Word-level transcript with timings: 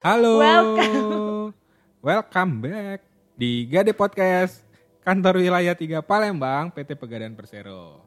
Halo. 0.00 0.40
Welcome. 0.40 1.52
Welcome 2.08 2.64
back 2.64 3.04
di 3.36 3.68
Gade 3.68 3.92
Podcast 3.92 4.64
Kantor 5.04 5.44
Wilayah 5.44 5.76
3 5.76 6.00
Palembang 6.00 6.72
PT 6.72 6.96
Pegadaian 6.96 7.36
Persero. 7.36 8.00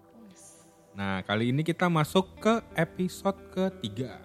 Nah, 0.97 1.21
kali 1.21 1.53
ini 1.53 1.61
kita 1.61 1.93
masuk 1.93 2.41
ke 2.41 2.65
episode 2.73 3.37
ketiga. 3.53 4.17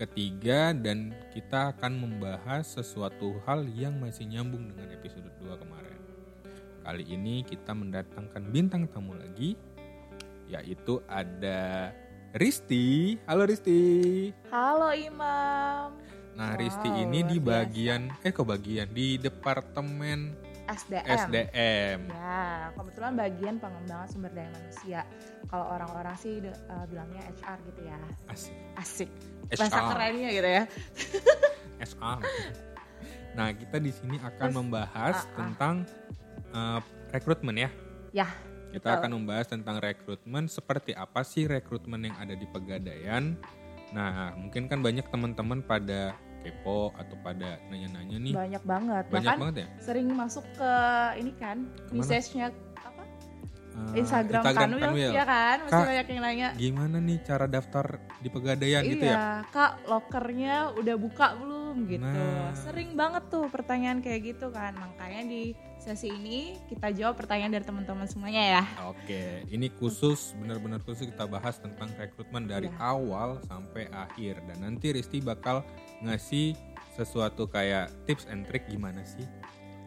Ketiga 0.00 0.72
dan 0.72 1.12
kita 1.36 1.76
akan 1.76 1.92
membahas 1.92 2.80
sesuatu 2.80 3.36
hal 3.44 3.68
yang 3.68 4.00
masih 4.00 4.24
nyambung 4.24 4.72
dengan 4.72 4.88
episode 4.96 5.28
2 5.36 5.52
kemarin. 5.52 6.00
Kali 6.80 7.04
ini 7.12 7.44
kita 7.44 7.76
mendatangkan 7.76 8.48
bintang 8.48 8.88
tamu 8.88 9.20
lagi 9.20 9.52
yaitu 10.48 11.04
ada 11.04 11.92
Risti. 12.30 13.18
Halo 13.26 13.42
Risti. 13.42 13.80
Halo 14.54 14.94
Imam. 14.94 15.98
Nah, 16.38 16.54
Wow, 16.54 16.60
Risti 16.62 16.88
ini 16.88 17.26
di 17.26 17.36
luar 17.36 17.42
biasa. 17.42 17.66
bagian 17.66 18.00
eh 18.22 18.30
kok 18.30 18.46
bagian 18.46 18.88
di 18.94 19.18
departemen 19.18 20.18
SDM. 20.70 21.04
SDM. 21.26 21.98
Ya, 22.06 22.70
kebetulan 22.78 23.12
bagian 23.18 23.54
pengembangan 23.58 24.06
sumber 24.06 24.30
daya 24.30 24.46
manusia. 24.54 25.02
Kalau 25.50 25.66
orang-orang 25.66 26.14
sih 26.14 26.38
de- 26.38 26.54
eh, 26.54 26.84
bilangnya 26.86 27.26
HR 27.34 27.58
gitu 27.66 27.80
ya. 27.82 27.98
Asik. 28.30 28.54
Asik. 28.78 29.10
HR. 29.50 29.58
Bahasa 29.66 29.80
kerennya 29.90 30.28
gitu 30.30 30.48
ya. 30.48 30.62
SR. 31.90 32.18
Nah, 33.34 33.48
kita 33.50 33.76
di 33.82 33.90
sini 33.90 34.16
akan 34.22 34.38
Terus, 34.46 34.54
membahas 34.54 35.16
ah, 35.18 35.26
ah. 35.26 35.34
tentang 35.34 35.74
eh, 36.54 36.80
rekrutmen 37.10 37.56
ya. 37.58 37.70
Ya, 38.14 38.26
Kita 38.70 38.86
betul. 38.86 38.98
akan 39.02 39.10
membahas 39.18 39.46
tentang 39.50 39.76
rekrutmen 39.82 40.46
seperti 40.46 40.94
apa 40.94 41.26
sih 41.26 41.50
rekrutmen 41.50 42.06
yang 42.06 42.16
ada 42.22 42.38
di 42.38 42.46
Pegadaian. 42.46 43.34
Nah, 43.90 44.38
mungkin 44.38 44.70
kan 44.70 44.78
banyak 44.78 45.10
teman-teman 45.10 45.66
pada 45.66 46.14
kepo 46.40 46.94
atau 46.96 47.16
pada 47.20 47.60
nanya-nanya 47.68 48.16
nih. 48.16 48.32
banyak 48.32 48.62
banget. 48.64 49.04
Banyak 49.10 49.26
Bahkan 49.26 49.40
banget 49.42 49.56
ya. 49.58 49.66
sering 49.82 50.08
masuk 50.14 50.46
ke 50.56 50.72
ini 51.20 51.32
kan, 51.36 51.66
message-nya 51.92 52.54
apa? 52.80 53.02
Eh, 53.92 54.00
Instagram, 54.00 54.42
Kanwil, 54.46 54.80
Kanwil. 54.80 55.10
ya 55.12 55.24
kan? 55.26 55.56
Masih 55.66 55.74
Kak, 55.74 55.88
banyak 55.90 56.06
yang 56.06 56.22
nanya. 56.22 56.48
Gimana 56.56 56.96
nih 57.02 57.18
cara 57.26 57.46
daftar 57.50 57.86
di 58.22 58.28
Pegadaian 58.32 58.82
gitu 58.86 59.04
ya? 59.04 59.16
iya, 59.18 59.28
Kak, 59.52 59.84
lokernya 59.84 60.54
udah 60.80 60.96
buka 60.96 61.26
belum 61.36 61.59
gitu. 61.84 62.04
Nah. 62.04 62.52
Sering 62.54 62.92
banget 62.92 63.26
tuh 63.26 63.46
pertanyaan 63.46 63.98
kayak 63.98 64.20
gitu 64.28 64.48
kan. 64.48 64.72
Makanya 64.72 65.22
di 65.24 65.42
sesi 65.76 66.08
ini 66.08 66.54
kita 66.66 66.90
jawab 66.90 67.16
pertanyaan 67.16 67.50
dari 67.50 67.64
teman-teman 67.64 68.04
semuanya 68.04 68.60
ya. 68.60 68.62
Oke, 68.86 69.48
ini 69.48 69.72
khusus 69.72 70.36
benar-benar 70.36 70.80
khusus 70.80 71.06
kita 71.06 71.24
bahas 71.24 71.56
tentang 71.56 71.88
rekrutmen 71.94 72.44
dari 72.44 72.68
Ya. 72.68 72.76
awal 72.92 73.40
sampai 73.42 73.88
akhir 73.88 74.44
dan 74.44 74.60
nanti 74.60 74.92
Risti 74.92 75.18
bakal 75.18 75.64
ngasih 76.00 76.52
sesuatu 76.92 77.46
kayak 77.46 77.88
tips 78.04 78.26
and 78.26 78.44
trick 78.44 78.66
gimana 78.66 79.00
sih 79.02 79.24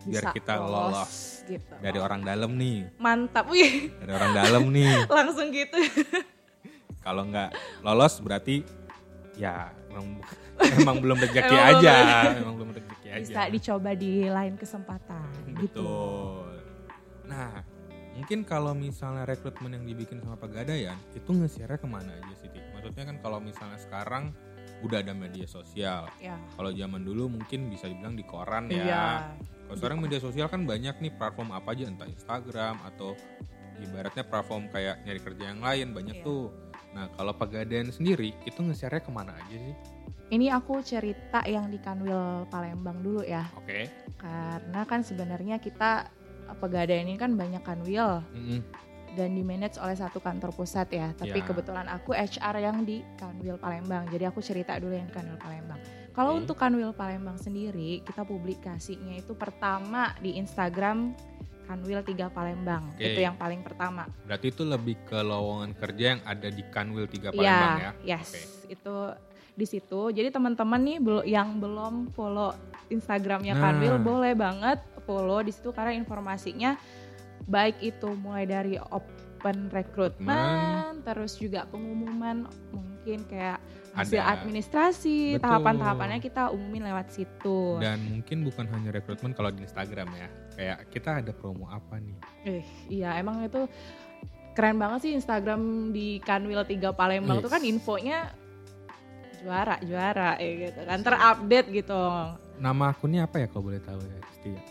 biar 0.03 0.19
Bisa 0.19 0.35
kita 0.35 0.59
lolos, 0.59 1.45
gitu. 1.47 1.73
dari 1.79 1.95
orang 1.95 2.27
dalam 2.27 2.59
nih, 2.59 2.91
Mantap, 2.99 3.47
wih, 3.47 3.87
dari 4.03 4.11
orang 4.11 4.31
dalam 4.33 4.63
nih. 4.67 4.91
langsung 5.15 5.47
gitu. 5.47 5.79
Kalau 6.99 7.23
nggak 7.23 7.55
lolos 7.79 8.19
berarti 8.19 8.67
ya 9.35 9.71
emang, 10.79 10.97
belum 11.03 11.17
rezeki 11.19 11.55
aja, 11.55 11.95
emang 12.37 12.55
belum 12.59 12.69
rezeki 12.73 13.07
aja. 13.11 13.21
Bisa 13.23 13.41
dicoba 13.49 13.91
di 13.93 14.27
lain 14.27 14.53
kesempatan 14.55 15.27
gitu. 15.59 15.83
Betul. 15.83 16.55
Nah, 17.27 17.63
mungkin 18.13 18.45
kalau 18.45 18.73
misalnya 18.73 19.25
rekrutmen 19.25 19.73
yang 19.73 19.85
dibikin 19.85 20.21
sama 20.21 20.37
Pegadaian 20.37 20.97
itu 21.13 21.29
nge-share 21.29 21.77
ke 21.77 21.87
mana 21.87 22.13
aja 22.13 22.33
sih? 22.39 22.49
Maksudnya 22.73 23.03
kan 23.09 23.17
kalau 23.23 23.39
misalnya 23.39 23.79
sekarang 23.79 24.35
udah 24.83 24.99
ada 24.99 25.15
media 25.15 25.47
sosial. 25.47 26.11
Ya. 26.19 26.35
Kalau 26.59 26.71
zaman 26.75 27.07
dulu 27.07 27.31
mungkin 27.31 27.71
bisa 27.71 27.87
dibilang 27.87 28.19
di 28.19 28.25
koran 28.27 28.67
ya. 28.67 28.83
Iya. 28.83 29.05
Kalau 29.65 29.77
sekarang 29.79 29.99
media 30.03 30.19
sosial 30.19 30.51
kan 30.51 30.67
banyak 30.67 30.99
nih 30.99 31.15
platform 31.15 31.55
apa 31.55 31.71
aja 31.71 31.87
entah 31.87 32.05
Instagram 32.05 32.83
atau 32.93 33.15
ibaratnya 33.79 34.27
platform 34.27 34.67
kayak 34.69 35.01
nyari 35.07 35.21
kerja 35.23 35.43
yang 35.55 35.63
lain 35.63 35.95
banyak 35.95 36.19
Iya. 36.19 36.25
tuh. 36.27 36.51
Nah, 36.93 37.09
kalau 37.17 37.33
Pegadaian 37.33 37.89
sendiri 37.89 38.37
itu 38.45 38.59
nge-share 38.61 39.01
ke 39.01 39.09
mana 39.09 39.33
aja 39.33 39.57
sih? 39.57 39.75
Ini 40.29 40.49
aku 40.49 40.81
cerita 40.81 41.45
yang 41.45 41.69
di 41.69 41.77
Kanwil 41.77 42.49
Palembang 42.49 43.01
dulu 43.01 43.21
ya. 43.21 43.45
Oke. 43.53 43.85
Karena 44.17 44.81
kan 44.85 45.05
sebenarnya 45.05 45.61
kita 45.61 46.09
pegadaian 46.57 47.05
ini 47.05 47.17
kan 47.17 47.33
banyak 47.33 47.61
kanwil 47.61 48.21
Mm-mm. 48.33 48.61
dan 49.13 49.29
di 49.33 49.45
manage 49.45 49.77
oleh 49.77 49.93
satu 49.93 50.17
kantor 50.17 50.49
pusat 50.53 50.89
ya. 50.89 51.13
Tapi 51.13 51.37
Ya. 51.37 51.45
kebetulan 51.45 51.85
aku 51.85 52.17
HR 52.17 52.55
yang 52.61 52.81
di 52.81 53.05
Kanwil 53.17 53.61
Palembang. 53.61 54.09
Jadi 54.09 54.25
aku 54.25 54.41
cerita 54.41 54.73
dulu 54.81 54.93
yang 54.97 55.05
di 55.05 55.13
Kanwil 55.13 55.37
Palembang. 55.37 55.77
Kalau 56.13 56.37
Oke. 56.37 56.45
untuk 56.45 56.57
Kanwil 56.57 56.93
Palembang 56.93 57.37
sendiri, 57.37 58.01
kita 58.01 58.21
publikasinya 58.25 59.17
itu 59.17 59.33
pertama 59.33 60.13
di 60.17 60.37
Instagram 60.37 61.13
Kanwil 61.63 62.03
3 62.03 62.29
Palembang. 62.29 62.83
Oke. 62.93 63.13
Itu 63.13 63.19
yang 63.23 63.35
paling 63.35 63.63
pertama. 63.63 64.05
Berarti 64.27 64.51
itu 64.51 64.63
lebih 64.63 64.95
ke 65.07 65.19
lowongan 65.19 65.71
kerja 65.77 66.05
yang 66.17 66.21
ada 66.23 66.47
di 66.47 66.63
Kanwil 66.67 67.07
3 67.07 67.13
Iya, 67.13 67.29
Palembang 67.31 67.75
ya? 67.79 67.91
yes. 68.03 68.29
Oke. 68.31 68.41
Itu 68.75 68.95
di 69.53 69.65
situ. 69.69 70.01
Jadi 70.09 70.29
teman-teman 70.33 70.81
nih 70.81 70.97
yang 71.29 71.61
belum 71.61 72.09
follow 72.11 72.51
Instagramnya 72.89 73.53
Nah. 73.55 73.61
Kanwil 73.71 73.95
boleh 74.01 74.33
banget 74.33 74.81
follow 75.03 75.43
di 75.43 75.51
situ 75.51 75.71
karena 75.71 75.93
informasinya 75.93 76.79
baik 77.43 77.75
itu 77.83 78.07
mulai 78.15 78.47
dari 78.47 78.79
open 78.79 79.67
rekrutmen, 79.67 81.03
terus 81.03 81.35
juga 81.35 81.67
pengumuman 81.67 82.47
mungkin 82.71 83.19
kayak 83.27 83.59
hasil 83.93 84.17
Ada. 84.17 84.41
administrasi, 84.41 85.37
Betul. 85.37 85.45
tahapan-tahapannya 85.45 86.19
kita 86.19 86.49
umumin 86.49 86.89
lewat 86.89 87.13
situ. 87.13 87.77
Dan 87.77 88.01
mungkin 88.09 88.41
bukan 88.41 88.65
hanya 88.73 88.89
rekrutmen 88.89 89.37
kalau 89.37 89.53
di 89.53 89.61
Instagram 89.61 90.09
ya. 90.17 90.27
Kayak 90.57 90.77
kita 90.89 91.09
ada 91.21 91.31
promo 91.33 91.69
apa 91.69 92.01
nih? 92.01 92.17
Eh, 92.45 92.63
iya 92.89 93.17
emang 93.21 93.45
itu 93.45 93.69
keren 94.53 94.77
banget 94.77 94.99
sih 95.09 95.11
Instagram 95.17 95.93
di 95.93 96.21
Kanwil 96.21 96.61
3 96.65 96.93
Palembang 96.93 97.41
itu 97.41 97.49
kan 97.49 97.61
infonya 97.65 98.33
juara 99.43 99.75
juara 99.83 100.37
ya 100.39 100.69
gitu 100.69 100.79
kan 100.85 100.99
terupdate 101.01 101.69
gitu. 101.73 102.01
Nama 102.61 102.83
akunnya 102.93 103.25
apa 103.25 103.41
ya 103.41 103.47
kalau 103.49 103.69
boleh 103.69 103.81
tahu 103.81 103.99
ya? 104.01 104.17
Risti 104.21 104.49
ya? 104.53 104.63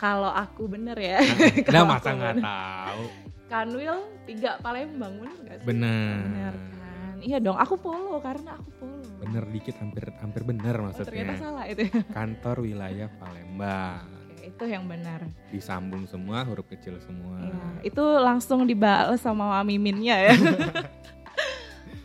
Kalau 0.00 0.30
aku 0.32 0.64
bener 0.66 0.96
ya. 0.96 1.18
Nah, 1.20 1.64
Kalau 1.66 1.86
masa 1.86 2.10
nggak 2.14 2.36
tahu? 2.40 3.04
Kanwil 3.50 3.94
3 4.30 4.62
Palembang 4.62 5.12
bener 5.18 5.38
gak 5.46 5.56
sih? 5.62 5.66
Bener. 5.66 6.14
Bener 6.30 6.54
kan. 6.54 6.79
Iya 7.22 7.38
dong 7.38 7.54
aku 7.54 7.76
follow 7.76 8.18
karena 8.18 8.54
aku 8.54 8.70
follow. 8.76 9.12
Bener 9.20 9.44
dikit 9.46 9.76
hampir 9.76 10.08
hampir 10.16 10.42
bener 10.42 10.74
Oh, 10.76 10.88
ternyata 10.90 11.04
maksudnya. 11.04 11.36
salah 11.36 11.64
itu. 11.66 11.82
Kantor 12.16 12.56
wilayah 12.60 13.08
Palembang. 13.14 14.04
Oke, 14.30 14.48
itu 14.48 14.64
yang 14.66 14.84
benar. 14.84 15.20
Disambung 15.48 16.04
semua 16.04 16.40
huruf 16.42 16.64
kecil 16.66 16.96
semua. 16.98 17.36
Iya, 17.38 17.64
itu 17.84 18.04
langsung 18.18 18.64
dibales 18.64 19.18
sama 19.18 19.60
Miminnya 19.60 20.16
ya. 20.22 20.34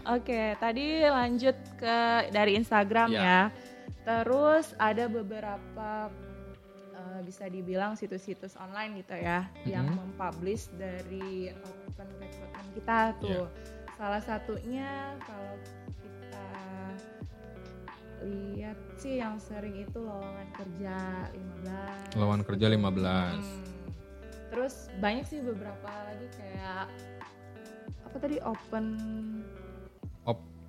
Oke, 0.07 0.53
tadi 0.55 1.01
lanjut 1.01 1.57
ke 1.75 1.97
dari 2.29 2.53
Instagram 2.55 3.09
Ya. 3.09 3.21
ya. 3.21 3.41
Terus 4.05 4.77
ada 4.77 5.07
beberapa 5.07 6.13
eh, 6.93 7.19
bisa 7.21 7.45
dibilang 7.45 7.97
situs-situs 7.97 8.53
online 8.55 9.01
gitu 9.01 9.15
ya 9.15 9.49
yang 9.63 9.89
Mhm. 9.89 9.97
mempublish 9.97 10.69
dari 10.71 11.49
open 11.89 12.07
recruitment 12.15 12.69
kita 12.71 12.99
tuh. 13.17 13.45
Salah 13.95 14.19
satunya 14.19 15.16
kalau 15.23 15.56
kita 16.03 16.47
lihat 18.28 18.78
sih 19.00 19.23
yang 19.23 19.39
sering 19.39 19.88
itu 19.88 20.03
lowongan 20.03 20.47
kerja 20.51 20.95
15. 21.63 22.19
Lowongan 22.19 22.44
kerja 22.44 22.67
15. 22.75 22.75
Hmm. 22.75 23.63
Terus 24.51 24.75
banyak 25.00 25.25
sih 25.28 25.39
beberapa 25.39 25.88
lagi 25.88 26.28
kayak 26.35 26.91
apa 28.03 28.16
tadi 28.19 28.38
open 28.44 28.85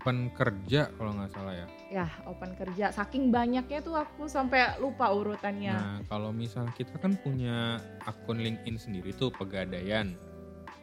Open 0.06 0.30
kerja 0.30 0.86
kalau 0.94 1.18
nggak 1.18 1.30
salah 1.34 1.50
ya. 1.50 1.66
ya 1.90 2.06
open 2.30 2.54
kerja 2.54 2.94
saking 2.94 3.34
banyaknya 3.34 3.82
tuh 3.82 3.98
aku 3.98 4.30
sampai 4.30 4.78
lupa 4.78 5.10
urutannya. 5.10 5.74
Nah, 5.74 5.98
kalau 6.06 6.30
misal 6.30 6.70
kita 6.78 6.94
kan 7.02 7.18
punya 7.18 7.82
akun 8.06 8.38
LinkedIn 8.38 8.78
sendiri 8.78 9.10
tuh 9.10 9.34
Pegadaian. 9.34 10.14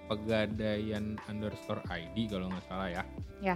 Pegadaian 0.06 1.16
underscore 1.26 1.80
ID 1.88 2.28
kalau 2.28 2.48
nggak 2.48 2.66
salah 2.68 2.90
ya. 2.92 3.04
Ya. 3.40 3.56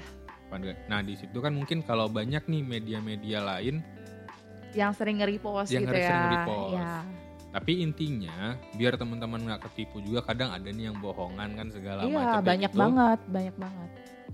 Nah, 0.87 1.03
di 1.03 1.13
situ 1.13 1.37
kan 1.37 1.51
mungkin 1.51 1.83
kalau 1.83 2.07
banyak 2.07 2.47
nih 2.47 2.63
media-media 2.63 3.43
lain, 3.43 3.83
Yang 4.71 4.91
sering 4.99 5.19
nge-repost 5.19 5.71
Yang 5.71 5.83
gitu 5.87 5.95
ya. 5.95 6.07
sering 6.07 6.21
nge-repost. 6.23 6.73
Ya. 6.75 6.93
tapi 7.47 7.81
intinya 7.81 8.37
biar 8.75 8.99
teman-teman 8.99 9.39
nggak 9.41 9.71
ketipu 9.71 9.97
juga 9.99 10.21
kadang 10.21 10.51
ada 10.51 10.67
nih 10.67 10.91
yang 10.91 10.99
bohongan 10.99 11.57
kan 11.57 11.67
segala 11.71 12.05
Iya, 12.05 12.13
macam 12.13 12.27
kayak 12.29 12.45
banyak 12.45 12.71
gitu. 12.71 12.77
banget, 12.77 13.19
banyak 13.31 13.55
banget. 13.57 13.89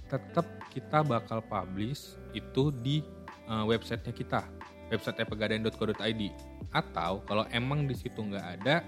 Tetap 0.10 0.45
kita 0.68 0.98
bakal 1.01 1.39
publish 1.39 2.01
itu 2.33 2.74
di 2.74 3.00
uh, 3.48 3.63
websitenya 3.63 4.12
kita, 4.12 4.42
website 4.92 5.24
pegadaian.co.id. 5.24 6.21
Atau 6.74 7.21
kalau 7.24 7.45
emang 7.50 7.86
di 7.86 7.95
situ 7.95 8.18
nggak 8.18 8.45
ada, 8.60 8.81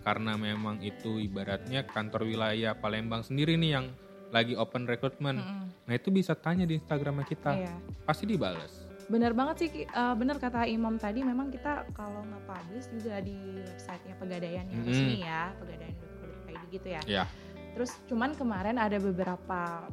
karena 0.00 0.34
memang 0.34 0.78
itu 0.78 1.16
ibaratnya 1.18 1.84
kantor 1.84 2.24
wilayah 2.24 2.72
Palembang 2.72 3.20
sendiri 3.20 3.54
nih 3.54 3.70
yang 3.72 3.86
lagi 4.28 4.52
open 4.52 4.84
recruitment. 4.84 5.38
Mm-mm. 5.38 5.64
Nah 5.84 5.94
itu 5.94 6.08
bisa 6.08 6.34
tanya 6.34 6.64
di 6.64 6.74
Instagramnya 6.74 7.22
kita, 7.22 7.50
Iya. 7.54 7.74
pasti 8.02 8.24
dibales. 8.24 8.84
bener 9.04 9.30
banget 9.30 9.56
sih 9.58 9.68
Ki. 9.68 9.82
Eh, 9.84 10.14
bener 10.16 10.36
kata 10.38 10.64
Imam 10.64 10.96
tadi 10.96 11.20
memang 11.20 11.52
kita 11.52 11.84
kalau 11.92 12.24
nge-publish 12.24 12.88
juga 12.90 13.20
di 13.20 13.36
websitenya 13.60 14.16
Pegadaian 14.16 14.64
yang 14.64 14.80
Mm-mm. 14.80 14.88
resmi 14.88 15.16
ya 15.20 15.52
pegadaian.co.id 15.54 16.62
gitu 16.70 16.88
ya 16.88 17.02
Ya. 17.04 17.24
terus 17.72 17.92
cuman 18.06 18.32
kemarin 18.32 18.80
ada 18.80 18.96
beberapa 18.96 19.84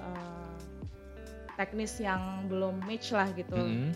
eh, 0.00 0.56
teknis 1.54 2.00
yang 2.00 2.48
belum 2.48 2.80
match 2.82 3.12
lah 3.12 3.28
gitu 3.32 3.52
Mm-mm. 3.52 3.92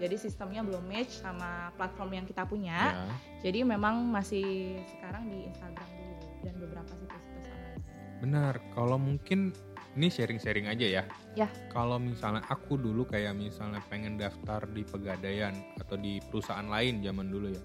Jadi 0.00 0.16
sistemnya 0.16 0.64
belum 0.64 0.88
match 0.88 1.20
sama 1.20 1.68
platform 1.76 2.10
yang 2.16 2.26
kita 2.26 2.48
punya 2.48 2.78
Ya. 2.96 3.06
jadi 3.44 3.68
memang 3.68 4.08
masih 4.08 4.80
sekarang 4.96 5.28
di 5.28 5.46
Instagram 5.52 5.88
dulu 5.92 6.14
dan 6.40 6.54
beberapa 6.56 6.92
situs-situs 6.96 7.46
online 7.52 7.78
Benar, 8.20 8.54
kalau 8.72 8.96
mungkin 8.96 9.52
ini 9.98 10.06
sharing-sharing 10.06 10.70
aja 10.70 10.86
ya. 10.86 11.02
Ya. 11.34 11.48
Kalau 11.74 11.98
misalnya 11.98 12.46
aku 12.46 12.78
dulu 12.78 13.02
kayak 13.08 13.34
misalnya 13.34 13.82
pengen 13.90 14.20
daftar 14.20 14.62
di 14.70 14.86
pegadaian 14.86 15.50
atau 15.82 15.98
di 15.98 16.22
perusahaan 16.30 16.66
lain 16.68 17.02
zaman 17.02 17.26
dulu 17.26 17.50
ya. 17.50 17.62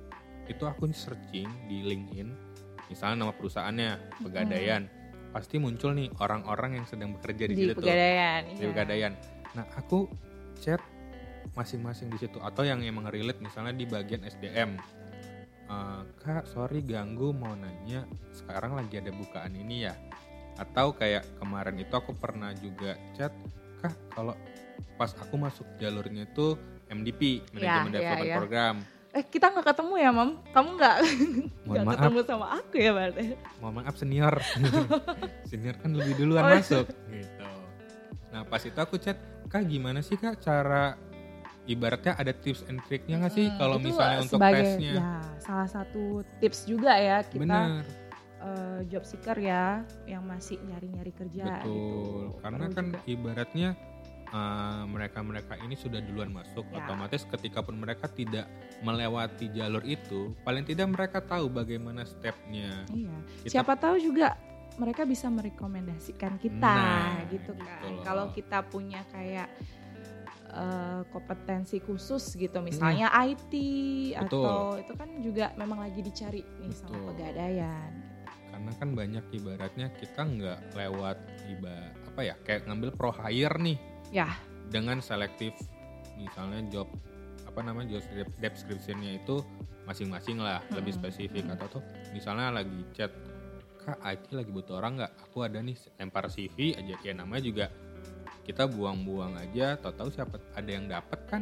Itu 0.49 0.65
aku 0.65 0.89
searching 0.89 1.45
di 1.69 1.85
LinkedIn, 1.85 2.29
misalnya 2.89 3.25
nama 3.25 3.33
perusahaannya 3.33 4.21
pegadaian, 4.25 4.89
pasti 5.33 5.61
muncul 5.61 5.93
nih 5.93 6.09
orang-orang 6.17 6.81
yang 6.81 6.85
sedang 6.89 7.13
bekerja 7.17 7.45
di, 7.49 7.53
di 7.53 7.61
situ 7.69 7.77
pegadaian 7.77 8.41
di 8.49 8.55
iya. 8.57 8.67
pegadaian. 8.73 9.13
Nah, 9.53 9.65
aku 9.77 10.09
chat 10.61 10.81
masing-masing 11.53 12.09
di 12.09 12.17
situ 12.17 12.39
atau 12.39 12.61
yang 12.61 12.81
emang 12.81 13.05
relate 13.05 13.37
misalnya 13.37 13.71
di 13.71 13.85
bagian 13.85 14.23
SDM. 14.23 14.81
Eh, 15.65 16.01
Kak, 16.17 16.45
sorry 16.47 16.81
ganggu 16.81 17.29
mau 17.29 17.53
nanya, 17.53 18.05
sekarang 18.31 18.73
lagi 18.73 18.97
ada 18.97 19.09
bukaan 19.11 19.53
ini 19.53 19.85
ya? 19.85 19.93
Atau 20.55 20.93
kayak 20.93 21.37
kemarin 21.37 21.75
itu 21.75 21.91
aku 21.91 22.13
pernah 22.13 22.53
juga 22.53 22.93
chat, 23.11 23.33
Kak, 23.77 23.93
kalau 24.11 24.33
pas 24.93 25.11
aku 25.11 25.35
masuk 25.35 25.65
jalurnya 25.75 26.25
itu 26.25 26.55
MDP, 26.87 27.43
Manajemen 27.51 27.65
Ya, 27.89 27.97
ya, 27.97 27.99
Development 27.99 28.25
ya. 28.25 28.37
Program. 28.37 28.77
eh 29.09 29.23
kita 29.23 29.47
nggak 29.47 29.63
ketemu 29.65 29.93
ya 29.95 30.11
mam 30.11 30.43
kamu 30.51 30.69
nggak 30.75 30.95
nggak 31.71 31.85
ketemu 31.87 32.19
sama 32.25 32.47
aku 32.53 32.75
ya 32.75 32.91
berarti 32.91 33.23
mohon 33.57 33.73
maaf 33.73 33.95
senior. 33.95 34.35
senior 35.49 35.75
kan 35.77 35.95
lebih 35.95 36.19
duluan 36.19 36.43
Oh, 36.43 36.51
iya. 36.51 36.59
masuk 36.59 36.85
gitu. 37.07 37.47
Nah, 38.27 38.43
pas 38.43 38.59
itu 38.59 38.75
aku 38.75 38.95
chat, 38.97 39.15
"Kak, 39.47 39.63
gimana 39.63 39.99
sih 39.99 40.13
Kak 40.13 40.35
cara 40.37 40.99
ibaratnya 41.65 42.13
ada 42.13 42.31
tips 42.31 42.65
and 42.65 42.79
triknya 42.83 43.19
nggak 43.19 43.33
sih 43.33 43.47
Hmm, 43.47 43.57
kalau 43.57 43.77
misalnya 43.77 44.19
untuk 44.21 44.37
sebagai, 44.37 44.61
tesnya?" 44.77 44.93
ya 44.93 45.11
salah 45.39 45.67
satu 45.67 46.03
tips 46.37 46.59
juga 46.65 46.93
ya 46.93 47.17
kita 47.21 47.41
Benar. 47.41 47.83
eh, 48.39 48.79
job 48.85 49.03
seeker 49.03 49.37
ya 49.37 49.65
yang 50.05 50.21
masih 50.23 50.61
nyari-nyari 50.61 51.09
kerja 51.11 51.43
Betul, 51.59 51.65
gitu 51.65 51.97
karena 52.39 52.63
Perlu 52.63 52.75
kan 52.75 52.85
juga. 52.87 52.99
ibaratnya 53.07 53.69
uh, 54.27 54.83
mereka-mereka 54.85 55.53
ini 55.59 55.73
sudah 55.73 56.01
duluan 56.01 56.29
masuk, 56.29 56.65
Ya. 56.67 56.81
otomatis 56.81 57.23
ketika 57.25 57.61
pun 57.61 57.77
mereka 57.77 58.05
tidak 58.05 58.49
melewati 58.81 59.47
jalur 59.49 59.79
itu, 59.81 60.33
paling 60.41 60.61
tidak 60.61 60.89
mereka 60.89 61.21
tahu 61.21 61.47
bagaimana 61.47 62.03
stepnya. 62.03 62.83
iya 62.91 63.15
Kita- 63.41 63.53
siapa 63.53 63.73
tahu 63.75 63.95
juga 63.97 64.35
mereka 64.75 65.05
bisa 65.05 65.29
merekomendasikan 65.29 66.35
kita 66.35 66.57
Nah, 66.59 67.23
gitu 67.29 67.53
gitu 67.53 67.63
kan 67.63 67.79
loh. 67.87 68.03
kalau 68.03 68.25
kita 68.29 68.59
punya 68.65 69.07
kayak 69.07 69.47
eh, 70.55 71.01
kompetensi 71.11 71.77
khusus 71.77 72.33
gitu 72.33 72.57
misalnya 72.59 73.11
IT 73.21 73.51
Hmm. 74.15 74.23
Betul. 74.25 74.45
atau 74.47 74.79
itu 74.79 74.93
kan 74.95 75.09
juga 75.19 75.45
memang 75.55 75.79
lagi 75.81 75.99
dicari 75.99 76.41
nih 76.57 76.71
sama 76.71 76.95
Betul. 76.95 77.05
pegadaian 77.11 77.91
Karena 78.47 78.71
kan 78.79 78.89
banyak 78.95 79.25
ibaratnya 79.35 79.87
kita 79.93 80.21
nggak 80.23 80.59
lewat 80.73 81.17
iba 81.51 81.75
apa 82.07 82.21
ya 82.23 82.35
kayak 82.41 82.63
ngambil 82.65 82.89
pro 82.95 83.11
hire 83.11 83.59
nih 83.59 83.75
ya 84.09 84.31
dengan 84.71 85.03
selektif 85.03 85.51
misalnya 86.15 86.63
job 86.71 86.87
apa 87.43 87.59
namanya 87.59 87.99
job 87.99 88.03
de- 88.15 88.31
description-nya 88.39 89.19
itu 89.19 89.43
masing-masing 89.83 90.39
lah 90.39 90.63
lebih 90.71 90.95
Mm-mm, 90.95 91.03
spesifik 91.03 91.43
mm-mm. 91.43 91.55
atau 91.59 91.77
tuh 91.77 91.83
misalnya 92.09 92.55
lagi 92.55 92.79
chat 92.95 93.11
kak 93.83 93.99
IT 94.01 94.31
lagi 94.31 94.49
butuh 94.49 94.79
orang 94.79 94.97
nggak 94.97 95.13
aku 95.21 95.45
ada 95.45 95.59
nih 95.59 95.75
lempar 95.99 96.25
CV 96.25 96.73
aja 96.73 96.95
ya 96.97 97.13
namanya 97.13 97.43
juga 97.43 97.65
kita 98.45 98.63
buang-buang 98.65 99.33
aja 99.35 99.73
tahu-tahu 99.75 100.09
siapa 100.09 100.37
ada 100.53 100.69
yang 100.69 100.85
dapat 100.85 101.19
kan? 101.25 101.41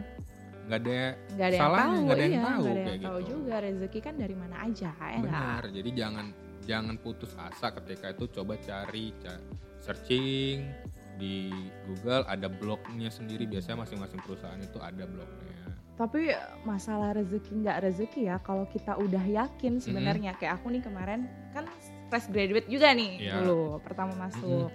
Nggak 0.64 0.80
ada 0.80 0.96
nggak 1.36 1.44
ada 1.44 1.52
yang 1.52 1.60
Salahnya, 1.60 1.84
tahu 1.84 2.00
nggak 2.00 2.16
ada 2.16 2.24
yang 2.24 2.32
iya, 2.32 2.40
tahu 2.42 2.62
nggak 2.64 2.72
ada 2.74 2.92
yang 2.96 3.04
tahu 3.04 3.18
gitu. 3.20 3.30
juga. 3.30 3.54
Rezeki 3.60 4.00
kan 4.00 4.14
dari 4.16 4.36
mana 4.36 4.56
aja 4.64 4.90
ya 4.96 5.20
benar 5.20 5.62
jadi 5.68 5.90
jangan 5.92 6.26
jangan 6.64 6.96
putus 6.96 7.32
asa 7.36 7.68
ketika 7.76 8.06
itu 8.10 8.26
coba 8.32 8.56
cari 8.58 9.12
ca- 9.20 9.44
searching 9.84 10.72
di 11.14 11.52
Google 11.86 12.24
ada 12.26 12.48
blognya 12.48 13.12
sendiri. 13.12 13.44
Biasanya 13.46 13.84
masing-masing 13.84 14.24
perusahaan 14.24 14.58
itu 14.58 14.80
ada 14.80 15.04
blognya. 15.04 15.52
Tapi 15.94 16.34
masalah 16.64 17.14
rezeki 17.14 17.62
nggak 17.62 17.78
rezeki 17.84 18.22
ya, 18.26 18.40
kalau 18.40 18.66
kita 18.66 18.98
udah 18.98 19.22
yakin 19.22 19.78
sebenarnya. 19.78 20.34
Kayak 20.34 20.58
aku 20.58 20.74
nih 20.74 20.82
kemarin 20.82 21.28
kan 21.52 21.70
fresh 22.10 22.32
graduate 22.32 22.66
juga 22.66 22.96
nih 22.96 23.30
Iya. 23.30 23.44
dulu 23.44 23.78
pertama 23.78 24.16
masuk, 24.18 24.74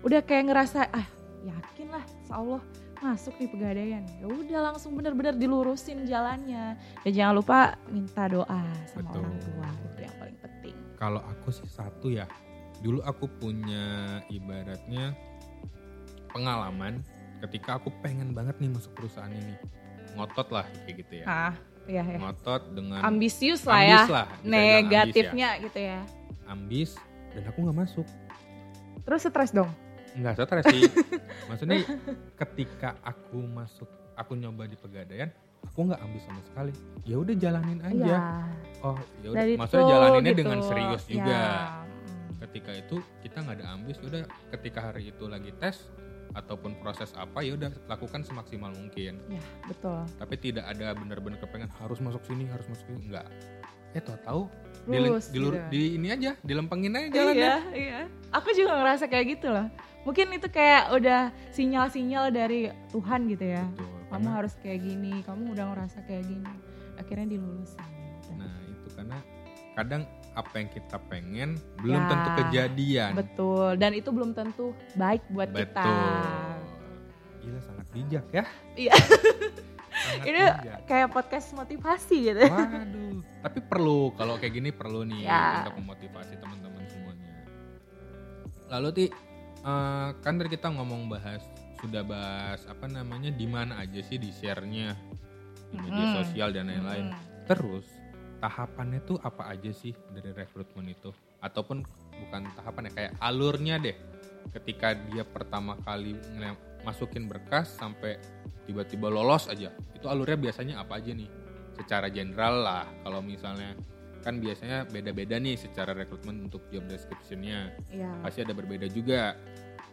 udah 0.00 0.20
kayak 0.22 0.48
ngerasa 0.48 0.88
ah 0.88 1.04
yakin 1.46 1.86
lah, 1.88 2.02
insya 2.02 2.34
Allah 2.34 2.60
masuk 2.98 3.34
di 3.38 3.46
pegadaian. 3.46 4.02
Ya 4.18 4.26
udah 4.26 4.60
langsung 4.72 4.96
bener-bener 4.96 5.36
dilurusin 5.36 6.04
jalannya. 6.04 6.74
Dan 7.04 7.10
jangan 7.12 7.34
lupa 7.38 7.58
minta 7.86 8.26
doa 8.26 8.62
sama 8.90 9.06
Betul. 9.12 9.20
orang 9.22 9.36
tua 9.38 9.68
itu 9.86 10.00
yang 10.02 10.16
paling 10.18 10.38
penting. 10.42 10.76
Kalau 10.96 11.20
aku 11.22 11.48
sih 11.52 11.68
satu 11.68 12.08
ya, 12.08 12.24
dulu 12.80 13.04
aku 13.04 13.28
punya 13.38 14.18
ibaratnya 14.26 15.12
pengalaman 16.32 17.00
ketika 17.44 17.76
aku 17.76 17.92
pengen 18.00 18.32
banget 18.32 18.56
nih 18.60 18.72
masuk 18.72 18.92
perusahaan 18.96 19.30
ini, 19.30 19.54
ngotot 20.16 20.48
lah 20.52 20.64
kayak 20.84 21.04
gitu 21.04 21.12
ya, 21.20 21.24
Ah, 21.28 21.54
iya 21.84 22.00
ya. 22.00 22.16
ngotot 22.16 22.72
dengan 22.72 23.00
Ambisius 23.04 23.64
lah 23.68 23.80
ya, 23.84 23.88
ambis 24.04 24.08
lah, 24.12 24.26
ambis 24.28 24.48
negatifnya 24.48 25.48
gitu 25.60 25.78
ya. 25.80 26.00
ya. 26.00 26.02
ambis 26.48 26.90
dan 27.36 27.42
aku 27.52 27.58
nggak 27.60 27.76
masuk, 27.76 28.06
Terus 29.04 29.22
stres 29.22 29.52
dong. 29.52 29.68
Nggak 30.16 30.34
stres 30.40 30.64
sih, 30.72 30.82
maksudnya 31.48 31.84
ketika 32.40 32.96
aku 33.04 33.44
masuk, 33.44 33.88
aku 34.16 34.32
nyoba 34.34 34.64
di 34.64 34.74
pegadaian, 34.74 35.28
aku 35.62 35.92
nggak 35.92 36.00
ambis 36.00 36.22
sama 36.24 36.40
sekali, 36.40 36.72
ya 37.04 37.16
udah 37.20 37.34
jalanin 37.36 37.80
aja, 37.84 38.00
Iya. 38.00 38.20
oh 38.80 38.98
ya 39.20 39.28
udah, 39.36 39.44
maksudnya 39.60 39.86
jalaninnya 39.86 40.32
gitu. 40.32 40.40
dengan 40.40 40.58
serius 40.64 41.02
juga. 41.04 41.28
Ya, 41.28 41.48
mm. 41.84 42.32
ketika 42.48 42.72
itu 42.72 42.96
kita 43.20 43.36
nggak 43.44 43.56
ada 43.60 43.66
ambis 43.76 43.96
udah 44.00 44.22
ketika 44.56 44.78
hari 44.90 45.12
itu 45.12 45.24
lagi 45.28 45.52
tes 45.60 45.84
ataupun 46.34 46.76
proses 46.84 47.12
apa 47.16 47.40
ya 47.40 47.56
udah 47.56 47.72
lakukan 47.88 48.20
semaksimal 48.20 48.68
mungkin 48.74 49.16
Ya, 49.30 49.40
betul. 49.64 50.04
tapi 50.20 50.34
tidak 50.36 50.68
ada 50.68 50.92
benar-benar 50.92 51.40
kepengen 51.40 51.70
harus 51.80 51.96
masuk 52.02 52.20
sini 52.28 52.44
harus 52.50 52.66
masuk 52.68 52.84
sini 52.92 53.08
enggak 53.08 53.24
eh 53.96 54.02
tau 54.04 54.18
tahu 54.20 54.42
di, 54.84 54.98
Lurus 55.00 55.32
di, 55.32 55.40
gitu. 55.40 55.56
di 55.72 55.82
ini 55.96 56.08
aja 56.12 56.36
dilempengin 56.44 56.92
aja 56.92 57.08
jalannya 57.08 57.40
Iya, 57.40 57.56
iya. 57.72 58.00
Aku 58.36 58.52
juga 58.52 58.76
ngerasa 58.76 59.08
kayak 59.08 59.26
gitu 59.38 59.48
loh. 59.48 59.66
Mungkin 60.06 60.26
itu 60.32 60.46
kayak 60.46 60.94
udah 60.94 61.20
sinyal-sinyal 61.50 62.30
dari 62.30 62.70
Tuhan 62.88 63.26
gitu 63.26 63.42
ya. 63.44 63.66
Betul, 63.66 63.90
Kamu 64.06 64.28
harus 64.30 64.54
kayak 64.56 64.80
gini, 64.80 65.18
kamu 65.20 65.50
udah 65.50 65.74
ngerasa 65.74 65.98
kayak 66.06 66.24
gini. 66.24 66.52
Akhirnya 66.94 67.26
dilulusin. 67.28 67.82
Udah. 68.26 68.38
nah 68.40 68.54
itu 68.64 68.88
karena 68.92 69.18
kadang 69.74 70.02
apa 70.32 70.54
yang 70.56 70.68
kita 70.68 70.96
pengen 71.06 71.50
belum 71.76 71.96
Ya, 71.96 72.08
tentu 72.08 72.28
kejadian 72.36 73.10
Betul. 73.14 73.70
Dan 73.76 73.92
itu 73.92 74.08
belum 74.08 74.30
tentu 74.32 74.66
baik 74.94 75.22
buat 75.28 75.48
kita. 75.48 75.82
betul 75.82 76.54
gila 77.40 77.60
sangat 77.62 77.86
bijak 77.90 78.26
ya 78.30 78.44
Iya. 78.74 78.94
sangat 78.96 80.26
Ini 80.28 80.40
bijak 80.58 80.78
kayak 80.84 81.08
podcast 81.08 81.48
motivasi 81.52 82.16
gitu. 82.26 82.42
Waduh, 82.42 83.16
tapi 83.40 83.58
perlu 83.60 84.10
kalau 84.12 84.36
kayak 84.36 84.54
gini 84.54 84.70
perlu 84.70 85.02
nih 85.02 85.22
Ya. 85.22 85.62
untuk 85.62 85.78
memotivasi 85.78 86.34
teman-teman 86.36 86.82
semuanya. 86.86 87.30
Lalu 88.68 88.88
ti 88.92 89.04
eh, 89.66 90.08
kan 90.22 90.38
tadi 90.38 90.48
kita 90.54 90.70
ngomong 90.70 91.10
bahas 91.10 91.42
sudah 91.82 92.02
bahas 92.06 92.64
apa 92.66 92.88
namanya 92.88 93.28
di 93.28 93.44
mana 93.44 93.76
aja 93.84 94.00
sih 94.00 94.16
di 94.16 94.32
share-nya 94.32 94.96
di 95.68 95.76
media 95.76 96.04
Mm-mm. 96.08 96.16
sosial 96.22 96.48
dan 96.54 96.72
lain-lain. 96.72 97.12
Hmm. 97.12 97.20
Terus 97.44 97.86
tahapannya 98.40 99.00
tuh 99.04 99.18
apa 99.20 99.50
aja 99.52 99.70
sih 99.74 99.92
dari 100.14 100.32
rekrutmen 100.32 100.88
itu? 100.88 101.12
Ataupun 101.42 101.84
bukan 102.26 102.42
tahapannya 102.56 102.92
kayak 102.94 103.12
alurnya 103.20 103.76
deh. 103.82 103.96
Ketika 104.54 104.94
dia 105.10 105.26
pertama 105.26 105.74
kali 105.82 106.14
masukin 106.86 107.26
berkas 107.26 107.74
sampai 107.76 108.16
tiba-tiba 108.64 109.10
lolos 109.10 109.50
aja. 109.50 109.74
Itu 109.92 110.06
alurnya 110.06 110.38
biasanya 110.38 110.80
apa 110.80 111.02
aja 111.02 111.12
nih? 111.12 111.28
Secara 111.76 112.08
general 112.08 112.62
lah. 112.62 112.86
Kalau 113.02 113.20
misalnya 113.20 113.74
kan 114.26 114.42
biasanya 114.42 114.82
beda-beda 114.84 115.38
nih 115.38 115.54
secara 115.54 115.94
rekrutmen 115.94 116.42
untuk 116.42 116.66
job 116.68 116.82
description-nya. 116.84 117.70
Iya. 117.88 118.10
Pasti 118.20 118.42
ada 118.42 118.50
berbeda 118.50 118.90
juga 118.90 119.38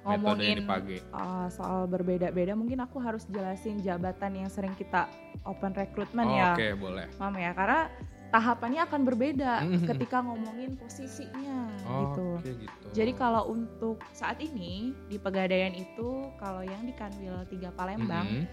metode 0.03 0.41
yang 0.41 0.59
dipakai. 0.59 0.99
uh, 1.13 1.47
soal 1.47 1.85
berbeda-beda, 1.85 2.57
mungkin 2.57 2.81
aku 2.81 2.97
harus 2.97 3.29
jelasin 3.29 3.77
jabatan 3.79 4.35
yang 4.35 4.49
sering 4.49 4.73
kita 4.73 5.05
open 5.45 5.71
recruitment 5.71 6.27
Oh, 6.27 6.35
ya. 6.35 6.51
Oke, 6.51 6.73
boleh. 6.73 7.05
Mam 7.15 7.37
ya 7.37 7.53
karena 7.53 7.87
tahapannya 8.27 8.81
akan 8.83 9.01
berbeda 9.05 9.53
Mhm. 9.61 9.85
ketika 9.85 10.17
ngomongin 10.19 10.73
posisinya 10.73 11.69
gitu. 11.69 12.25
Oke 12.35 12.49
gitu. 12.57 12.85
Jadi 12.91 13.11
kalau 13.13 13.45
untuk 13.47 14.01
saat 14.09 14.41
ini 14.41 14.91
di 15.05 15.15
Pegadaian 15.15 15.71
itu 15.71 16.09
kalau 16.35 16.65
yang 16.65 16.81
di 16.81 16.91
Kanwil 16.91 17.45
3 17.45 17.69
Palembang 17.69 18.25
Mhm. 18.25 18.43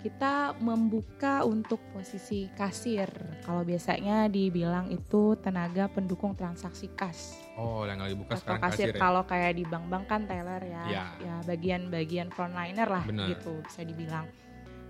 Kita 0.00 0.56
membuka 0.58 1.44
untuk 1.44 1.78
posisi 1.92 2.48
kasir. 2.56 3.06
Kalau 3.44 3.60
biasanya 3.60 4.32
dibilang 4.32 4.88
itu 4.88 5.36
tenaga 5.44 5.92
pendukung 5.92 6.32
transaksi 6.32 6.88
kas. 6.96 7.36
Oh, 7.60 7.84
yang 7.84 8.00
lagi 8.00 8.16
buka 8.16 8.40
sekarang 8.40 8.64
kasir, 8.64 8.88
kasir 8.88 8.96
ya. 8.96 9.00
kalau 9.00 9.22
kayak 9.28 9.52
di 9.60 9.64
bank-bank 9.68 10.04
kan 10.08 10.24
teller 10.24 10.62
ya. 10.64 10.84
Ya. 10.88 11.04
Ya 11.20 11.36
bagian-bagian 11.44 12.32
frontliner 12.32 12.88
lah 12.88 13.04
Benar. 13.04 13.28
gitu 13.36 13.60
bisa 13.60 13.84
dibilang. 13.84 14.24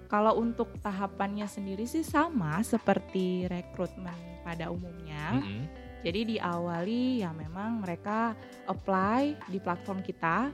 Kalau 0.07 0.38
untuk 0.38 0.75
tahapannya 0.83 1.47
sendiri 1.47 1.87
sih 1.87 2.02
sama 2.02 2.62
seperti 2.62 3.47
rekrutmen 3.50 4.43
pada 4.47 4.71
umumnya. 4.71 5.38
Mm-mm. 5.38 5.62
Jadi 6.00 6.35
diawali 6.35 7.21
ya 7.21 7.31
memang 7.31 7.85
mereka 7.85 8.33
apply 8.64 9.37
di 9.52 9.59
platform 9.61 10.00
kita, 10.00 10.49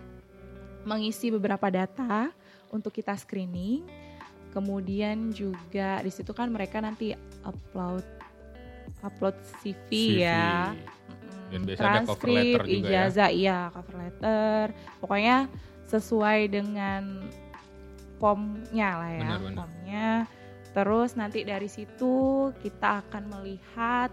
mengisi 0.85 1.31
beberapa 1.31 1.71
data 1.71 2.29
untuk 2.75 2.93
kita 2.93 3.15
screening. 3.15 4.06
Kemudian 4.57 5.37
juga 5.37 6.01
di 6.01 6.09
situ 6.09 6.33
kan 6.33 6.49
mereka 6.49 6.81
nanti 6.81 7.13
upload 7.45 8.01
upload 9.05 9.37
CV, 9.61 9.77
CV. 9.93 10.25
ya. 10.25 10.73
Dan 11.53 11.63
biasanya 11.63 11.85
ada 11.85 12.01
cover 12.03 12.17
transkrip, 12.25 12.57
letter 12.57 12.65
juga 12.65 12.73
ya. 12.73 12.89
ijazah, 13.05 13.31
iya 13.31 13.59
cover 13.71 13.97
letter. 14.01 14.63
Pokoknya 14.99 15.37
sesuai 15.87 16.41
dengan 16.49 17.03
formnya 18.17 18.91
lah 18.97 19.11
ya, 19.13 19.21
Benar, 19.23 19.39
benar. 19.45 19.57
formnya. 19.61 20.09
Terus 20.73 21.11
nanti 21.15 21.39
dari 21.45 21.69
situ 21.69 22.15
kita 22.59 23.05
akan 23.05 23.23
melihat 23.31 24.11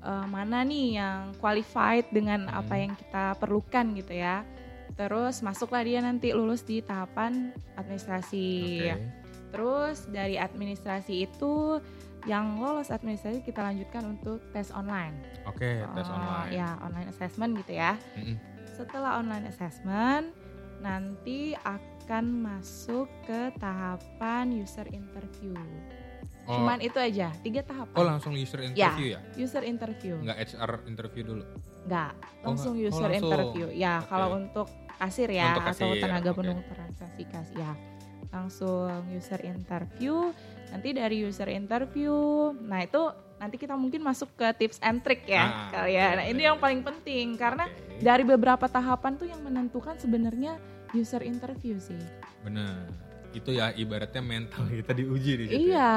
eh, 0.00 0.26
mana 0.26 0.62
nih 0.62 0.96
yang 0.96 1.34
qualified 1.36 2.08
dengan 2.08 2.48
apa 2.48 2.72
Hmm. 2.72 2.82
yang 2.88 2.92
kita 2.96 3.24
perlukan 3.36 3.86
gitu 3.92 4.14
ya. 4.14 4.40
Terus 4.94 5.44
masuklah 5.44 5.84
dia 5.84 6.00
nanti 6.00 6.32
lulus 6.32 6.62
di 6.62 6.80
tahapan 6.80 7.52
administrasi. 7.76 8.48
Oke. 8.80 9.25
Terus 9.56 10.04
dari 10.06 10.36
administrasi 10.36 11.24
itu 11.24 11.80
yang 12.24 12.58
lolos 12.58 12.90
administrasi 12.90 13.40
kita 13.40 13.64
lanjutkan 13.64 14.04
untuk 14.04 14.44
tes 14.52 14.68
online. 14.68 15.16
Oke, 15.44 15.80
tes 15.80 16.04
Eh, 16.04 16.12
online. 16.12 16.50
Ya, 16.52 16.76
online 16.78 17.08
assessment 17.08 17.56
gitu 17.56 17.72
ya. 17.72 17.96
Mm-mm. 18.14 18.36
Setelah 18.68 19.16
online 19.16 19.48
assessment, 19.48 20.34
nanti 20.78 21.56
akan 21.56 22.24
masuk 22.44 23.08
ke 23.24 23.48
tahapan 23.56 24.52
user 24.52 24.84
interview. 24.90 25.56
Oh, 26.44 26.60
Cuman 26.60 26.78
itu 26.78 26.94
aja, 26.94 27.32
tiga 27.40 27.64
tahapan. 27.64 27.96
oh 27.96 28.04
langsung 28.04 28.36
user 28.36 28.60
interview 28.60 29.16
ya? 29.16 29.20
User 29.34 29.64
interview. 29.64 30.14
Nggak 30.20 30.38
HR 30.52 30.72
interview 30.84 31.22
dulu? 31.24 31.44
Enggak, 31.86 32.12
Oh, 32.44 32.52
langsung 32.52 32.74
nggak. 32.74 32.84
Oh, 32.84 32.90
user 32.92 33.08
langsung. 33.08 33.30
interview. 33.32 33.66
Ya, 33.72 33.94
Oke. 33.98 34.08
kalau 34.10 34.28
untuk 34.36 34.68
kasir 34.96 35.28
ya 35.28 35.50
Untuk 35.50 35.62
atau 35.64 35.72
kasir, 35.88 36.02
tenaga 36.02 36.30
oke. 36.30 36.38
pendukung 36.38 36.66
transaksi 36.68 37.22
kas 37.24 37.48
ya. 37.52 37.72
Langsung 38.28 38.86
user 39.08 39.40
interview. 39.42 40.30
Nanti 40.68 40.88
dari 40.90 41.22
user 41.22 41.46
interview, 41.46 42.12
nah 42.58 42.80
itu 42.80 42.98
nanti 43.36 43.54
kita 43.54 43.74
mungkin 43.74 44.00
masuk 44.00 44.32
ke 44.34 44.48
tips 44.56 44.80
and 44.80 45.00
trick 45.00 45.22
ya 45.24 45.44
Ah, 45.44 45.68
kali 45.70 45.94
ya. 45.94 46.16
Nah, 46.16 46.24
ini 46.24 46.42
yang 46.42 46.56
paling 46.56 46.80
penting 46.80 47.36
karena 47.36 47.68
Oke, 47.68 48.00
dari 48.00 48.24
beberapa 48.24 48.66
tahapan 48.66 49.14
tuh 49.14 49.28
yang 49.28 49.40
menentukan 49.40 49.94
sebenarnya 49.96 50.56
user 50.90 51.20
interview 51.20 51.76
sih. 51.76 52.00
bener. 52.40 52.88
Itu 53.30 53.52
ya 53.52 53.68
ibaratnya 53.70 54.22
mental 54.22 54.64
kita 54.72 54.92
diuji 54.92 55.32
di 55.36 55.44
situ. 55.44 55.52
ya. 55.52 55.60
Iya. 55.60 55.92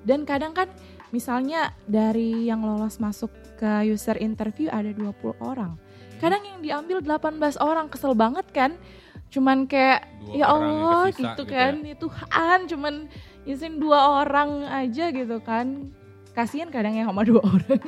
Dan 0.00 0.24
kadang 0.24 0.56
kan 0.56 0.66
misalnya 1.10 1.76
dari 1.84 2.48
yang 2.48 2.64
lolos 2.64 2.96
masuk 2.96 3.28
ke 3.54 3.84
user 3.84 4.16
interview 4.16 4.72
ada 4.72 4.88
20 4.88 5.12
orang. 5.38 5.76
Hmm. 5.76 6.18
Kadang 6.18 6.42
yang 6.42 6.58
diambil 6.60 6.98
18 7.04 7.36
orang 7.58 7.86
kesel 7.86 8.16
banget 8.16 8.48
kan. 8.50 8.74
Cuman 9.30 9.64
kayak 9.64 10.10
Dua 10.20 10.34
ya 10.36 10.46
Allah 10.50 11.08
gitu 11.10 11.22
gitu 11.22 11.42
kan. 11.46 11.74
ya. 11.80 11.94
Ya 11.94 11.96
Tuhan 11.96 12.58
cuman 12.66 12.94
isiin 13.46 13.78
dua 13.78 14.22
orang 14.22 14.66
aja 14.66 15.10
gitu 15.10 15.38
kan. 15.40 15.90
Kasihan 16.30 16.68
kadang 16.68 16.94
yang 16.94 17.08
sama 17.10 17.22
dua 17.22 17.42
orang. 17.54 17.80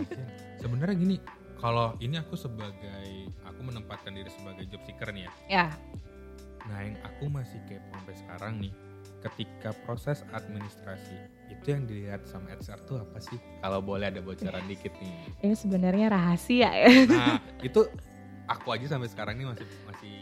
Sebenarnya 0.58 0.94
gini, 0.94 1.16
kalau 1.58 1.94
ini 1.98 2.18
aku 2.18 2.34
sebagai 2.34 3.06
aku 3.42 3.60
menempatkan 3.62 4.14
diri 4.14 4.30
sebagai 4.30 4.66
job 4.66 4.82
seeker 4.82 5.10
nih 5.10 5.26
ya. 5.26 5.32
ya, 5.46 5.66
Nah, 6.62 6.78
yang 6.82 6.94
aku 7.02 7.26
masih 7.26 7.58
kepo 7.66 7.90
sampai 7.92 8.14
sekarang 8.14 8.52
nih, 8.62 8.72
ketika 9.20 9.70
proses 9.82 10.22
administrasi 10.30 11.14
itu 11.50 11.66
yang 11.68 11.86
dilihat 11.86 12.22
sama 12.26 12.54
HR 12.54 12.78
tuh 12.86 13.02
apa 13.02 13.18
sih? 13.18 13.38
Kalau 13.58 13.82
boleh 13.82 14.10
ada 14.10 14.22
bocoran 14.22 14.62
dikit 14.66 14.94
nih. 14.98 15.14
ini 15.42 15.54
sebenarnya 15.54 16.06
rahasia 16.10 16.70
ya. 16.70 16.90
Nah, 17.06 17.38
itu 17.62 17.82
aku 18.46 18.74
aja 18.74 18.86
sampai 18.90 19.10
sekarang 19.10 19.38
nih 19.38 19.46
masih 19.46 19.66
masih 19.86 20.14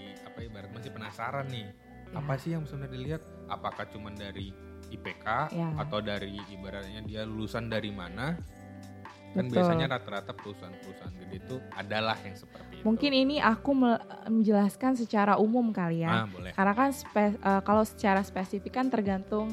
masih 0.81 0.91
penasaran 0.91 1.45
nih. 1.47 1.69
Apa 2.11 2.35
sih 2.35 2.57
yang 2.57 2.65
sebenarnya 2.65 2.97
dilihat? 2.97 3.23
Apakah 3.47 3.85
cuma 3.87 4.09
dari 4.11 4.51
IPK 4.89 5.53
Ya. 5.53 5.69
atau 5.77 6.01
dari 6.01 6.41
ibaratnya 6.49 7.05
dia 7.05 7.23
lulusan 7.23 7.69
dari 7.69 7.93
mana? 7.93 8.35
Kan 9.31 9.47
Betul. 9.47 9.63
biasanya 9.63 9.87
rata-rata 9.93 10.35
perusahaan-perusahaan 10.35 11.15
gede 11.21 11.37
itu 11.39 11.57
adalah 11.71 12.19
yang 12.19 12.35
seperti 12.35 12.81
itu. 12.81 12.83
Mungkin 12.83 13.13
ini 13.15 13.37
aku 13.39 13.71
me- 13.71 14.03
menjelaskan 14.27 14.99
secara 14.99 15.39
umum 15.39 15.71
kali 15.71 16.03
ya. 16.03 16.25
Ah, 16.25 16.27
boleh. 16.27 16.51
Karena 16.51 16.75
kan 16.75 16.91
spe- 16.91 17.39
eh, 17.39 17.63
kalau 17.63 17.85
secara 17.85 18.25
spesifik 18.25 18.75
kan 18.75 18.89
tergantung 18.89 19.53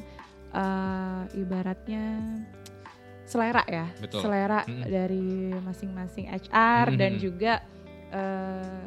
eh, 0.50 1.24
ibaratnya 1.36 2.24
selera 3.22 3.62
ya, 3.67 3.86
Betul. 4.00 4.24
selera 4.24 4.63
Mm-mm. 4.63 4.88
dari 4.88 5.27
masing-masing 5.60 6.25
HR 6.31 6.96
dan 6.96 7.12
Mhm. 7.13 7.22
juga 7.22 7.53
eh, 8.10 8.81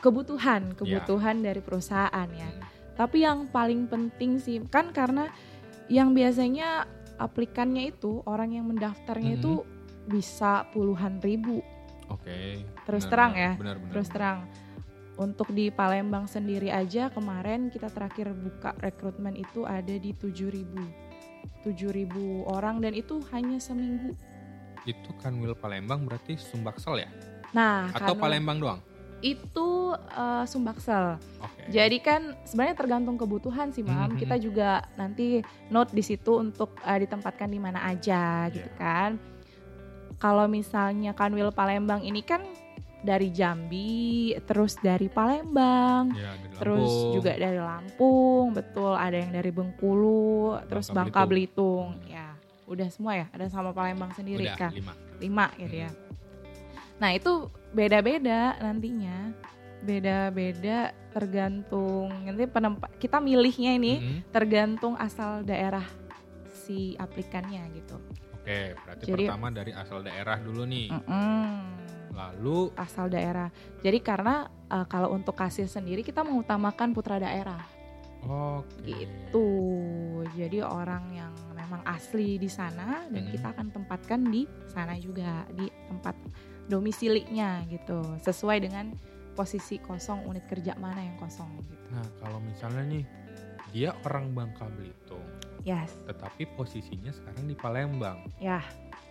kebutuhan 0.00 0.72
kebutuhan 0.74 1.44
dari 1.44 1.60
perusahaan 1.60 2.28
ya. 2.32 2.48
Hmm. 2.48 2.62
Tapi 2.96 3.24
yang 3.24 3.48
paling 3.48 3.88
penting 3.88 4.36
sih 4.40 4.60
kan 4.68 4.92
karena 4.92 5.28
yang 5.88 6.12
biasanya 6.12 6.84
aplikannya 7.16 7.92
itu 7.92 8.24
orang 8.24 8.56
yang 8.56 8.68
mendaftarnya 8.68 9.36
Mhm. 9.36 9.40
itu 9.40 9.52
bisa 10.08 10.64
puluhan 10.72 11.20
ribu 11.20 11.60
Oke. 12.10 12.66
Terus 12.84 13.06
benar, 13.06 13.12
terang 13.14 13.32
ya, 13.38 13.52
Benar, 13.54 13.76
benar. 13.78 13.92
Terus 13.94 14.08
terang, 14.10 14.38
untuk 15.14 15.48
di 15.54 15.70
Palembang 15.70 16.26
sendiri 16.26 16.74
aja 16.74 17.06
kemarin 17.14 17.70
kita 17.70 17.86
terakhir 17.86 18.34
buka 18.34 18.74
rekrutmen 18.82 19.38
itu 19.38 19.62
ada 19.62 19.94
di 19.94 20.10
7000 20.10 20.66
7000 21.62 22.44
orang 22.50 22.80
dan 22.82 22.92
itu 22.96 23.20
hanya 23.30 23.60
seminggu. 23.60 24.16
Itu 24.88 25.12
Kanwil 25.20 25.54
Palembang 25.54 26.08
berarti 26.08 26.40
Sumbaksel 26.40 27.04
ya? 27.04 27.10
Nah, 27.52 27.92
Atau 27.92 28.16
Palembang 28.16 28.58
doang? 28.58 28.80
Itu 29.20 29.68
eh, 29.94 30.44
Sumbaksel. 30.44 31.20
Oke. 31.40 31.62
Jadi 31.68 31.98
kan 32.00 32.34
sebenarnya 32.42 32.76
tergantung 32.76 33.16
kebutuhan 33.16 33.68
sih, 33.70 33.84
Mam. 33.84 34.14
Mhm. 34.14 34.18
Kita 34.18 34.36
juga 34.36 34.84
nanti 34.96 35.40
note 35.68 35.92
di 35.92 36.00
situ 36.00 36.40
untuk 36.40 36.76
eh, 36.80 36.98
ditempatkan 37.04 37.48
di 37.48 37.60
mana 37.60 37.84
aja 37.84 38.48
gitu 38.48 38.64
Iya. 38.66 38.80
kan. 38.80 39.10
Kalau 40.16 40.44
misalnya 40.44 41.16
Kanwil 41.16 41.48
Palembang 41.48 42.04
ini 42.04 42.20
kan 42.20 42.44
dari 43.00 43.32
Jambi, 43.32 44.36
terus 44.44 44.76
dari 44.76 45.08
Palembang, 45.08 46.12
Ya, 46.12 46.36
dari 46.36 46.52
terus 46.60 46.92
juga 47.16 47.32
dari 47.32 47.56
Lampung, 47.56 48.52
betul. 48.52 48.92
Ada 48.92 49.24
yang 49.24 49.32
dari 49.32 49.48
Bengkulu, 49.48 50.60
terus 50.68 50.92
Bangka 50.92 51.24
Bangka 51.24 51.30
Belitung. 51.32 51.96
Ya, 52.04 52.36
udah 52.68 52.88
semua 52.92 53.16
ya. 53.16 53.26
Ada 53.32 53.48
sama 53.48 53.72
Palembang 53.72 54.12
sendiri 54.12 54.44
Udah, 54.44 54.56
kan, 54.60 54.72
lima. 54.76 54.92
lima 55.16 55.46
gitu 55.56 55.76
ya. 55.88 55.90
Nah 57.00 57.10
itu 57.10 57.48
beda-beda 57.72 58.54
nantinya, 58.60 59.32
beda-beda 59.80 60.92
tergantung 61.10 62.12
nanti 62.22 62.46
penempat 62.46 62.94
kita 62.96 63.18
milihnya 63.18 63.74
ini 63.74 63.92
Mhm. 63.98 64.16
tergantung 64.30 64.94
asal 64.94 65.42
daerah 65.42 65.82
si 66.46 66.94
aplikannya 66.94 67.66
gitu. 67.74 67.96
Oke, 68.36 68.76
berarti 68.78 69.02
Jadi- 69.04 69.26
pertama 69.26 69.48
dari 69.50 69.72
asal 69.72 70.00
daerah 70.00 70.38
dulu 70.38 70.62
nih. 70.64 70.88
Mm-mm. 70.92 71.48
Lalu 72.10 72.70
asal 72.74 73.08
daerah. 73.08 73.48
Jadi 73.80 73.98
karena 74.00 74.44
uh, 74.66 74.84
kalau 74.84 75.10
untuk 75.10 75.34
kasir 75.34 75.66
sendiri 75.66 76.00
kita 76.00 76.20
mengutamakan 76.20 76.92
putra 76.92 77.16
daerah 77.16 77.64
oke. 78.20 78.80
gitu. 78.82 79.48
Jadi 80.36 80.60
orang 80.60 81.04
yang 81.10 81.32
memang 81.50 81.80
asli 81.84 82.36
di 82.36 82.46
sana 82.46 83.08
dan 83.08 83.24
Mhm. 83.24 83.32
kita 83.32 83.46
akan 83.50 83.66
tempatkan 83.72 84.20
di 84.22 84.42
sana 84.66 84.94
juga 84.96 85.42
di 85.50 85.64
tempat 85.86 86.14
domisilinya 86.70 87.66
gitu. 87.66 87.98
Sesuai 88.22 88.62
dengan 88.62 88.94
posisi 89.34 89.82
kosong 89.82 90.22
unit 90.30 90.46
kerja 90.46 90.78
mana 90.78 91.02
yang 91.02 91.18
kosong 91.18 91.50
gitu. 91.58 91.74
Nah, 91.90 92.06
kalau 92.22 92.38
misalnya 92.38 92.86
nih 92.86 93.04
dia 93.74 93.90
orang 94.06 94.30
Bangka 94.30 94.66
Belitung, 94.78 95.26
Yes. 95.66 95.92
tetapi 96.08 96.46
posisinya 96.54 97.10
sekarang 97.10 97.44
di 97.50 97.54
Palembang. 97.58 98.24
Ya. 98.38 98.62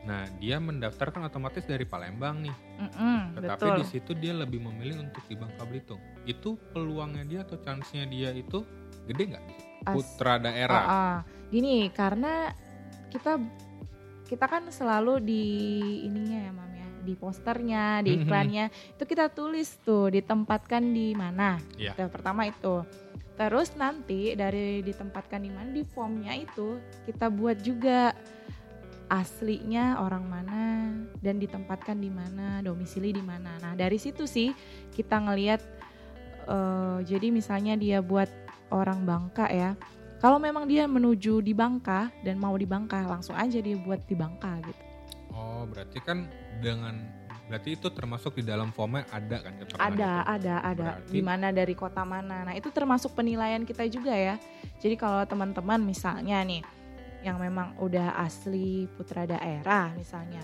Nah, 0.07 0.23
dia 0.39 0.63
mendaftarkan 0.63 1.27
otomatis 1.27 1.67
dari 1.67 1.83
Palembang 1.83 2.39
nih. 2.39 2.55
Mm-mm, 2.79 3.35
Tetapi 3.35 3.67
betul. 3.67 3.77
di 3.83 3.85
situ 3.85 4.11
dia 4.15 4.31
lebih 4.31 4.63
memilih 4.63 5.03
untuk 5.03 5.23
di 5.27 5.35
Bangka 5.35 5.67
Belitung. 5.67 5.99
Itu 6.23 6.55
peluangnya 6.71 7.27
dia 7.27 7.39
atau 7.43 7.59
chance-nya 7.59 8.07
dia 8.07 8.31
itu 8.31 8.63
gede 9.11 9.35
nggak 9.35 9.45
Putra 9.91 10.39
daerah. 10.39 10.83
Ah, 10.83 10.91
ah. 10.91 11.17
Gini, 11.51 11.87
karena 11.91 12.51
kita 13.11 13.39
kita 14.29 14.45
kan 14.45 14.69
selalu 14.69 15.19
di 15.23 15.43
ininya 16.05 16.39
ya, 16.45 16.51
Mam 16.53 16.68
ya, 16.68 16.68
di 17.09 17.17
posternya, 17.17 18.05
di 18.05 18.13
Mhm. 18.13 18.21
iklannya, 18.21 18.65
itu 18.69 19.03
kita 19.09 19.33
tulis 19.33 19.81
tuh 19.81 20.13
ditempatkan 20.13 20.85
di 20.93 21.17
mana. 21.17 21.57
Iya. 21.73 21.97
Itu 21.97 22.05
pertama 22.13 22.45
itu. 22.45 22.85
Terus 23.33 23.73
nanti 23.79 24.35
dari 24.37 24.83
ditempatkan 24.85 25.41
di 25.41 25.49
mana 25.49 25.71
di 25.71 25.81
formnya 25.87 26.35
itu 26.35 26.77
kita 27.09 27.31
buat 27.31 27.63
juga 27.63 28.11
aslinya 29.09 30.05
orang 30.05 30.25
mana 30.27 30.93
dan 31.17 31.41
ditempatkan 31.41 31.97
di 31.97 32.13
mana, 32.13 32.61
domisili 32.61 33.09
di 33.09 33.23
mana. 33.25 33.57
Nah 33.57 33.73
dari 33.73 33.97
situ 33.97 34.29
sih 34.29 34.53
kita 34.93 35.17
ngelihat 35.17 35.63
uh, 36.45 37.01
jadi 37.01 37.33
misalnya 37.33 37.73
dia 37.79 38.05
buat 38.05 38.29
orang 38.69 39.07
Bangka 39.07 39.49
ya. 39.49 39.73
Kalau 40.19 40.35
memang 40.35 40.67
dia 40.67 40.83
menuju 40.83 41.39
di 41.39 41.55
Bangka 41.55 42.11
dan 42.27 42.35
mau 42.37 42.53
di 42.59 42.67
Bangka, 42.67 43.07
langsung 43.07 43.39
aja 43.39 43.55
dia 43.63 43.79
buat 43.79 44.03
di 44.03 44.19
Bangka 44.19 44.59
gitu. 44.67 44.83
Oh, 45.39 45.63
berarti 45.63 46.03
kan 46.03 46.27
dengan 46.60 47.00
berarti 47.48 47.79
itu 47.79 47.88
termasuk 47.89 48.38
di 48.38 48.43
dalam 48.46 48.69
formnya 48.69 49.10
ada 49.10 49.41
kan 49.41 49.58
keterangan 49.58 49.89
Ada, 49.89 50.12
itu? 50.13 50.29
ada, 50.29 50.55
ada. 50.62 50.84
Berarti... 51.00 51.12
Di 51.15 51.22
mana 51.24 51.48
dari 51.50 51.74
kota 51.74 52.03
mana. 52.05 52.46
Nah, 52.46 52.53
itu 52.53 52.69
termasuk 52.69 53.15
penilaian 53.17 53.63
kita 53.65 53.88
juga 53.89 54.13
ya. 54.13 54.36
Jadi 54.77 54.96
kalau 55.00 55.25
teman-teman 55.25 55.81
misalnya 55.81 56.43
nih 56.46 56.62
yang 57.25 57.41
memang 57.41 57.75
udah 57.81 58.15
asli 58.22 58.86
putra 58.96 59.25
daerah 59.25 59.91
misalnya. 59.96 60.43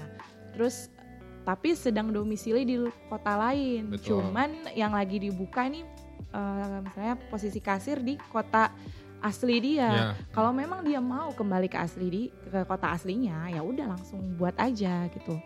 Terus 0.56 0.90
tapi 1.46 1.78
sedang 1.78 2.10
domisili 2.10 2.66
di 2.66 2.82
kota 3.06 3.38
lain. 3.38 3.94
Betul. 3.94 4.26
Cuman 4.26 4.74
yang 4.74 4.98
lagi 4.98 5.22
dibuka 5.22 5.70
ini 5.70 5.86
uh, 6.34 6.82
misalnya 6.82 7.16
posisi 7.30 7.62
kasir 7.62 8.02
di 8.02 8.18
kota 8.34 8.74
asli 9.22 9.56
dia. 9.62 9.90
Yeah. 9.90 10.14
Kalau 10.32 10.52
memang 10.52 10.84
dia 10.84 11.00
mau 11.00 11.32
kembali 11.32 11.68
ke 11.72 11.78
asli 11.80 12.08
di 12.08 12.24
ke 12.30 12.64
kota 12.68 12.92
aslinya, 12.92 13.52
ya 13.52 13.62
udah 13.62 13.96
langsung 13.96 14.36
buat 14.36 14.56
aja 14.60 15.08
gitu. 15.12 15.40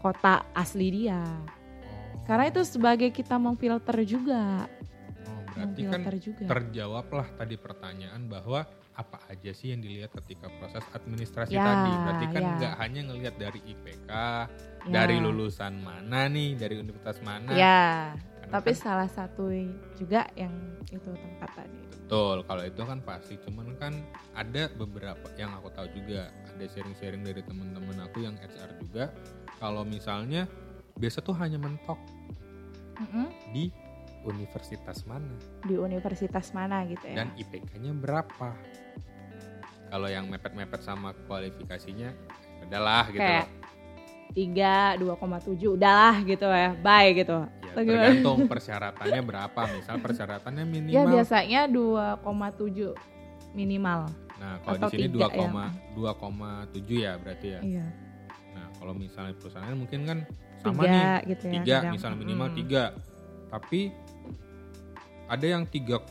Kota 0.00 0.46
asli 0.56 0.88
dia. 0.92 1.20
Oh. 1.20 2.24
Karena 2.24 2.48
itu 2.48 2.60
sebagai 2.64 3.10
kita 3.10 3.36
memfilter 3.36 3.96
juga. 4.06 4.68
Oh, 5.26 5.40
berarti 5.52 5.82
kan 5.86 6.00
juga. 6.16 6.44
terjawablah 6.48 7.28
tadi 7.36 7.56
pertanyaan 7.60 8.24
bahwa 8.30 8.64
apa 9.00 9.18
aja 9.32 9.50
sih 9.56 9.72
yang 9.72 9.80
dilihat 9.80 10.12
ketika 10.12 10.52
proses 10.60 10.84
administrasi 10.92 11.56
ya, 11.56 11.64
tadi? 11.64 11.92
Berarti 11.92 12.26
kan 12.28 12.42
ya. 12.42 12.52
nggak 12.60 12.74
hanya 12.84 13.00
ngelihat 13.08 13.34
dari 13.40 13.60
IPK, 13.64 14.10
ya. 14.10 14.92
dari 14.92 15.16
lulusan 15.16 15.80
mana 15.80 16.28
nih, 16.28 16.58
dari 16.60 16.74
universitas 16.76 17.18
mana. 17.24 17.52
Ya. 17.56 18.12
tapi 18.50 18.74
kan, 18.74 18.82
salah 18.82 19.08
satu 19.08 19.46
juga 19.94 20.26
yang 20.34 20.52
itu 20.90 21.10
tempat 21.16 21.50
tadi. 21.54 21.89
Betul, 22.10 22.42
kalau 22.42 22.66
itu 22.66 22.82
kan 22.82 22.98
pasti. 23.06 23.38
Cuman 23.38 23.78
kan 23.78 23.94
ada 24.34 24.66
beberapa 24.74 25.30
yang 25.38 25.54
aku 25.54 25.70
tahu 25.70 25.86
juga, 25.94 26.26
ada 26.50 26.66
sharing-sharing 26.66 27.22
dari 27.22 27.38
teman-teman 27.46 28.02
aku 28.02 28.26
yang 28.26 28.34
HR 28.34 28.82
juga. 28.82 29.14
Kalau 29.62 29.86
misalnya 29.86 30.50
biasa 30.98 31.22
tuh 31.22 31.38
hanya 31.38 31.62
mentok 31.62 32.02
mm 32.98 33.06
-hmm. 33.14 33.26
di 33.54 33.70
universitas 34.26 35.06
mana? 35.06 35.38
Di 35.62 35.78
universitas 35.78 36.50
mana 36.50 36.82
gitu 36.90 37.06
ya? 37.06 37.22
Dan 37.22 37.30
IPK-nya 37.38 37.94
berapa? 37.94 38.58
Kalau 39.94 40.10
yang 40.10 40.26
mepet-mepet 40.26 40.82
sama 40.82 41.14
kualifikasinya, 41.30 42.10
udahlah 42.66 43.06
gitu. 43.14 43.22
Kayak 43.22 43.46
tiga 44.30 44.94
dua 44.94 45.18
koma 45.18 45.42
tujuh 45.42 45.74
udahlah 45.74 46.22
gitu 46.22 46.46
ya 46.46 46.70
bye 46.78 47.10
gitu. 47.14 47.38
Ya, 47.44 47.72
tergantung 47.74 48.38
persyaratannya 48.52 49.20
berapa 49.22 49.60
misal 49.74 49.96
persyaratannya 50.02 50.64
ya, 50.66 50.70
minimal. 50.70 50.94
Ya 50.94 51.02
biasanya 51.06 51.60
dua 51.70 52.06
koma 52.22 52.54
tujuh 52.54 52.94
minimal. 53.54 54.10
Nah 54.38 54.62
kalau 54.62 54.78
di 54.86 54.86
sini 54.94 55.08
dua 55.10 55.28
koma 55.30 55.74
dua 55.94 56.12
koma 56.14 56.66
tujuh 56.70 56.96
ya 57.02 57.18
berarti 57.18 57.48
ya. 57.58 57.62
Iya. 57.62 57.86
nah 58.50 58.66
kalau 58.82 58.94
misalnya 58.98 59.34
perusahaan 59.38 59.76
mungkin 59.78 60.00
kan 60.02 60.18
sama 60.58 60.82
tiga, 60.82 60.90
nih 60.90 61.30
gitu 61.30 61.44
ya, 61.46 61.62
tiga 61.62 61.76
misalnya 61.94 62.18
minimal 62.18 62.48
hmm. 62.50 62.58
tiga. 62.58 62.84
Tapi 63.50 63.80
ada 65.30 65.46
yang 65.46 65.62
3,3 65.62 66.10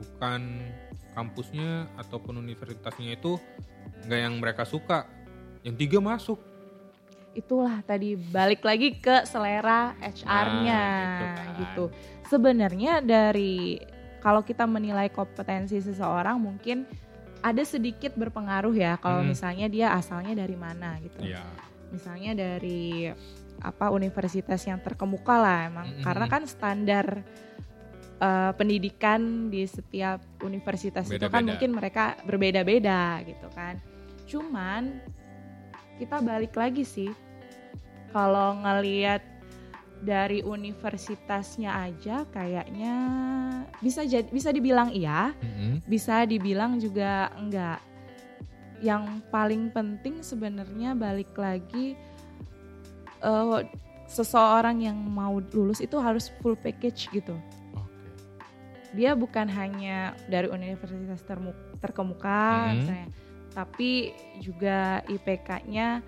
bukan 0.00 0.40
kampusnya 1.12 1.92
ataupun 2.00 2.40
universitasnya 2.40 3.20
itu 3.20 3.36
nggak 4.08 4.20
yang 4.20 4.34
mereka 4.40 4.64
suka. 4.64 5.04
Yang 5.60 5.76
tiga 5.86 5.98
masuk 6.00 6.51
itulah 7.32 7.80
tadi 7.84 8.16
balik 8.16 8.60
lagi 8.64 8.96
ke 8.96 9.24
selera 9.24 9.96
HR-nya 10.00 10.82
nah, 10.84 11.20
gitu, 11.20 11.26
kan. 11.26 11.58
gitu. 11.58 11.84
Sebenarnya 12.28 12.92
dari 13.00 13.80
kalau 14.20 14.44
kita 14.44 14.68
menilai 14.68 15.08
kompetensi 15.10 15.80
seseorang 15.80 16.38
mungkin 16.38 16.86
ada 17.42 17.64
sedikit 17.66 18.14
berpengaruh 18.14 18.72
ya 18.76 18.94
kalau 19.02 19.24
hmm. 19.24 19.34
misalnya 19.34 19.66
dia 19.66 19.96
asalnya 19.96 20.36
dari 20.36 20.54
mana 20.54 21.00
gitu. 21.02 21.24
Yeah. 21.26 21.48
Misalnya 21.90 22.32
dari 22.32 23.10
apa 23.62 23.94
universitas 23.94 24.64
yang 24.66 24.82
terkemuka 24.82 25.38
lah 25.38 25.70
emang 25.70 25.86
mm 25.86 25.94
-hmm. 26.00 26.04
karena 26.04 26.26
kan 26.26 26.42
standar 26.50 27.06
uh, 28.18 28.52
pendidikan 28.58 29.52
di 29.52 29.62
setiap 29.66 30.18
universitas 30.42 31.06
beda 31.06 31.14
-beda. 31.14 31.26
itu 31.26 31.28
kan 31.30 31.42
mungkin 31.46 31.70
mereka 31.70 32.04
berbeda-beda 32.26 33.22
gitu 33.22 33.46
kan 33.54 33.78
cuman 34.26 34.98
kita 36.02 36.18
balik 36.18 36.58
lagi 36.58 36.82
sih 36.82 37.14
kalau 38.10 38.58
ngelihat 38.58 39.22
dari 40.02 40.42
universitasnya 40.42 41.70
aja 41.70 42.26
kayaknya 42.34 42.94
bisa 43.78 44.02
jadi 44.02 44.26
bisa 44.26 44.50
dibilang 44.50 44.90
iya 44.90 45.30
mm-hmm. 45.30 45.86
bisa 45.86 46.26
dibilang 46.26 46.82
juga 46.82 47.30
enggak 47.38 47.78
yang 48.82 49.22
paling 49.30 49.70
penting 49.70 50.26
sebenarnya 50.26 50.98
balik 50.98 51.30
lagi 51.38 51.94
uh, 53.22 53.62
seseorang 54.10 54.82
yang 54.82 54.98
mau 54.98 55.38
lulus 55.54 55.78
itu 55.78 55.96
harus 56.02 56.28
full 56.42 56.58
package 56.58 57.08
gitu. 57.14 57.38
Okay. 57.72 58.10
Dia 58.92 59.14
bukan 59.14 59.48
hanya 59.48 60.18
dari 60.26 60.50
universitas 60.50 61.22
terkemuka 61.80 62.44
hmm. 62.68 62.74
misalnya, 62.76 63.08
tapi 63.52 64.16
juga 64.40 65.04
IPK-nya 65.06 66.00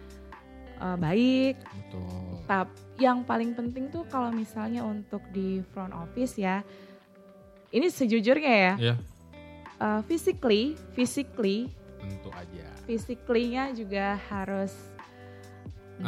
uh, 0.80 0.96
baik. 0.98 1.60
Betul. 1.60 2.44
Tapi 2.44 2.76
yang 3.00 3.26
paling 3.26 3.58
penting 3.58 3.90
tuh 3.90 4.06
kalau 4.06 4.30
misalnya 4.30 4.86
untuk 4.86 5.20
di 5.34 5.60
front 5.74 5.92
office 5.92 6.38
ya, 6.38 6.62
ini 7.74 7.90
sejujurnya 7.90 8.54
ya. 8.54 8.74
Yeah. 8.78 8.98
Uh, 9.82 10.00
physically, 10.06 10.78
physically. 10.94 11.68
Tentu 11.98 12.30
aja. 12.30 12.66
Physically-nya 12.86 13.74
juga 13.74 14.20
harus 14.30 14.72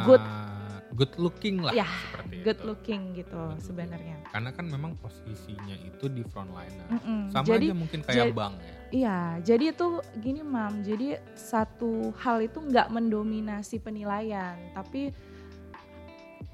good. 0.05 0.21
Uh, 0.21 0.56
good 0.97 1.13
looking 1.21 1.61
lah 1.61 1.77
ya, 1.77 1.85
seperti 1.85 2.41
good 2.41 2.57
itu. 2.57 2.65
looking 2.65 3.01
gitu 3.13 3.41
sebenarnya. 3.61 4.17
Karena 4.33 4.49
kan 4.49 4.65
memang 4.65 4.97
posisinya 4.97 5.77
itu 5.77 6.09
di 6.09 6.25
frontliner. 6.25 6.89
Mm 6.89 6.99
-mm. 6.99 7.21
Sama 7.29 7.45
jadi, 7.53 7.69
aja 7.69 7.75
mungkin 7.77 7.99
kayak 8.01 8.33
bank 8.33 8.57
ya. 8.57 8.73
Iya, 8.87 9.19
jadi 9.45 9.65
itu 9.77 9.87
gini 10.17 10.41
mam, 10.41 10.81
jadi 10.81 11.21
satu 11.37 12.17
hal 12.17 12.41
itu 12.41 12.57
nggak 12.57 12.89
mendominasi 12.89 13.77
penilaian, 13.77 14.57
tapi 14.73 15.13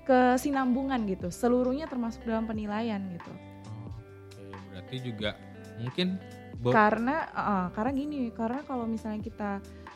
kesinambungan 0.04 1.08
gitu. 1.08 1.32
Seluruhnya 1.32 1.88
termasuk 1.88 2.28
dalam 2.28 2.44
penilaian 2.44 3.00
gitu. 3.16 3.32
Oh, 3.72 3.96
Oke, 4.28 4.44
berarti 4.76 4.96
juga 5.00 5.40
mungkin 5.80 6.20
karena 6.68 7.32
uh, 7.32 7.68
karena 7.72 7.92
gini, 7.96 8.28
karena 8.36 8.60
kalau 8.68 8.92
misalnya 8.92 9.24
kita 9.24 9.52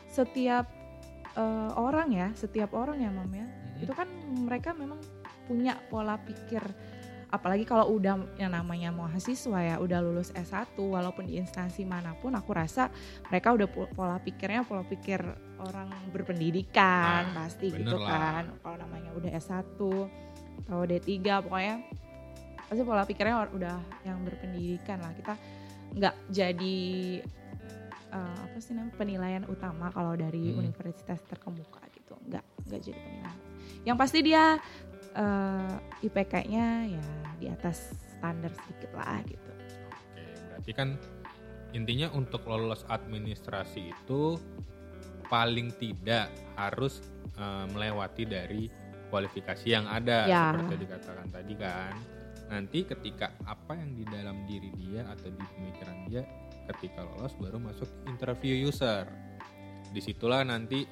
setiap 0.08 0.64
uh, 1.36 1.76
orang 1.76 2.08
ya, 2.16 2.28
setiap 2.32 2.72
orang 2.72 3.04
ya 3.04 3.12
mam 3.12 3.28
ya 3.34 3.57
hmm. 3.78 3.84
itu 3.86 3.92
kan 3.94 4.08
mereka 4.44 4.74
memang 4.74 4.98
punya 5.46 5.78
pola 5.88 6.18
pikir 6.20 6.60
apalagi 7.28 7.68
kalau 7.68 7.92
udah 7.92 8.40
yang 8.40 8.56
namanya 8.56 8.88
mahasiswa 8.88 9.60
ya 9.60 9.76
udah 9.76 10.00
lulus 10.00 10.32
S1 10.32 10.72
walaupun 10.80 11.28
di 11.28 11.36
instansi 11.36 11.84
mana 11.84 12.16
pun 12.16 12.32
aku 12.32 12.56
rasa 12.56 12.88
mereka 13.28 13.52
udah 13.52 13.68
pola 13.68 14.16
pikirnya 14.16 14.64
pola 14.64 14.80
pikir 14.80 15.20
orang 15.60 15.92
berpendidikan 16.08 17.36
nah, 17.36 17.44
pasti 17.44 17.68
gitu 17.68 18.00
kan. 18.00 18.48
Kalau 18.64 18.76
namanya 18.80 19.12
udah 19.12 19.30
S1 19.36 19.76
atau 20.64 20.78
D3 20.88 21.44
pokoknya 21.44 21.76
pasti 22.68 22.82
pola 22.84 23.04
pikirnya 23.04 23.36
udah 23.52 23.76
yang 24.08 24.24
berpendidikan 24.24 24.96
lah. 25.04 25.12
Kita 25.12 25.34
nggak 26.00 26.14
jadi 26.32 26.80
uh, 28.08 28.38
apa 28.40 28.56
sih 28.56 28.72
namanya 28.72 28.96
penilaian 28.96 29.44
utama 29.44 29.92
kalau 29.92 30.16
dari 30.16 30.56
hmm. 30.56 30.64
universitas 30.64 31.20
terkemuka 31.28 31.84
gitu. 31.92 32.16
Nggak 32.24 32.44
nggak 32.72 32.80
jadi 32.80 33.00
penilaian 33.04 33.47
yang 33.84 33.96
pasti 33.96 34.20
dia 34.20 34.56
uh, 35.16 35.74
eh, 36.02 36.06
IPK-nya 36.06 36.66
ya 36.88 37.04
di 37.38 37.46
atas 37.50 37.94
standar 38.18 38.50
sedikit 38.50 38.90
lah 38.98 39.22
gitu. 39.24 39.50
Oke, 39.88 40.24
berarti 40.50 40.72
kan 40.74 40.88
intinya 41.76 42.10
untuk 42.16 42.42
lolos 42.48 42.82
administrasi 42.88 43.92
itu 43.92 44.40
paling 45.28 45.70
tidak 45.76 46.32
harus 46.56 47.04
uh, 47.36 47.68
melewati 47.70 48.24
dari 48.24 48.66
kualifikasi 49.08 49.66
yang 49.68 49.88
ada 49.88 50.28
ya. 50.28 50.52
seperti 50.52 50.74
dikatakan 50.88 51.26
tadi 51.28 51.54
kan. 51.56 51.94
Nanti 52.48 52.80
ketika 52.88 53.36
apa 53.44 53.76
yang 53.76 53.92
di 53.92 54.04
dalam 54.08 54.48
diri 54.48 54.72
dia 54.72 55.04
atau 55.04 55.28
di 55.28 55.44
pemikiran 55.56 55.98
dia 56.08 56.24
ketika 56.72 57.04
lolos 57.04 57.36
baru 57.36 57.60
masuk 57.60 57.88
interview 58.08 58.56
user. 58.68 59.04
Di 59.88 60.00
situlah 60.04 60.44
nanti 60.44 60.84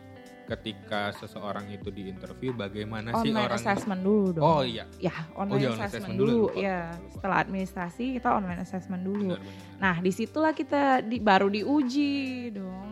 ketika 0.46 1.10
seseorang 1.12 1.66
itu 1.68 1.90
di 1.90 2.06
interview 2.06 2.50
bagaimana 2.50 3.10
sih 3.18 3.28
online 3.28 3.46
orang 3.46 3.58
assessment 3.58 4.00
dulu 4.00 4.26
dong. 4.32 4.42
Oh 4.42 4.62
iya, 4.62 4.84
Ya, 4.96 5.14
online 5.34 5.58
iya, 5.58 5.68
online 5.68 5.74
assessment 5.76 5.90
assessment 5.90 6.16
dulu. 6.16 6.30
dulu, 6.30 6.44
lupa, 6.46 6.58
ya, 6.58 6.78
lupa. 6.92 7.10
setelah 7.10 7.36
administrasi 7.40 8.04
kita 8.14 8.28
online 8.30 8.60
assessment 8.60 9.02
dulu. 9.02 9.28
benar-benar. 9.34 9.76
Nah, 9.76 9.94
di 9.98 10.10
situlah 10.10 10.52
kita 10.52 10.82
di, 11.02 11.16
baru 11.18 11.48
diuji 11.48 12.14
dong. 12.50 12.90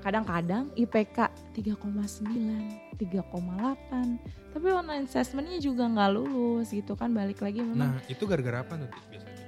Kadang-kadang 0.00 0.72
IPK 0.74 1.18
3,9, 1.52 2.96
3,8. 2.96 4.16
Tapi 4.50 4.66
online 4.66 5.04
assessmentnya 5.04 5.58
juga 5.58 5.84
nggak 5.86 6.10
lulus 6.10 6.68
gitu 6.70 6.92
kan. 6.94 7.12
Balik 7.12 7.38
lagi 7.38 7.60
memang 7.60 7.78
Nah, 7.78 7.94
itu 8.06 8.24
gara-gara 8.24 8.60
apa 8.60 8.74
tuh 8.76 8.90
biasanya? 9.06 9.38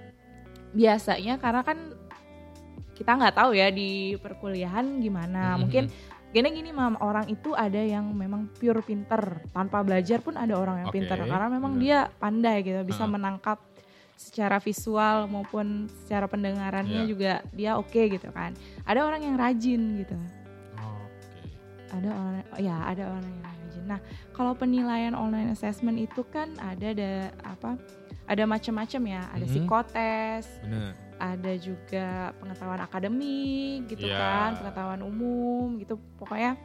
biasanya 0.73 1.35
karena 1.37 1.61
kan 1.61 1.79
kita 2.93 3.11
nggak 3.13 3.35
tahu 3.35 3.51
ya 3.53 3.69
di 3.69 4.15
perkuliahan 4.17 5.01
gimana. 5.01 5.57
Mhm. 5.57 5.59
Mungkin 5.59 5.85
gini 6.33 6.49
gini 6.51 6.71
mam 6.71 6.97
orang 6.99 7.29
itu 7.29 7.53
ada 7.53 7.77
yang 7.77 8.09
memang 8.11 8.49
pure 8.51 8.81
pinter 8.81 9.21
tanpa 9.51 9.81
belajar 9.81 10.19
pun 10.19 10.33
ada 10.35 10.57
orang 10.57 10.81
yang 10.81 10.89
Oke, 10.89 10.97
pinter 10.97 11.19
karena 11.21 11.47
memang 11.47 11.77
benar. 11.77 11.83
dia 11.85 11.99
pandai 12.11 12.57
gitu 12.63 12.81
bisa 12.83 13.05
Ha. 13.05 13.11
menangkap 13.11 13.61
secara 14.15 14.57
visual 14.57 15.27
maupun 15.27 15.67
secara 16.01 16.25
pendengarannya 16.25 17.05
Iya. 17.05 17.11
juga 17.11 17.33
dia 17.51 17.71
oke 17.75 18.03
gitu 18.09 18.29
kan 18.31 18.57
ada 18.83 19.03
orang 19.03 19.21
yang 19.21 19.37
rajin 19.37 19.83
gitu 19.99 20.17
Oh, 20.79 21.05
Oke. 21.05 21.53
ada 21.93 22.09
orang 22.09 22.35
ya 22.57 22.77
ada 22.83 23.03
orang 23.11 23.25
yang 23.27 23.41
rajin 23.43 23.83
nah 23.85 24.01
kalau 24.33 24.53
penilaian 24.55 25.13
online 25.13 25.51
assessment 25.51 25.99
itu 25.99 26.25
kan 26.25 26.49
ada 26.57 26.87
ada 26.89 27.13
apa 27.43 27.77
ada 28.25 28.47
macam-macam 28.47 29.03
ya 29.05 29.23
ada 29.29 29.45
Mhm. 29.45 29.51
psikotes 29.51 30.45
Benar. 30.65 30.95
Ada 31.23 31.55
juga 31.55 32.35
pengetahuan 32.43 32.83
akademik 32.83 33.87
gitu 33.87 34.11
Iya. 34.11 34.19
kan, 34.19 34.51
pengetahuan 34.59 35.03
umum 35.07 35.79
gitu. 35.79 35.95
Pokoknya 36.19 36.59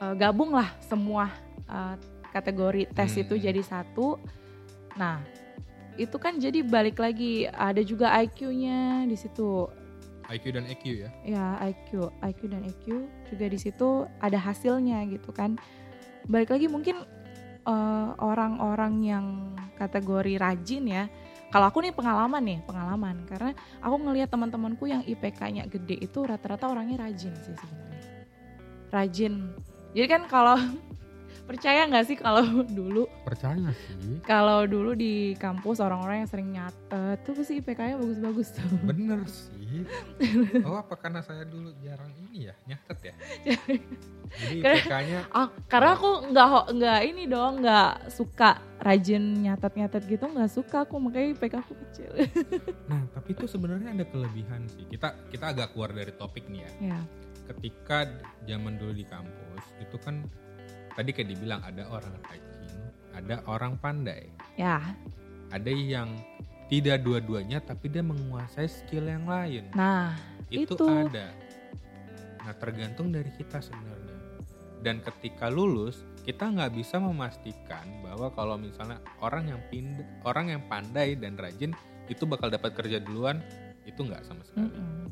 eh, 0.00 0.14
gabung 0.16 0.56
lah 0.56 0.72
semua 0.80 1.28
eh, 1.68 1.94
kategori 2.32 2.88
tes 2.90 3.12
Hmm. 3.12 3.22
itu 3.22 3.34
jadi 3.36 3.60
satu. 3.60 4.16
Nah, 4.96 5.20
itu 5.94 6.16
kan 6.16 6.40
jadi 6.40 6.64
balik 6.64 6.96
lagi 6.96 7.44
ada 7.44 7.84
juga 7.84 8.08
IQ-nya 8.16 9.04
di 9.04 9.14
situ. 9.14 9.68
IQ 10.30 10.54
dan 10.54 10.64
EQ 10.64 10.84
ya. 10.94 11.10
Ya, 11.26 11.46
IQ, 11.60 12.08
IQ 12.22 12.40
dan 12.48 12.62
EQ 12.64 12.84
juga 13.28 13.44
di 13.46 13.58
situ 13.58 13.88
ada 14.18 14.38
hasilnya 14.38 15.02
gitu 15.10 15.30
kan. 15.30 15.58
Balik 16.24 16.54
lagi 16.54 16.66
mungkin 16.66 17.02
eh, 17.60 18.08
orang-orang 18.16 18.94
yang 19.04 19.26
kategori 19.76 20.40
rajin 20.40 20.88
ya. 20.88 21.04
Kalau 21.50 21.66
aku 21.66 21.82
nih 21.82 21.90
pengalaman 21.90 22.42
nih, 22.46 22.58
pengalaman 22.62 23.26
karena 23.26 23.50
aku 23.82 23.96
ngelihat 24.06 24.30
teman-temanku 24.30 24.86
yang 24.86 25.02
IPK-nya 25.02 25.66
gede 25.66 25.98
itu 25.98 26.22
rata-rata 26.22 26.70
orangnya 26.70 27.02
rajin 27.02 27.34
sih 27.42 27.54
sebenarnya. 27.58 28.02
Rajin. 28.94 29.34
Jadi 29.90 30.06
kan 30.06 30.22
kalau 30.30 30.54
percaya 31.50 31.82
nggak 31.84 32.06
sih 32.06 32.14
kalau 32.14 32.46
dulu 32.78 33.10
Percaya 33.26 33.74
sih. 33.74 34.22
kalau 34.22 34.62
dulu 34.64 34.94
di 34.94 35.34
kampus 35.34 35.82
orang-orang 35.82 36.22
yang 36.22 36.30
sering 36.30 36.48
nyatet 36.50 37.18
tuh 37.20 37.34
pasti 37.34 37.58
IPK-nya 37.58 37.98
bagus-bagus 37.98 38.54
tuh. 38.54 38.70
Bener 38.86 39.20
sih. 39.26 39.82
Oh 40.66 40.76
apa 40.76 40.94
karena 40.94 41.18
saya 41.20 41.42
dulu 41.42 41.70
jarang 41.80 42.10
ini 42.20 42.46
ya 42.46 42.54
nyatet 42.64 42.98
ya. 43.02 43.14
Jadi 44.30 44.56
IPK-nya 44.60 45.26
Ah, 45.30 45.50
karena 45.66 45.94
aku 45.94 46.10
nggak 46.30 46.48
nggak 46.72 47.00
ini 47.04 47.22
dong 47.26 47.62
nggak 47.62 47.90
suka 48.08 48.50
rajin 48.78 49.42
nyatet-nyatet 49.42 50.06
gitu 50.06 50.24
nggak 50.24 50.48
suka 50.48 50.86
aku 50.86 50.98
makanya 50.98 51.34
IPK 51.34 51.54
aku 51.58 51.74
kecil. 51.88 52.10
Nah, 52.90 53.06
tapi 53.10 53.32
itu 53.32 53.46
sebenarnya 53.46 53.94
ada 53.94 54.04
kelebihan 54.04 54.66
sih. 54.66 54.82
Kita 54.86 55.14
kita 55.30 55.50
agak 55.50 55.74
keluar 55.74 55.90
dari 55.90 56.10
topik 56.12 56.46
nih 56.46 56.66
ya. 56.66 56.70
ya, 56.94 57.00
Ketika 57.46 58.06
zaman 58.44 58.78
dulu 58.78 58.90
di 58.90 59.06
kampus 59.06 59.62
itu 59.78 59.96
kan 59.98 60.26
tadi 60.94 61.10
kayak 61.14 61.28
dibilang 61.32 61.60
ada 61.62 61.86
orang 61.88 62.14
rajin, 62.26 62.80
ada 63.14 63.36
orang 63.46 63.72
pandai, 63.78 64.28
ya. 64.58 64.82
ada 65.50 65.70
yang 65.70 66.10
tidak 66.70 67.02
dua-duanya 67.02 67.58
tapi 67.58 67.90
dia 67.90 68.06
menguasai 68.06 68.70
skill 68.70 69.10
yang 69.10 69.26
lain. 69.26 69.66
Nah, 69.74 70.14
itu, 70.46 70.78
itu. 70.78 70.86
ada. 70.86 71.34
Nah, 72.46 72.54
tergantung 72.56 73.10
dari 73.10 73.28
kita 73.34 73.58
sebenarnya. 73.58 74.16
Dan 74.80 75.02
ketika 75.04 75.50
lulus, 75.50 76.00
kita 76.24 76.46
nggak 76.46 76.72
bisa 76.72 76.96
memastikan 77.02 77.84
bahwa 78.06 78.32
kalau 78.32 78.56
misalnya 78.56 79.02
orang 79.20 79.50
yang 79.50 79.60
pindah, 79.68 80.06
orang 80.24 80.56
yang 80.56 80.62
pandai 80.70 81.18
dan 81.18 81.36
rajin 81.36 81.74
itu 82.06 82.22
bakal 82.24 82.48
dapat 82.48 82.72
kerja 82.72 83.02
duluan, 83.02 83.42
itu 83.84 84.00
nggak 84.00 84.22
sama 84.24 84.40
sekali. 84.46 84.70
mm-mm. 84.70 85.10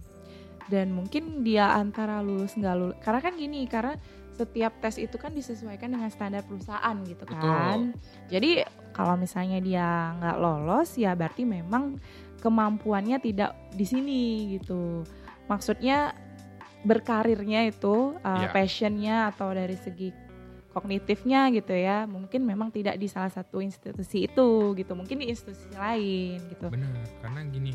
dan 0.68 0.92
mungkin 0.92 1.42
dia 1.42 1.74
antara 1.74 2.20
lulus 2.20 2.54
nggak 2.54 2.76
lulus. 2.76 2.96
Karena 3.00 3.20
kan 3.24 3.34
gini, 3.40 3.64
karena 3.64 3.96
setiap 4.38 4.78
tes 4.78 5.02
itu 5.02 5.18
kan 5.18 5.34
disesuaikan 5.34 5.90
dengan 5.90 6.06
standar 6.14 6.46
perusahaan 6.46 6.94
gitu 7.02 7.26
kan. 7.26 7.90
Jadi 8.30 8.62
kalau 8.94 9.18
misalnya 9.18 9.58
dia 9.58 10.14
nggak 10.14 10.36
lolos 10.38 10.94
ya 10.94 11.18
berarti 11.18 11.42
memang 11.42 11.98
kemampuannya 12.38 13.18
tidak 13.18 13.58
di 13.74 13.82
sini 13.82 14.22
gitu. 14.54 15.02
Maksudnya 15.50 16.14
berkarirnya 16.86 17.66
itu 17.66 18.14
uh, 18.22 18.46
Iya. 18.46 18.54
passionnya 18.54 19.16
atau 19.34 19.50
dari 19.50 19.74
segi 19.74 20.14
kognitifnya 20.70 21.50
gitu 21.50 21.74
ya 21.74 22.06
mungkin 22.06 22.46
memang 22.46 22.70
tidak 22.70 23.00
di 23.02 23.10
salah 23.10 23.32
satu 23.32 23.58
institusi 23.58 24.30
itu 24.30 24.78
gitu 24.78 24.92
mungkin 24.94 25.18
di 25.18 25.26
institusi 25.26 25.66
lain 25.74 26.38
gitu 26.54 26.70
Benar, 26.70 27.02
karena 27.18 27.40
gini, 27.50 27.72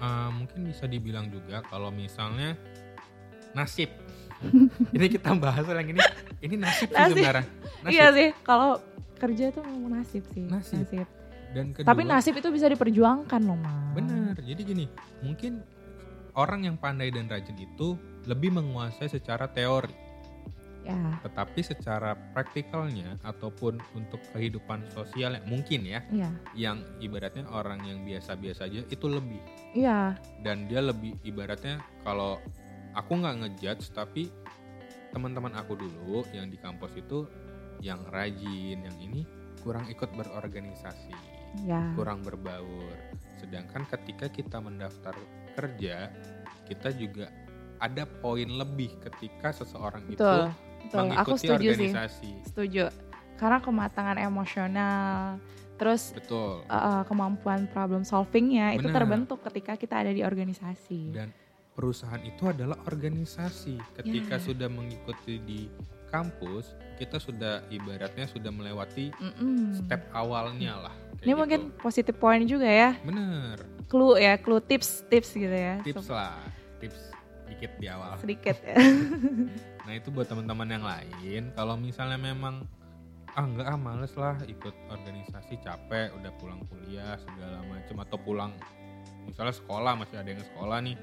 eh, 0.00 0.30
mungkin 0.32 0.64
bisa 0.64 0.88
dibilang 0.88 1.28
juga 1.28 1.60
kalau 1.68 1.92
misalnya 1.92 2.56
nasib. 3.52 3.92
ini 4.96 5.06
kita 5.10 5.34
bahas 5.34 5.66
yang 5.66 5.94
ini, 5.94 6.00
ini 6.44 6.54
nasib, 6.56 6.88
sih 6.88 6.94
Nasib. 6.94 7.14
sebenarnya. 7.18 7.46
Nasib. 7.82 7.94
iya 7.94 8.06
sih 8.14 8.28
kalau 8.46 8.70
kerja 9.18 9.44
itu 9.50 9.60
memang 9.66 9.90
nasib 9.98 10.24
sih 10.30 10.44
Nasib. 10.46 10.86
Dan 11.48 11.72
kedua, 11.72 11.88
tapi 11.88 12.02
nasib 12.04 12.36
itu 12.36 12.48
bisa 12.52 12.68
diperjuangkan 12.68 13.40
loh 13.40 13.56
mas 13.56 13.96
Benar. 13.96 14.36
Jadi 14.44 14.60
gini, 14.68 14.84
mungkin 15.24 15.64
orang 16.36 16.68
yang 16.68 16.76
pandai 16.76 17.08
dan 17.08 17.24
rajin 17.26 17.56
itu 17.56 17.96
lebih 18.28 18.52
menguasai 18.52 19.08
secara 19.08 19.48
teori, 19.48 19.90
ya 20.88 21.20
tetapi 21.20 21.60
secara 21.60 22.16
praktikalnya 22.32 23.20
ataupun 23.20 23.76
untuk 23.92 24.20
kehidupan 24.32 24.88
sosial 24.88 25.36
mungkin 25.44 25.84
ya, 25.84 26.00
iya 26.08 26.30
yang 26.56 26.80
ibaratnya 27.02 27.44
orang 27.52 27.84
yang 27.84 28.04
biasa-biasa 28.08 28.68
aja 28.70 28.80
itu 28.88 29.06
lebih 29.08 29.40
iya 29.76 30.16
dan 30.40 30.64
dia 30.64 30.80
lebih 30.80 31.12
ibaratnya 31.28 31.82
kalau 32.06 32.40
aku 32.94 33.12
nggak 33.18 33.36
ngejudge 33.44 33.90
tapi 33.92 34.30
teman-teman 35.12 35.56
aku 35.56 35.76
dulu 35.76 36.24
yang 36.36 36.52
di 36.52 36.60
kampus 36.60 36.92
itu 36.96 37.24
yang 37.80 38.02
rajin, 38.10 38.84
yang 38.84 38.96
ini 38.98 39.24
kurang 39.64 39.88
ikut 39.88 40.10
berorganisasi 40.14 41.14
ya 41.64 41.94
kurang 41.96 42.20
berbaur. 42.20 42.92
Sedangkan 43.40 43.88
ketika 43.88 44.28
kita 44.28 44.60
mendaftar 44.60 45.16
kerja, 45.56 46.12
kita 46.68 46.92
juga 46.92 47.32
ada 47.80 48.04
poin 48.04 48.46
lebih 48.46 48.98
ketika 49.00 49.54
seseorang 49.54 50.04
betul 50.10 50.50
itu 50.50 50.88
betul 50.88 50.98
aku 50.98 51.06
mengikuti 51.08 51.38
setuju 51.46 51.68
sih 51.68 51.90
organisasi. 51.90 52.30
setuju 52.50 52.84
karena 53.38 53.58
kematangan 53.62 54.18
emosional 54.18 55.38
terus 55.78 56.10
Betul. 56.10 56.66
uh, 56.66 57.06
kemampuan 57.06 57.70
problem 57.70 58.02
solvingnya 58.02 58.74
itu 58.74 58.90
Benar. 58.90 58.98
terbentuk 58.98 59.38
ketika 59.46 59.78
kita 59.78 60.02
ada 60.02 60.10
di 60.10 60.26
organisasi 60.26 61.14
Dan 61.14 61.30
perusahaan 61.78 62.18
itu 62.20 62.42
adalah 62.44 62.74
organisasi. 62.82 63.78
Ketika 63.94 64.34
Ya. 64.34 64.42
sudah 64.42 64.66
mengikuti 64.66 65.38
di 65.38 65.70
kampus, 66.08 66.74
kita 66.96 67.16
sudah 67.16 67.62
ibaratnya 67.68 68.26
sudah 68.26 68.50
melewati 68.50 69.14
Mm-mm. 69.14 69.78
step 69.78 70.02
awalnya 70.10 70.74
lah. 70.80 70.94
kayak 71.12 71.20
ini 71.20 71.30
gitu. 71.30 71.36
mungkin 71.36 71.60
positif 71.76 72.14
point 72.16 72.42
juga 72.44 72.64
ya 72.64 72.90
bener 73.00 73.58
clue 73.84 74.14
ya 74.16 74.34
clue 74.36 74.58
tips 74.60 75.02
tips 75.04 75.30
gitu 75.32 75.50
ya 75.50 75.78
tips 75.80 76.02
So- 76.04 76.14
lah, 76.14 76.38
tips 76.78 77.10
dikit 77.44 77.74
di 77.76 77.86
awal. 77.86 78.14
sedikit 78.16 78.54
ya 78.60 78.74
Nah 79.86 79.94
itu 79.94 80.08
buat 80.08 80.26
teman-teman 80.26 80.68
yang 80.68 80.84
lain, 80.84 81.42
kalau 81.52 81.74
misalnya 81.74 82.14
memang 82.16 82.62
ah 83.30 83.44
nggak 83.44 83.66
ah 83.66 83.74
males 83.74 84.14
lah 84.14 84.38
ikut 84.44 84.74
organisasi 84.88 85.58
capek, 85.58 86.14
udah 86.14 86.30
pulang 86.36 86.62
kuliah 86.64 87.14
segala 87.18 87.62
macam 87.64 87.96
atau 88.00 88.18
pulang 88.18 88.52
misalnya 89.24 89.52
sekolah 89.52 89.92
masih 89.94 90.16
ada 90.16 90.30
yang 90.30 90.44
sekolah 90.44 90.78
nih, 90.80 90.96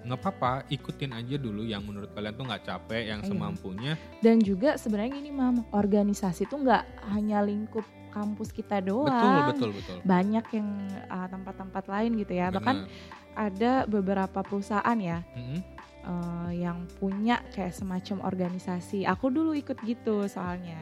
nggak 0.00 0.14
apa-apa 0.16 0.52
ikutin 0.68 1.10
aja 1.10 1.36
dulu 1.36 1.62
yang 1.62 1.82
menurut 1.82 2.10
kalian 2.10 2.32
tuh 2.32 2.44
nggak 2.44 2.64
capek, 2.64 3.02
yang 3.08 3.20
Iya. 3.20 3.28
semampunya. 3.28 3.92
dan 4.18 4.38
juga 4.38 4.74
sebenarnya 4.74 5.10
gini 5.12 5.30
mam 5.30 5.66
organisasi 5.70 6.44
itu 6.44 6.54
nggak 6.54 6.82
hanya 7.08 7.40
lingkup 7.40 7.82
kampus 8.08 8.50
kita 8.50 8.80
doang 8.80 9.04
Betul 9.04 9.70
betul 9.70 9.70
betul. 9.74 9.96
banyak 10.02 10.44
yang 10.52 10.68
uh, 11.06 11.26
tempat-tempat 11.26 11.84
lain 11.86 12.10
gitu 12.16 12.32
ya 12.32 12.48
bahkan 12.48 12.84
Bener. 12.84 12.90
ada 13.36 13.72
beberapa 13.84 14.40
perusahaan 14.40 14.96
ya 14.96 15.20
Mm-mm. 15.30 15.60
eh, 16.00 16.52
yang 16.58 16.88
punya 16.96 17.44
kayak 17.50 17.70
semacam 17.70 18.24
organisasi. 18.24 19.04
Aku 19.04 19.28
dulu 19.28 19.52
ikut 19.52 19.76
gitu 19.80 20.24
soalnya. 20.24 20.78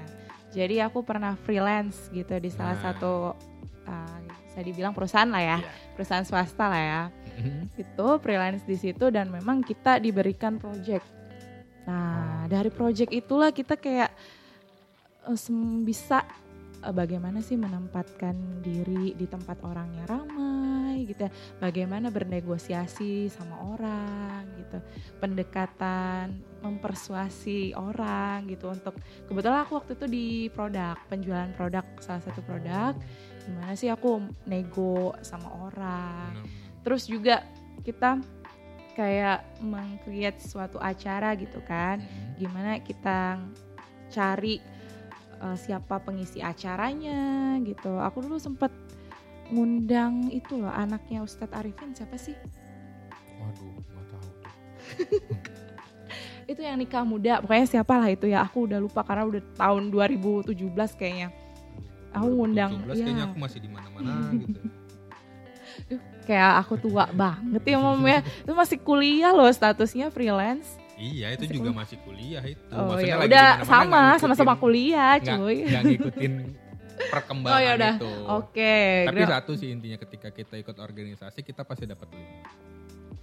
Jadi 0.50 0.78
aku 0.78 1.02
pernah 1.02 1.34
freelance 1.36 2.08
gitu 2.10 2.30
di 2.34 2.48
salah 2.48 2.74
Nah. 2.74 2.84
satu 2.86 3.14
eh, 3.82 4.18
bisa 4.46 4.60
dibilang 4.62 4.92
perusahaan 4.92 5.26
lah 5.26 5.42
ya, 5.42 5.58
Iya. 5.58 5.70
perusahaan 5.92 6.22
swasta 6.22 6.64
lah 6.64 6.80
ya. 6.80 7.02
Mm-mm. 7.36 7.68
Itu 7.76 8.08
freelance 8.24 8.64
di 8.64 8.76
situ 8.80 9.12
dan 9.12 9.28
memang 9.28 9.60
kita 9.60 10.00
diberikan 10.00 10.56
project. 10.56 11.04
Nah, 11.86 12.50
dari 12.50 12.72
project 12.72 13.14
itulah 13.14 13.54
kita 13.54 13.78
kayak 13.78 14.10
sem- 15.38 15.86
bisa 15.86 16.26
eh, 16.82 16.90
bagaimana 16.90 17.38
sih 17.44 17.54
menempatkan 17.54 18.64
diri 18.64 19.14
di 19.14 19.26
tempat 19.30 19.62
orangnya 19.62 20.02
ramai 20.08 21.06
gitu 21.06 21.28
ya. 21.28 21.32
Bagaimana 21.62 22.10
bernegosiasi 22.10 23.30
sama 23.30 23.60
orang 23.76 24.48
gitu. 24.58 24.78
Pendekatan 25.22 26.42
mempersuasi 26.64 27.78
orang 27.78 28.50
gitu 28.50 28.66
untuk 28.66 28.98
kebetulan 29.30 29.62
aku 29.62 29.78
waktu 29.78 29.92
itu 29.94 30.06
di 30.10 30.26
produk, 30.50 30.98
penjualan 31.06 31.52
produk 31.54 31.86
salah 32.02 32.22
satu 32.24 32.42
produk. 32.42 32.98
Gimana 33.46 33.78
sih 33.78 33.86
aku 33.86 34.26
nego 34.50 35.14
sama 35.22 35.46
orang. 35.70 36.34
Benar-benar. 36.34 36.65
Terus 36.86 37.10
juga 37.10 37.42
kita 37.82 38.22
kayak 38.94 39.60
meng-create 39.60 40.38
suatu 40.40 40.80
acara 40.80 41.36
gitu 41.36 41.60
kan 41.68 42.00
Mm-mm. 42.00 42.40
gimana 42.40 42.80
kita 42.80 43.36
cari 44.08 44.56
uh, 45.42 45.58
siapa 45.58 46.00
pengisi 46.00 46.40
acaranya 46.40 47.58
gitu. 47.66 47.98
Aku 48.00 48.24
dulu 48.24 48.38
sempet 48.38 48.70
ngundang 49.50 50.30
itu 50.30 50.58
loh 50.58 50.72
anaknya 50.72 51.26
Ustadz 51.26 51.54
Arifin 51.54 51.92
siapa 51.92 52.16
sih? 52.16 52.34
Waduh, 53.36 53.76
nggak 53.82 54.06
tahu 54.10 54.28
tuh. 54.40 54.52
Itu 56.50 56.62
yang 56.62 56.78
nikah 56.78 57.02
muda, 57.02 57.42
pokoknya 57.42 57.66
siapa 57.66 57.98
lah 57.98 58.06
itu 58.06 58.30
ya. 58.30 58.46
Aku 58.46 58.70
udah 58.70 58.78
lupa 58.78 59.02
karena 59.02 59.26
udah 59.26 59.42
tahun 59.58 59.90
2017 59.90 60.54
kayaknya. 60.94 61.34
Aku 62.14 62.30
ngundang, 62.38 62.86
2017 62.86 63.02
kayaknya 63.02 63.18
iya. 63.18 63.26
aku 63.26 63.36
masih 63.42 63.58
di 63.58 63.70
mana-mana 63.74 64.30
gitu. 64.38 64.60
Kayak 66.26 66.52
aku 66.58 66.74
tua 66.76 67.06
banget 67.08 67.62
ya 67.64 67.76
mom 67.76 68.02
ya. 68.02 68.18
Itu 68.42 68.52
masih 68.52 68.78
kuliah 68.78 69.30
loh 69.30 69.46
statusnya 69.48 70.10
freelance. 70.10 70.74
Iya, 70.96 71.30
itu 71.30 71.44
Masih 71.44 71.54
juga 71.54 71.62
kuliah. 71.62 71.78
masih 71.78 71.96
kuliah 72.00 72.44
itu. 72.44 72.64
Oh 72.70 72.88
Maksudnya 72.88 73.06
ya 73.06 73.16
udah 73.22 73.48
sama, 73.62 74.00
sama-sama 74.16 74.54
kuliah 74.56 75.12
cuy. 75.18 75.56
nggak 75.64 75.82
ngikutin 75.84 76.32
perkembangan 77.06 77.52
Oh 77.52 77.60
ya 77.60 77.72
udah. 77.74 77.94
itu. 77.94 78.12
Oke. 78.26 78.76
Tapi 79.04 79.20
gra- 79.20 79.32
satu 79.34 79.52
sih 79.54 79.68
intinya 79.70 79.98
ketika 79.98 80.28
kita 80.30 80.56
ikut 80.56 80.74
organisasi 80.74 81.40
kita 81.42 81.62
pasti 81.62 81.84
dapat 81.84 82.08
link. 82.10 82.30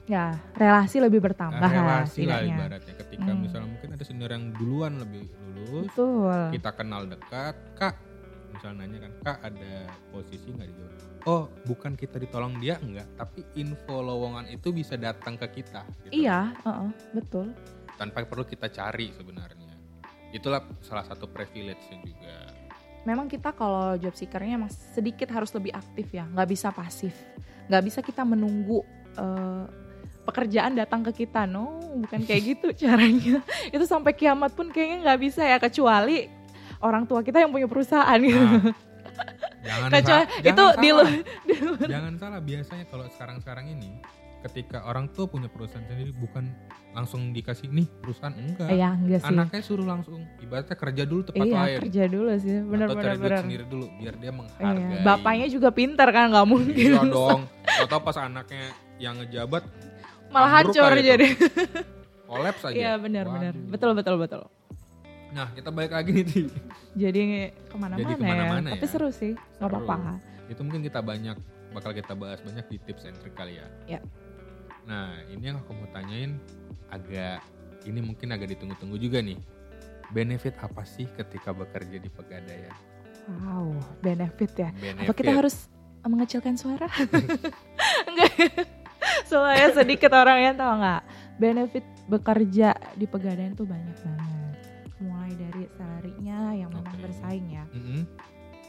ya 0.04 0.36
relasi 0.54 1.00
lebih 1.00 1.24
bertambah 1.24 1.58
lah 1.58 1.72
relasi 1.72 2.28
lah 2.28 2.44
setidaknya. 2.44 2.56
ibaratnya. 2.60 2.94
Ketika 3.00 3.24
Hmm. 3.26 3.40
misalnya 3.42 3.68
mungkin 3.70 3.90
ada 3.90 4.04
senior 4.04 4.30
yang 4.30 4.46
duluan 4.52 4.94
lebih 5.00 5.24
lulus, 5.56 5.88
Betul. 5.90 6.40
kita 6.52 6.70
kenal 6.74 7.02
dekat, 7.06 7.56
kak, 7.74 7.96
misalnya 8.52 8.84
nanya 8.84 9.00
kan, 9.02 9.12
kak 9.24 9.38
ada 9.42 9.74
posisi 10.12 10.44
nggak 10.46 10.68
di 10.68 10.76
Jawa? 10.76 10.92
Oh, 11.24 11.48
bukan 11.64 11.96
kita 11.96 12.20
ditolong 12.20 12.60
dia 12.60 12.76
enggak, 12.84 13.08
tapi 13.16 13.48
info 13.56 14.04
lowongan 14.04 14.44
itu 14.52 14.76
bisa 14.76 15.00
datang 15.00 15.40
ke 15.40 15.64
kita. 15.64 15.88
gitu. 16.04 16.12
Iya, 16.28 16.52
heeh, 16.52 16.90
betul. 17.16 17.56
Tanpa 17.96 18.28
perlu 18.28 18.44
kita 18.44 18.68
cari 18.68 19.08
sebenarnya. 19.16 19.72
Itulah 20.36 20.60
salah 20.84 21.08
satu 21.08 21.32
privilege 21.32 21.80
juga. 22.04 22.52
Memang 23.08 23.32
kita 23.32 23.56
kalau 23.56 23.96
job 23.96 24.12
seekernya 24.12 24.60
emang 24.60 24.72
sedikit 24.72 25.32
harus 25.32 25.56
lebih 25.56 25.72
aktif 25.72 26.12
ya, 26.12 26.28
nggak 26.28 26.50
bisa 26.52 26.76
pasif, 26.76 27.16
nggak 27.72 27.84
bisa 27.88 28.00
kita 28.04 28.28
menunggu 28.28 28.84
eh, 29.16 29.64
pekerjaan 30.28 30.76
datang 30.76 31.08
ke 31.08 31.24
kita, 31.24 31.48
no, 31.48 31.80
bukan 32.04 32.28
kayak 32.28 32.42
gitu 32.52 32.68
caranya. 32.76 33.40
Itu 33.72 33.88
sampai 33.88 34.12
kiamat 34.12 34.52
pun 34.52 34.76
kayaknya 34.76 35.08
nggak 35.08 35.20
bisa 35.24 35.48
ya, 35.48 35.56
kecuali 35.56 36.28
orang 36.84 37.08
tua 37.08 37.24
kita 37.24 37.40
yang 37.40 37.52
punya 37.56 37.68
perusahaan 37.72 38.20
gitu. 38.20 38.44
Nah, 38.44 38.76
jangan 39.62 39.90
Kecuali 39.90 40.24
itu 40.24 40.44
jangan 40.44 40.76
di 40.76 40.90
salah. 40.90 41.04
lu- 41.08 41.24
di 41.44 41.56
luar. 41.60 41.88
Jangan 41.88 42.14
salah 42.18 42.40
biasanya 42.40 42.86
kalau 42.86 43.06
sekarang-sekarang 43.10 43.66
ini 43.70 43.90
ketika 44.42 44.84
orang 44.84 45.08
tua 45.08 45.24
punya 45.26 45.48
perusahaan 45.48 45.80
sendiri 45.82 46.12
bukan 46.14 46.52
langsung 46.92 47.32
dikasih 47.32 47.70
nih 47.70 47.88
perusahaan 47.98 48.34
enggak. 48.34 48.68
Eh, 48.68 48.78
ya 48.78 48.92
enggak 48.92 49.20
sih. 49.20 49.32
Anaknya 49.32 49.62
suruh 49.62 49.88
langsung 49.88 50.20
ibaratnya 50.38 50.76
kerja 50.76 51.04
dulu 51.04 51.22
tepat 51.24 51.46
iya 51.46 51.56
lain. 51.58 51.78
kerja 51.80 52.04
dulu 52.06 52.30
sih, 52.36 52.54
Atau 52.54 52.68
bener-bener 52.68 53.02
cari 53.02 53.16
duit 53.16 53.24
bener. 53.26 53.40
sendiri 53.42 53.64
dulu 53.66 53.86
biar 53.96 54.14
dia 54.14 54.24
Iya, 54.24 54.32
menghargai. 54.32 55.00
Bapaknya 55.02 55.48
juga 55.48 55.70
pintar 55.70 56.10
kan, 56.10 56.26
nggak 56.30 56.46
mungkin. 56.46 56.76
Iya 56.76 57.02
dong. 57.04 57.42
Atau 57.64 57.98
pas 58.00 58.18
anaknya 58.20 58.64
yang 58.98 59.16
ngejabat 59.18 59.64
Malah 60.30 60.50
hancur 60.56 60.92
itu. 60.92 61.08
jadi. 61.08 61.28
kolaps 62.24 62.62
aja. 62.64 62.74
Iya 62.74 62.92
benar-benar, 62.98 63.54
Waduh. 63.54 63.70
betul 63.70 63.92
betul 63.94 64.16
betul. 64.18 64.42
Nah 65.34 65.50
kita 65.52 65.70
balik 65.74 65.92
lagi 65.98 66.12
nih 66.14 66.26
Ti. 66.26 66.44
Jadi 66.94 67.22
ke 67.50 67.76
mana-mana, 67.76 68.00
Jadi 68.00 68.14
ke 68.14 68.24
mana-mana 68.24 68.68
ya. 68.70 68.74
Tapi 68.78 68.86
ya. 68.86 68.92
seru 68.94 69.10
sih, 69.10 69.34
nggak 69.58 69.70
apa-apa. 69.70 70.22
Itu 70.48 70.62
mungkin 70.62 70.86
kita 70.86 71.02
banyak 71.02 71.38
bakal 71.74 71.92
kita 71.98 72.14
bahas 72.14 72.40
banyak 72.46 72.66
di 72.70 72.78
tips 72.78 73.10
and 73.10 73.18
trick 73.20 73.34
kali 73.34 73.58
ya. 73.58 73.68
Ya. 73.98 74.00
Nah 74.86 75.18
ini 75.34 75.50
yang 75.50 75.58
aku 75.58 75.74
mau 75.74 75.90
tanyain 75.90 76.38
agak 76.94 77.42
ini 77.90 78.00
mungkin 78.00 78.30
agak 78.32 78.54
ditunggu-tunggu 78.54 79.02
juga 79.02 79.20
nih. 79.26 79.42
Benefit 80.14 80.54
apa 80.62 80.86
sih 80.86 81.10
ketika 81.10 81.50
bekerja 81.50 81.98
di 81.98 82.10
Pegadaian? 82.14 82.76
Wow, 83.42 83.74
benefit 84.04 84.52
ya. 84.54 84.70
Benefit. 84.78 85.08
Apa 85.10 85.12
kita 85.16 85.32
harus 85.34 85.56
mengecilkan 86.04 86.54
suara? 86.60 86.86
Enggak. 88.12 88.68
Soalnya 89.26 89.74
sedikit 89.74 90.12
orang 90.14 90.40
yang 90.44 90.56
tahu 90.60 90.72
nggak. 90.78 91.02
Benefit 91.40 91.86
bekerja 92.06 92.76
di 92.94 93.10
pegadaian 93.10 93.56
tuh 93.56 93.66
banyak 93.66 93.98
banget. 94.04 94.33
Bersaing 97.24 97.48
ya. 97.48 97.66
Mm-mm. 97.72 98.04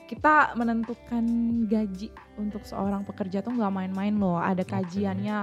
Kita 0.07 0.55
menentukan 0.55 1.25
gaji 1.67 2.15
untuk 2.39 2.63
seorang 2.63 3.03
pekerja 3.03 3.43
tuh 3.43 3.51
nggak 3.59 3.73
main-main 3.75 4.15
loh. 4.15 4.39
Ada 4.39 4.63
kajiannya 4.63 5.39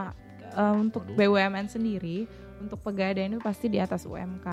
eh, 0.56 0.76
untuk 0.80 1.04
Waduh. 1.12 1.17
BUMN 1.19 1.67
sendiri. 1.67 2.24
Untuk 2.62 2.80
pegadaian 2.80 3.34
itu 3.34 3.41
pasti 3.41 3.67
di 3.67 3.82
atas 3.82 4.06
UMK. 4.06 4.47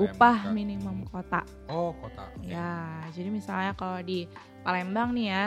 Upah 0.00 0.50
UMK. 0.50 0.52
minimum 0.52 1.06
kota. 1.06 1.46
Oh 1.70 1.94
kota. 1.96 2.28
Oke. 2.34 2.50
Ya, 2.50 2.98
jadi 3.14 3.30
misalnya 3.30 3.72
kalau 3.78 4.02
di 4.02 4.26
Palembang 4.66 5.14
nih 5.14 5.26
ya, 5.30 5.44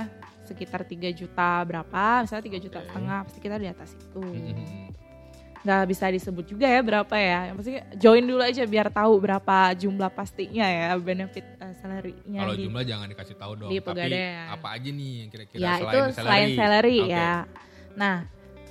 sekitar 0.47 0.87
3 0.87 1.11
juta 1.11 1.61
berapa, 1.67 2.23
misalnya 2.23 2.47
3 2.47 2.63
juta 2.63 2.79
Oke. 2.79 2.87
setengah, 2.89 3.19
pasti 3.27 3.39
kita 3.43 3.55
di 3.59 3.67
atas 3.67 3.91
itu. 3.93 4.23
Mm-mm. 4.23 5.02
Nggak 5.63 5.83
bisa 5.87 6.05
disebut 6.11 6.45
juga 6.45 6.67
ya 6.67 6.83
berapa 6.83 7.15
ya, 7.15 7.39
yang 7.47 7.55
pasti 7.55 7.79
join 7.95 8.23
dulu 8.27 8.43
aja 8.43 8.67
biar 8.67 8.91
tahu 8.91 9.15
berapa 9.15 9.71
jumlah 9.79 10.11
pastinya 10.11 10.67
ya, 10.67 10.91
benefit 10.99 11.47
uh, 11.63 11.71
salary-nya 11.79 12.39
Kalau 12.43 12.55
di 12.59 12.67
jumlah 12.67 12.83
jangan 12.83 13.07
dikasih 13.07 13.35
tahu 13.39 13.51
dong. 13.55 13.69
di 13.71 13.79
Tapi 13.79 13.87
Pegadaian. 13.87 14.45
apa 14.51 14.67
aja 14.75 14.89
nih 14.91 15.11
yang 15.23 15.29
kira-kira 15.31 15.59
ya 15.63 15.73
selain 15.79 15.87
itu 15.87 15.99
salary? 16.03 16.19
selain 16.19 16.47
salary 16.59 16.97
Oke. 16.99 17.15
ya. 17.15 17.33
Nah, 17.95 18.15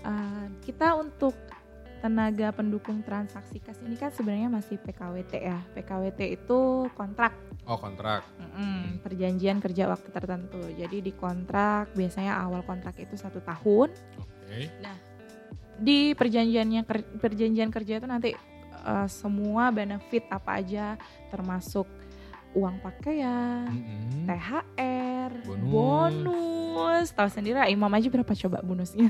uh, 0.04 0.46
kita 0.60 0.88
untuk 1.00 1.34
tenaga 2.02 2.50
pendukung 2.50 2.98
transaksi 3.06 3.62
kas 3.62 3.78
ini 3.80 3.94
kan 3.94 4.10
sebenarnya 4.10 4.50
masih 4.50 4.76
PKWT 4.76 5.32
ya. 5.38 5.62
PKWT 5.72 6.20
itu 6.34 6.90
kontrak 6.98 7.32
Oh 7.62 7.78
kontrak. 7.78 8.26
Mm-mm, 8.42 8.98
perjanjian 9.06 9.62
kerja 9.62 9.86
waktu 9.86 10.10
tertentu. 10.10 10.58
Jadi 10.74 10.98
di 10.98 11.12
kontrak 11.14 11.94
biasanya 11.94 12.42
awal 12.42 12.66
kontrak 12.66 12.98
itu 12.98 13.14
satu 13.14 13.38
tahun. 13.38 13.94
Oke. 14.18 14.66
Di 15.82 16.14
perjanjiannya 16.14 16.86
perjanjian 17.18 17.68
kerja 17.68 17.98
itu 17.98 18.06
nanti 18.06 18.30
eh, 18.78 19.08
semua 19.08 19.68
benefit 19.68 20.24
apa 20.28 20.56
aja 20.56 20.94
termasuk 21.28 21.84
uang 22.52 22.78
pakaian, 22.78 23.64
Mm-mm. 23.66 24.28
THR, 24.28 25.30
Bonus. 25.42 25.72
bonus. 25.72 27.06
Tahu 27.10 27.26
sendiri 27.26 27.56
lah 27.56 27.66
Imam 27.66 27.88
aja 27.88 28.06
berapa 28.06 28.28
coba 28.36 28.60
bonusnya? 28.60 29.08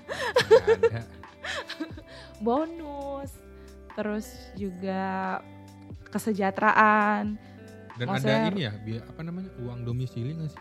Ada. 0.63 1.03
bonus. 2.47 3.35
Terus 3.93 4.27
juga 4.55 5.43
kesejahteraan, 6.09 7.37
Dan 7.93 8.07
Maksudnya- 8.09 8.47
ada 8.47 8.55
ini 8.55 8.63
ya, 8.63 8.73
apa 9.05 9.21
namanya 9.21 9.51
uang 9.59 9.85
domisili 9.85 10.33
nggak 10.33 10.49
sih? 10.49 10.61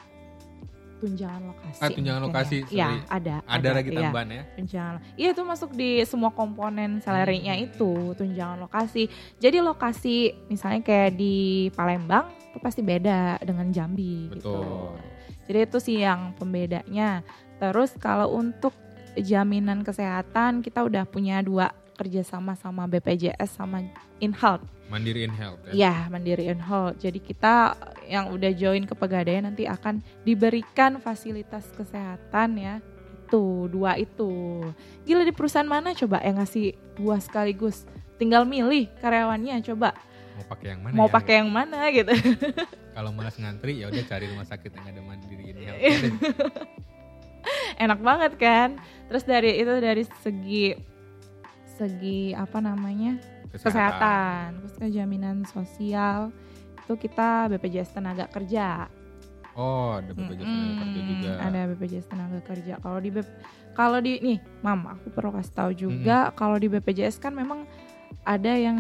Tunjangan 1.01 1.41
lokasi. 1.49 1.81
Ah, 1.81 1.89
tunjangan 1.89 2.21
lokasi, 2.21 2.57
ya. 2.61 2.67
Iya, 2.69 2.85
sorry. 2.85 2.99
ada. 3.09 3.35
Ada, 3.49 3.69
lagi 3.73 3.89
iya. 3.89 3.97
tambahan 3.97 4.29
ya? 4.29 4.43
tunjangan. 4.55 4.95
Iya 5.17 5.29
itu 5.33 5.41
masuk 5.41 5.69
di 5.73 5.89
semua 6.05 6.31
komponen 6.31 7.01
salary-nya 7.01 7.57
Hmm. 7.57 7.65
itu 7.65 7.91
tunjangan 8.15 8.57
lokasi. 8.61 9.09
Jadi 9.41 9.57
lokasi 9.59 10.15
misalnya 10.47 10.81
kayak 10.85 11.17
di 11.17 11.67
Palembang 11.73 12.29
itu 12.53 12.57
pasti 12.61 12.85
beda 12.85 13.41
dengan 13.41 13.73
Jambi 13.73 14.29
gitu. 14.37 14.53
Betul. 14.61 14.95
Jadi 15.49 15.59
itu 15.67 15.77
sih 15.81 15.97
yang 15.99 16.37
pembedanya. 16.37 17.25
Terus 17.57 17.97
kalau 17.97 18.31
untuk 18.37 18.71
jaminan 19.19 19.83
kesehatan 19.83 20.63
kita 20.63 20.85
udah 20.87 21.03
punya 21.03 21.43
dua 21.43 21.75
kerjasama 21.99 22.57
sama 22.57 22.87
BPJS 22.89 23.59
sama 23.61 23.83
InHealth. 24.17 24.65
Mandiri 24.89 25.23
in 25.23 25.31
health 25.31 25.61
ya. 25.69 25.71
Ya, 25.71 25.95
Mandiri 26.11 26.49
InHealth. 26.49 26.99
Jadi 26.99 27.19
kita 27.21 27.77
yang 28.11 28.27
udah 28.27 28.51
join 28.51 28.83
ke 28.83 28.91
Pegadaian 28.91 29.47
nanti 29.47 29.63
akan 29.63 30.03
diberikan 30.27 30.99
fasilitas 30.99 31.71
kesehatan 31.71 32.59
ya. 32.59 32.75
Itu 33.31 33.71
dua 33.71 33.95
itu. 33.95 34.59
Gila 35.07 35.23
di 35.23 35.31
perusahaan 35.31 35.63
mana 35.63 35.95
coba 35.95 36.19
yang 36.19 36.43
ngasih 36.43 36.75
dua 36.99 37.23
sekaligus? 37.23 37.87
Tinggal 38.19 38.43
milih 38.43 38.91
karyawannya 38.99 39.63
coba 39.63 39.95
Mau 40.41 40.45
pakai 40.47 40.67
yang 40.73 40.81
mana 40.81 40.93
mau 40.97 41.07
ya? 41.07 41.13
pakai 41.13 41.33
yang 41.43 41.49
mana 41.51 41.79
gitu. 41.93 42.13
Kalau 42.97 43.11
malas 43.15 43.35
ngantri 43.39 43.83
ya 43.83 43.87
udah 43.87 44.03
cari 44.03 44.25
rumah 44.27 44.47
sakit 44.47 44.71
yang 44.73 44.85
ada 44.91 45.01
mandiri 45.05 45.43
in 45.53 45.57
health. 45.63 45.79
Iya. 45.79 45.97
Enak 47.87 47.99
banget 48.03 48.33
kan? 48.41 48.69
Terus 49.07 49.23
dari 49.23 49.61
itu 49.61 49.73
dari 49.79 50.03
segi 50.25 50.75
segi 51.79 52.35
apa 52.35 52.59
namanya? 52.59 53.21
kesehatan, 53.51 54.63
terus 54.63 54.75
ke 54.79 54.87
jaminan 54.95 55.43
sosial 55.43 56.31
itu 56.91 57.07
kita 57.07 57.47
BPJS 57.47 57.95
tenaga 57.95 58.27
kerja. 58.27 58.91
Oh, 59.55 59.95
ada 59.95 60.11
BPJS 60.11 60.43
tenaga 60.43 60.75
kerja 60.83 61.01
juga. 61.07 61.31
Ada 61.39 61.59
BPJS 61.71 62.07
tenaga 62.11 62.39
kerja. 62.43 62.73
Kalau 62.83 62.99
di 62.99 63.09
BP 63.15 63.27
kalau 63.71 64.03
di 64.03 64.19
nih, 64.19 64.39
Mam, 64.67 64.83
aku 64.83 65.07
perlu 65.15 65.31
kasih 65.31 65.55
tahu 65.55 65.71
juga 65.71 66.35
kalau 66.35 66.59
di 66.59 66.67
BPJS 66.67 67.23
kan 67.23 67.31
memang 67.31 67.63
ada 68.27 68.51
yang 68.51 68.75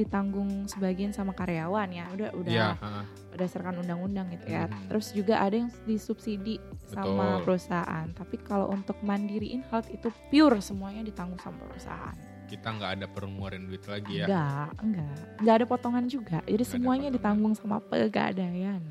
ditanggung 0.00 0.64
sebagian 0.64 1.12
sama 1.12 1.36
karyawan 1.36 1.92
ya. 1.92 2.08
Udah 2.16 2.32
udah 2.32 2.72
ha. 2.80 3.04
berdasarkan 3.36 3.84
undang-undang 3.84 4.32
gitu 4.32 4.48
ya. 4.48 4.64
Mhm. 4.72 4.88
Terus 4.88 5.12
juga 5.12 5.44
ada 5.44 5.52
yang 5.52 5.68
disubsidi 5.84 6.56
sama 6.88 7.44
Betul. 7.44 7.44
perusahaan. 7.44 8.06
Tapi 8.16 8.36
kalau 8.40 8.72
untuk 8.72 8.96
mandiri 9.04 9.52
in 9.52 9.60
health 9.68 9.92
itu 9.92 10.08
pure 10.32 10.64
semuanya 10.64 11.04
ditanggung 11.04 11.40
sama 11.44 11.60
perusahaan. 11.68 12.31
Kita 12.52 12.68
nggak 12.68 12.90
ada 12.94 13.06
pengeluaran 13.08 13.64
duit 13.64 13.80
lagi 13.84 14.20
ya. 14.20 14.26
Enggak, 14.28 14.68
enggak. 14.78 15.16
Enggak 15.40 15.54
ada 15.56 15.66
potongan 15.66 16.04
juga. 16.06 16.38
Jadi 16.44 16.52
ada 16.54 16.66
semuanya 16.68 17.08
ditanggung 17.08 17.56
sama 17.56 17.80
pegadaian. 17.80 18.84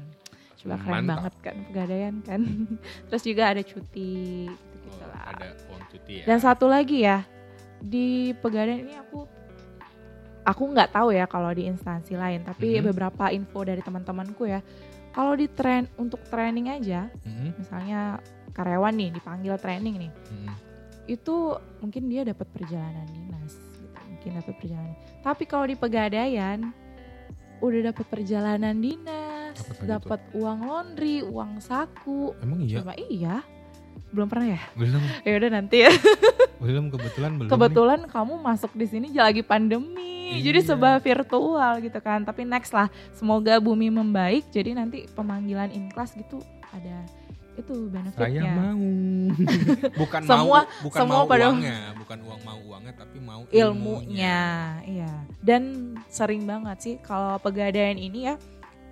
Coba 0.58 0.76
keren 0.78 0.94
Mantap. 1.00 1.10
banget 1.14 1.36
kan 1.42 1.56
pegadaian 1.70 2.16
kan. 2.22 2.42
Terus 3.08 3.24
juga 3.24 3.44
ada 3.48 3.62
cuti 3.62 4.50
gitu 4.50 4.90
Oh, 4.92 5.06
lah. 5.08 5.22
ada 5.32 5.48
uang 5.70 5.84
cuti 5.88 6.14
ya. 6.20 6.26
Dan 6.26 6.38
satu 6.38 6.66
lagi 6.66 7.02
ya, 7.02 7.22
di 7.80 8.34
pegadaian 8.36 8.82
ini 8.82 8.94
aku 8.96 9.30
aku 10.42 10.64
nggak 10.68 10.90
tahu 10.92 11.14
ya 11.14 11.26
kalau 11.26 11.54
di 11.54 11.66
instansi 11.66 12.14
lain, 12.14 12.42
tapi 12.42 12.76
Mhm. 12.76 12.90
beberapa 12.90 13.30
info 13.30 13.62
dari 13.62 13.80
teman-temanku 13.80 14.44
ya. 14.44 14.66
Kalau 15.12 15.34
di 15.34 15.46
tren 15.46 15.86
untuk 15.96 16.24
training 16.26 16.72
aja, 16.72 17.12
Mhm, 17.22 17.50
misalnya 17.58 18.18
karyawan 18.52 18.96
nih 18.96 19.10
dipanggil 19.12 19.54
training 19.58 19.96
nih, 20.00 20.12
mhm. 20.12 20.54
Itu 21.06 21.36
mungkin 21.80 22.04
dia 22.06 22.22
dapat 22.24 22.48
perjalanan 22.48 23.06
dinas 23.06 23.54
gitu. 23.54 23.98
mungkin 24.08 24.32
dapat 24.38 24.54
perjalanan 24.56 24.94
tapi 25.22 25.44
kalau 25.46 25.66
di 25.66 25.76
pegadaian 25.76 26.60
udah 27.60 27.94
dapat 27.94 28.06
perjalanan 28.08 28.76
dinas 28.76 29.30
Dapat 29.84 30.32
uang 30.32 30.64
laundry 30.64 31.20
uang 31.22 31.60
saku 31.60 32.32
Emang 32.40 32.64
iya? 32.64 32.80
Coba 32.80 32.94
iya 32.98 33.36
belum 34.12 34.28
pernah 34.28 34.48
ya 34.50 34.62
Belum, 34.74 35.02
ya 35.22 35.34
udah 35.36 35.52
nanti 35.52 35.78
ya 35.84 35.92
belum 36.58 36.88
kebetulan 36.88 37.32
belum. 37.36 37.48
nih. 37.48 37.52
kebetulan 37.52 38.00
kamu 38.08 38.34
masuk 38.38 38.72
di 38.72 38.86
sini 38.86 39.08
lagi 39.12 39.42
pandemi 39.42 40.40
jadi 40.40 40.60
Iya. 40.60 40.68
serba 40.70 40.96
virtual 40.98 41.80
gitu 41.80 42.00
kan 42.00 42.24
tapi 42.24 42.44
next 42.44 42.72
lah 42.72 42.88
semoga 43.12 43.58
bumi 43.58 43.90
membaik 43.90 44.48
jadi 44.48 44.72
nanti 44.72 45.04
pemanggilan 45.10 45.68
in 45.70 45.88
class 45.88 46.14
gitu 46.14 46.40
ada 46.72 47.04
itu 47.62 47.76
benefitnya 47.88 48.42
Saya 48.42 48.44
mau. 48.52 48.90
bukan 50.02 50.22
Semua- 50.24 50.66
mau, 50.66 50.82
bukan 50.82 51.00
semua 51.00 51.16
mau 51.16 51.26
pada- 51.26 51.48
uangnya, 51.48 51.78
bukan 51.96 52.18
uang 52.22 52.42
mau 52.42 52.60
uangnya, 52.66 52.94
tapi 52.94 53.18
mau 53.18 53.42
ilmunya, 53.48 54.42
iya. 54.84 55.14
Dan 55.40 55.62
sering 56.08 56.44
banget 56.44 56.78
sih 56.78 56.96
kalau 57.00 57.38
pegadaian 57.38 57.96
ini 57.96 58.28
ya, 58.28 58.36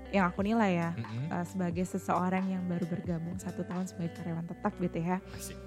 yang 0.09 0.25
aku 0.25 0.41
nilai 0.41 0.71
ya 0.75 0.89
Mhm. 0.91 1.25
eh, 1.29 1.45
sebagai 1.45 1.83
seseorang 1.83 2.45
yang 2.47 2.65
baru 2.65 2.85
bergabung 2.87 3.37
satu 3.37 3.61
tahun 3.61 3.85
sebagai 3.85 4.15
karyawan 4.15 4.45
tetap 4.47 4.73
gitu 4.75 4.97
ya, 4.99 5.17
Asik. 5.31 5.57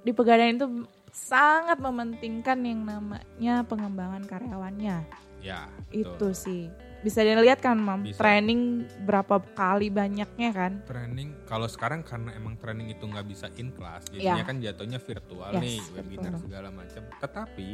di 0.00 0.10
pegadaian 0.10 0.54
itu 0.54 0.68
sangat 1.10 1.76
mementingkan 1.76 2.58
yang 2.60 2.80
namanya 2.82 3.62
pengembangan 3.64 4.22
karyawannya. 4.24 5.02
Ya, 5.40 5.66
Itu 5.88 6.30
sih 6.30 6.68
bisa 7.00 7.20
dilihat 7.20 7.58
kan, 7.58 7.76
mam, 7.76 8.02
Bisa. 8.02 8.20
training 8.20 8.60
berapa 9.02 9.40
kali 9.50 9.88
banyaknya 9.88 10.50
kan? 10.50 10.72
Training 10.84 11.32
kalau 11.44 11.64
sekarang 11.64 12.00
karena 12.02 12.32
emang 12.32 12.54
training 12.54 12.88
itu 12.88 13.02
nggak 13.02 13.24
bisa 13.24 13.48
in 13.56 13.70
class, 13.70 14.04
jadinya 14.06 14.36
Iya. 14.36 14.44
kan 14.44 14.56
jatuhnya 14.58 14.98
virtual 14.98 15.50
Yes, 15.54 15.62
nih, 15.62 15.78
webinar 15.94 16.30
virtual. 16.30 16.42
segala 16.42 16.68
macam. 16.68 17.02
Tetapi 17.16 17.68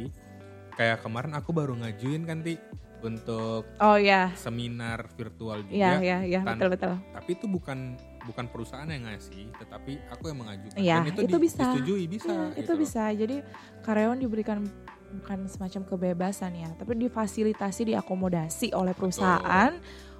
kayak 0.73 0.97
kemarin 1.01 1.33
aku 1.33 1.49
baru 1.51 1.73
ngajuin 1.75 2.23
kan 2.23 2.39
ti 2.39 2.55
untuk 2.97 3.67
Oh 3.77 3.93
ya, 3.93 4.33
seminar 4.33 5.05
virtual 5.11 5.61
juga. 5.61 5.75
iya, 5.75 5.91
iya, 5.99 6.17
iya, 6.23 6.39
tan- 6.41 6.57
betul 6.57 6.69
betul. 6.71 6.93
Tapi 7.11 7.29
itu 7.31 7.45
bukan 7.45 7.79
bukan 8.23 8.45
perusahaan 8.45 8.83
yang 8.85 9.05
ngasih, 9.05 9.53
tetapi 9.55 10.03
aku 10.09 10.23
yang 10.27 10.39
mengajukan. 10.39 10.75
Iya, 10.75 10.95
Dan 10.99 11.05
itu, 11.09 11.21
itu 11.21 11.31
di- 11.31 11.43
bisa. 11.43 11.61
disetujui 11.63 12.03
bisa. 12.09 12.27
Iya, 12.27 12.43
itu 12.49 12.57
gitu 12.57 12.71
loh. 12.73 12.79
bisa. 12.79 13.03
Jadi 13.09 13.35
karyawan 13.81 14.17
diberikan 14.17 14.59
bukan 15.21 15.49
semacam 15.49 15.81
kebebasan 15.85 16.53
ya, 16.55 16.69
tapi 16.77 16.95
difasilitasi, 17.07 17.93
diakomodasi 17.93 18.73
oleh 18.73 18.93
perusahaan 18.93 19.75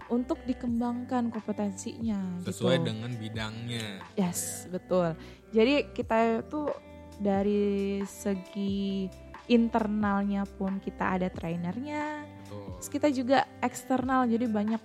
untuk 0.08 0.40
dikembangkan 0.48 1.32
kompetensinya. 1.32 2.44
sesuai 2.44 2.80
gitu. 2.80 2.88
dengan 2.92 3.12
bidangnya. 3.16 3.88
Yes, 4.16 4.66
betul. 4.72 5.16
Jadi 5.52 5.92
kita 5.92 6.44
itu 6.44 6.72
dari 7.20 8.02
segi 8.08 9.08
internalnya 9.48 10.44
pun 10.46 10.80
kita 10.80 11.20
ada 11.20 11.28
trainernya. 11.32 12.24
Betul. 12.24 12.68
Terus 12.80 12.90
kita 12.92 13.08
juga 13.12 13.40
eksternal, 13.64 14.28
jadi 14.28 14.48
banyak 14.48 14.82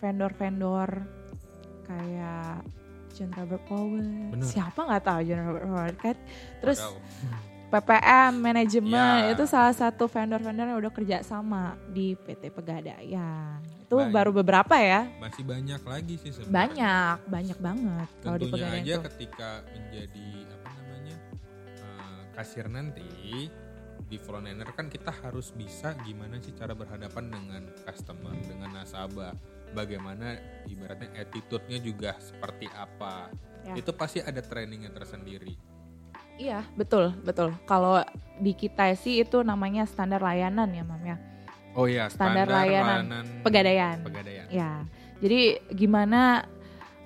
vendor-vendor 0.00 1.04
kayak 1.84 2.64
John 3.12 3.30
Robert 3.36 3.64
Powell. 3.68 4.32
Bener. 4.32 4.46
Siapa 4.48 4.80
nggak 4.88 5.04
tahu 5.04 5.20
John 5.28 5.42
Robert 5.44 5.66
Powell 5.68 5.96
kan? 6.00 6.16
Terus. 6.64 6.80
PPM 7.72 8.32
manajemen 8.36 8.92
Ya. 9.24 9.32
itu 9.32 9.48
salah 9.48 9.72
satu 9.72 10.04
vendor-vendor 10.04 10.68
yang 10.68 10.78
udah 10.78 10.92
kerja 10.92 11.24
sama 11.24 11.72
di 11.88 12.12
PT 12.14 12.52
Pegadaian. 12.52 13.64
Itu 13.80 13.96
Baik. 13.96 14.12
baru 14.12 14.30
beberapa 14.36 14.76
ya. 14.76 15.08
masih 15.16 15.40
banyak 15.42 15.80
lagi 15.80 16.14
sih 16.20 16.30
sebenarnya. 16.30 16.52
Banyak, 16.52 17.16
banyak 17.32 17.58
banget 17.58 18.08
kalau 18.20 18.36
di 18.36 18.46
Pegadaian 18.46 18.84
aja 18.84 18.94
tuh. 18.94 19.02
ketika 19.08 19.50
menjadi 19.66 20.28
apa 20.52 20.68
namanya 20.76 21.16
eh, 21.80 22.20
kasir 22.36 22.66
nanti 22.68 23.08
di 24.02 24.16
frontliner 24.20 24.68
kan 24.76 24.92
kita 24.92 25.08
harus 25.24 25.56
bisa 25.56 25.96
gimana 26.04 26.36
sih 26.38 26.52
cara 26.52 26.76
berhadapan 26.76 27.32
dengan 27.32 27.62
customer, 27.88 28.36
dengan 28.44 28.68
nasabah, 28.76 29.32
bagaimana 29.72 30.36
ibaratnya 30.68 31.08
attitude-nya 31.16 31.80
juga 31.80 32.12
seperti 32.20 32.68
apa. 32.68 33.32
Ya. 33.64 33.80
Itu 33.80 33.96
pasti 33.96 34.20
ada 34.20 34.44
trainingnya 34.44 34.92
tersendiri. 34.92 35.56
Iya, 36.42 36.66
betul, 36.74 37.14
betul. 37.22 37.54
Kalau 37.62 38.02
di 38.36 38.50
kita 38.52 38.90
sih 38.94 39.22
itu 39.22 39.46
namanya 39.46 39.86
standar 39.86 40.18
layanan 40.18 40.66
ya, 40.68 40.82
Mam 40.82 41.02
ya. 41.06 41.16
Oh 41.72 41.86
ya, 41.86 42.10
Standar 42.10 42.44
standar, 42.44 42.66
layanan 42.66 43.02
layanan 43.06 43.24
Pegadaian. 43.40 43.96
Pegadaian. 44.02 44.46
Ya. 44.50 44.84
Jadi 45.22 45.40
gimana 45.72 46.42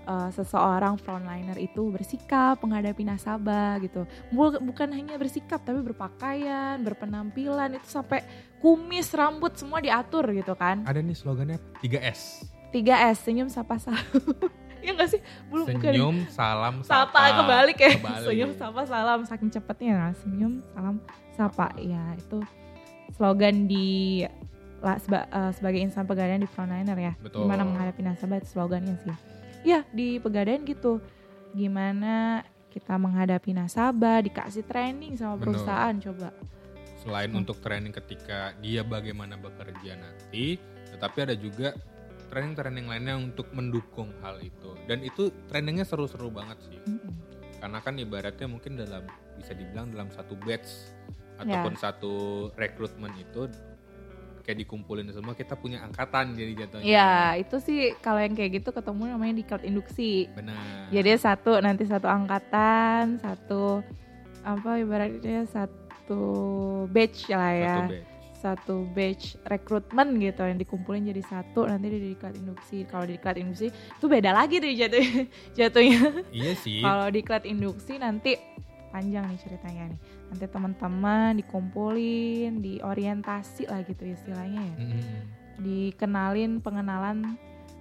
uh, 0.08 0.32
seseorang 0.32 0.96
frontliner 0.96 1.54
itu 1.54 1.92
bersikap 1.92 2.58
menghadapi 2.58 3.04
nasabah 3.04 3.76
gitu. 3.78 4.08
Bu- 4.32 4.58
Bukan 4.58 4.90
hanya 4.90 5.14
bersikap 5.14 5.62
tapi 5.62 5.84
berpakaian, 5.84 6.80
berpenampilan 6.80 7.76
itu 7.76 7.86
sampai 7.86 8.24
kumis, 8.58 9.12
rambut 9.12 9.54
semua 9.54 9.78
diatur 9.78 10.24
gitu 10.32 10.56
kan. 10.56 10.82
Ada 10.82 10.98
nih 10.98 11.14
slogannya 11.14 11.58
3S. 11.78 12.48
3S, 12.72 13.16
senyum 13.22 13.46
sapa 13.46 13.76
salam. 13.78 14.02
Iya 14.86 14.92
gak 14.94 15.10
sih? 15.10 15.20
Belum 15.50 15.66
bukan. 15.66 15.82
Senyum, 15.82 16.16
salam, 16.30 16.74
Sapa 16.80 17.10
sapa. 17.10 17.42
kebalik 17.42 17.74
ya. 17.76 17.90
Kebalik. 17.92 18.22
Senyum 18.22 18.50
sapa 18.54 18.82
salam 18.86 19.20
saking 19.26 19.50
cepetnya 19.50 19.92
nah. 19.98 20.12
Senyum 20.14 20.62
salam 20.70 21.02
sapa. 21.34 21.74
Ya, 21.76 22.14
itu 22.14 22.38
slogan 23.12 23.66
di 23.66 24.22
la- 24.78 24.96
seba- 24.96 25.26
eh, 25.26 25.50
sebagai 25.52 25.82
insan 25.82 26.06
pegadaian 26.06 26.38
di 26.38 26.46
frontliner 26.46 26.94
ya. 26.94 27.12
Betul. 27.18 27.42
Gimana 27.42 27.66
menghadapi 27.66 28.00
nasabah 28.00 28.38
itu 28.38 28.48
slogannya 28.48 28.94
sih. 29.02 29.16
Ya, 29.66 29.82
di 29.90 30.16
pegadaian 30.16 30.62
gitu. 30.62 31.02
Gimana 31.50 32.46
kita 32.70 32.94
menghadapi 32.94 33.50
nasabah, 33.50 34.22
dikasih 34.22 34.62
training 34.62 35.16
sama 35.16 35.34
perusahaan 35.34 35.96
coba. 35.98 36.30
Selain 37.00 37.26
Hmm. 37.26 37.40
untuk 37.40 37.58
training 37.58 37.90
ketika 37.90 38.54
dia 38.60 38.84
bagaimana 38.84 39.34
bekerja 39.34 39.96
nanti, 39.96 40.60
tetapi 40.92 41.18
ada 41.22 41.34
juga 41.34 41.72
training-training 42.28 42.86
lainnya 42.86 43.16
untuk 43.16 43.48
mendukung 43.54 44.10
hal 44.20 44.38
itu. 44.42 44.74
Dan 44.86 45.02
itu 45.02 45.30
trainingnya 45.50 45.86
seru-seru 45.86 46.30
banget 46.30 46.58
sih. 46.66 46.78
Mm-mm. 46.86 47.12
Karena 47.62 47.78
kan 47.80 47.94
ibaratnya 47.96 48.46
mungkin 48.46 48.76
dalam 48.76 49.06
bisa 49.36 49.52
dibilang 49.56 49.90
dalam 49.90 50.12
satu 50.12 50.36
batch 50.36 50.92
ataupun 51.36 51.74
satu 51.76 52.14
rekrutmen 52.56 53.12
itu 53.20 53.48
kayak 54.46 54.62
dikumpulin 54.62 55.10
semua 55.10 55.34
kita 55.34 55.58
punya 55.58 55.82
angkatan 55.82 56.38
jadi 56.38 56.52
jatuhnya. 56.64 56.86
Ya, 56.86 57.34
itu 57.34 57.58
sih 57.58 57.98
kalau 57.98 58.22
yang 58.22 58.38
kayak 58.38 58.62
gitu 58.62 58.70
ketemu 58.70 59.02
namanya 59.18 59.34
di 59.34 59.44
cloud 59.44 59.64
induksi. 59.66 60.30
Benar. 60.38 60.86
Jadi 60.94 61.10
satu 61.18 61.58
nanti 61.58 61.82
satu 61.82 62.06
angkatan, 62.06 63.18
satu 63.18 63.82
apa 64.46 64.78
ibaratnya 64.78 65.42
satu 65.50 66.22
batch 66.86 67.34
lah 67.34 67.52
ya. 67.58 67.76
satu 67.82 67.90
batch. 67.90 68.15
Satu 68.46 68.86
batch 68.94 69.42
rekrutmen 69.42 70.22
gitu 70.22 70.46
yang 70.46 70.54
dikumpulin 70.54 71.10
jadi 71.10 71.18
satu 71.18 71.66
nanti 71.66 71.90
di 71.90 72.14
diklat 72.14 72.38
induksi. 72.38 72.86
Kalau 72.86 73.02
di 73.02 73.18
diklat 73.18 73.36
induksi 73.42 73.74
itu 73.74 74.06
beda 74.06 74.30
lagi 74.30 74.62
deh 74.62 74.70
jatuhnya. 74.70 75.26
jatuhnya. 75.58 76.00
Iya 76.30 76.52
sih. 76.54 76.78
Kalau 76.78 77.10
diklat 77.10 77.42
induksi 77.42 77.98
nanti 77.98 78.38
panjang 78.94 79.26
nih 79.26 79.38
ceritanya 79.42 79.84
nih. 79.90 79.98
Nanti 80.30 80.44
teman-teman 80.46 81.30
dikumpulin, 81.36 82.62
diorientasi 82.62 83.66
lah 83.66 83.82
gitu 83.82 84.06
istilahnya 84.06 84.62
ya. 84.62 84.76
Mm-mm. 84.78 85.02
Dikenalin 85.58 86.62
pengenalan 86.62 87.34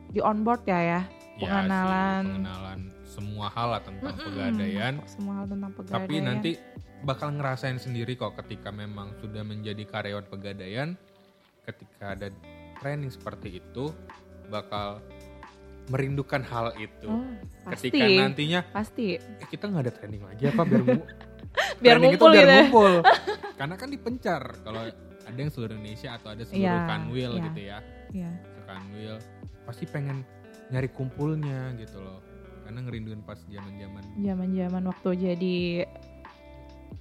di 0.10 0.20
onboard 0.20 0.66
ya 0.66 0.80
ya. 0.82 0.82
Ya 0.82 1.00
sih, 1.06 1.46
Pengenalan. 1.46 2.24
pengenalan 2.26 2.80
semua 3.06 3.48
hal 3.54 3.68
lah 3.70 3.82
tentang 3.86 4.12
Mm-mm. 4.18 4.28
pegadaian. 4.34 4.94
Semua 5.06 5.34
hal 5.40 5.46
tentang 5.46 5.72
pegadaian. 5.78 6.02
Tapi 6.02 6.16
nanti 6.20 6.52
bakal 7.06 7.30
ngerasain 7.32 7.78
sendiri 7.78 8.14
kok 8.14 8.34
ketika 8.36 8.70
memang 8.70 9.14
sudah 9.16 9.42
menjadi 9.42 9.86
karyawan 9.86 10.26
pegadaian 10.26 10.98
ketika 11.64 12.14
ada 12.14 12.28
training 12.78 13.10
seperti 13.10 13.60
itu 13.60 13.94
bakal 14.48 15.02
merindukan 15.86 16.42
hal 16.42 16.74
itu. 16.76 17.06
Oh, 17.06 17.22
pasti. 17.64 17.94
Ketika 17.94 18.06
nantinya 18.10 18.60
Pasti. 18.68 19.16
eh, 19.16 19.48
kita 19.48 19.70
nggak 19.70 19.84
ada 19.86 19.94
training 19.94 20.24
lagi 20.24 20.44
apa 20.48 20.62
biar 20.64 20.82
mu- 20.84 21.06
Biar 21.82 21.96
training 21.96 22.10
ngumpul 22.12 22.26
itu 22.26 22.34
biar 22.34 22.42
gitu 22.42 22.50
ya. 22.50 22.58
ngumpul. 22.60 22.94
Karena 23.60 23.76
kan 23.76 23.90
dipencar 23.90 24.42
kalau 24.60 24.82
ada 25.22 25.38
yang 25.38 25.50
seluruh 25.50 25.74
Indonesia 25.74 26.10
atau 26.12 26.30
ada 26.34 26.44
seluruh 26.44 26.66
Iya, 26.76 26.90
kanwil 26.90 27.32
iya. 27.32 27.44
gitu 27.44 27.60
ya. 27.62 27.78
Iya. 28.12 28.32
Kanwil 28.66 29.16
pasti 29.64 29.86
pengen 29.86 30.18
nyari 30.68 30.90
kumpulnya 30.90 31.74
gitu 31.76 31.98
loh. 31.98 32.20
Karena 32.66 32.82
ngerinduin 32.82 33.22
pas 33.22 33.38
zaman-zaman 33.46 34.02
Zaman-zaman 34.18 34.84
waktu 34.84 35.10
jadi 35.16 35.56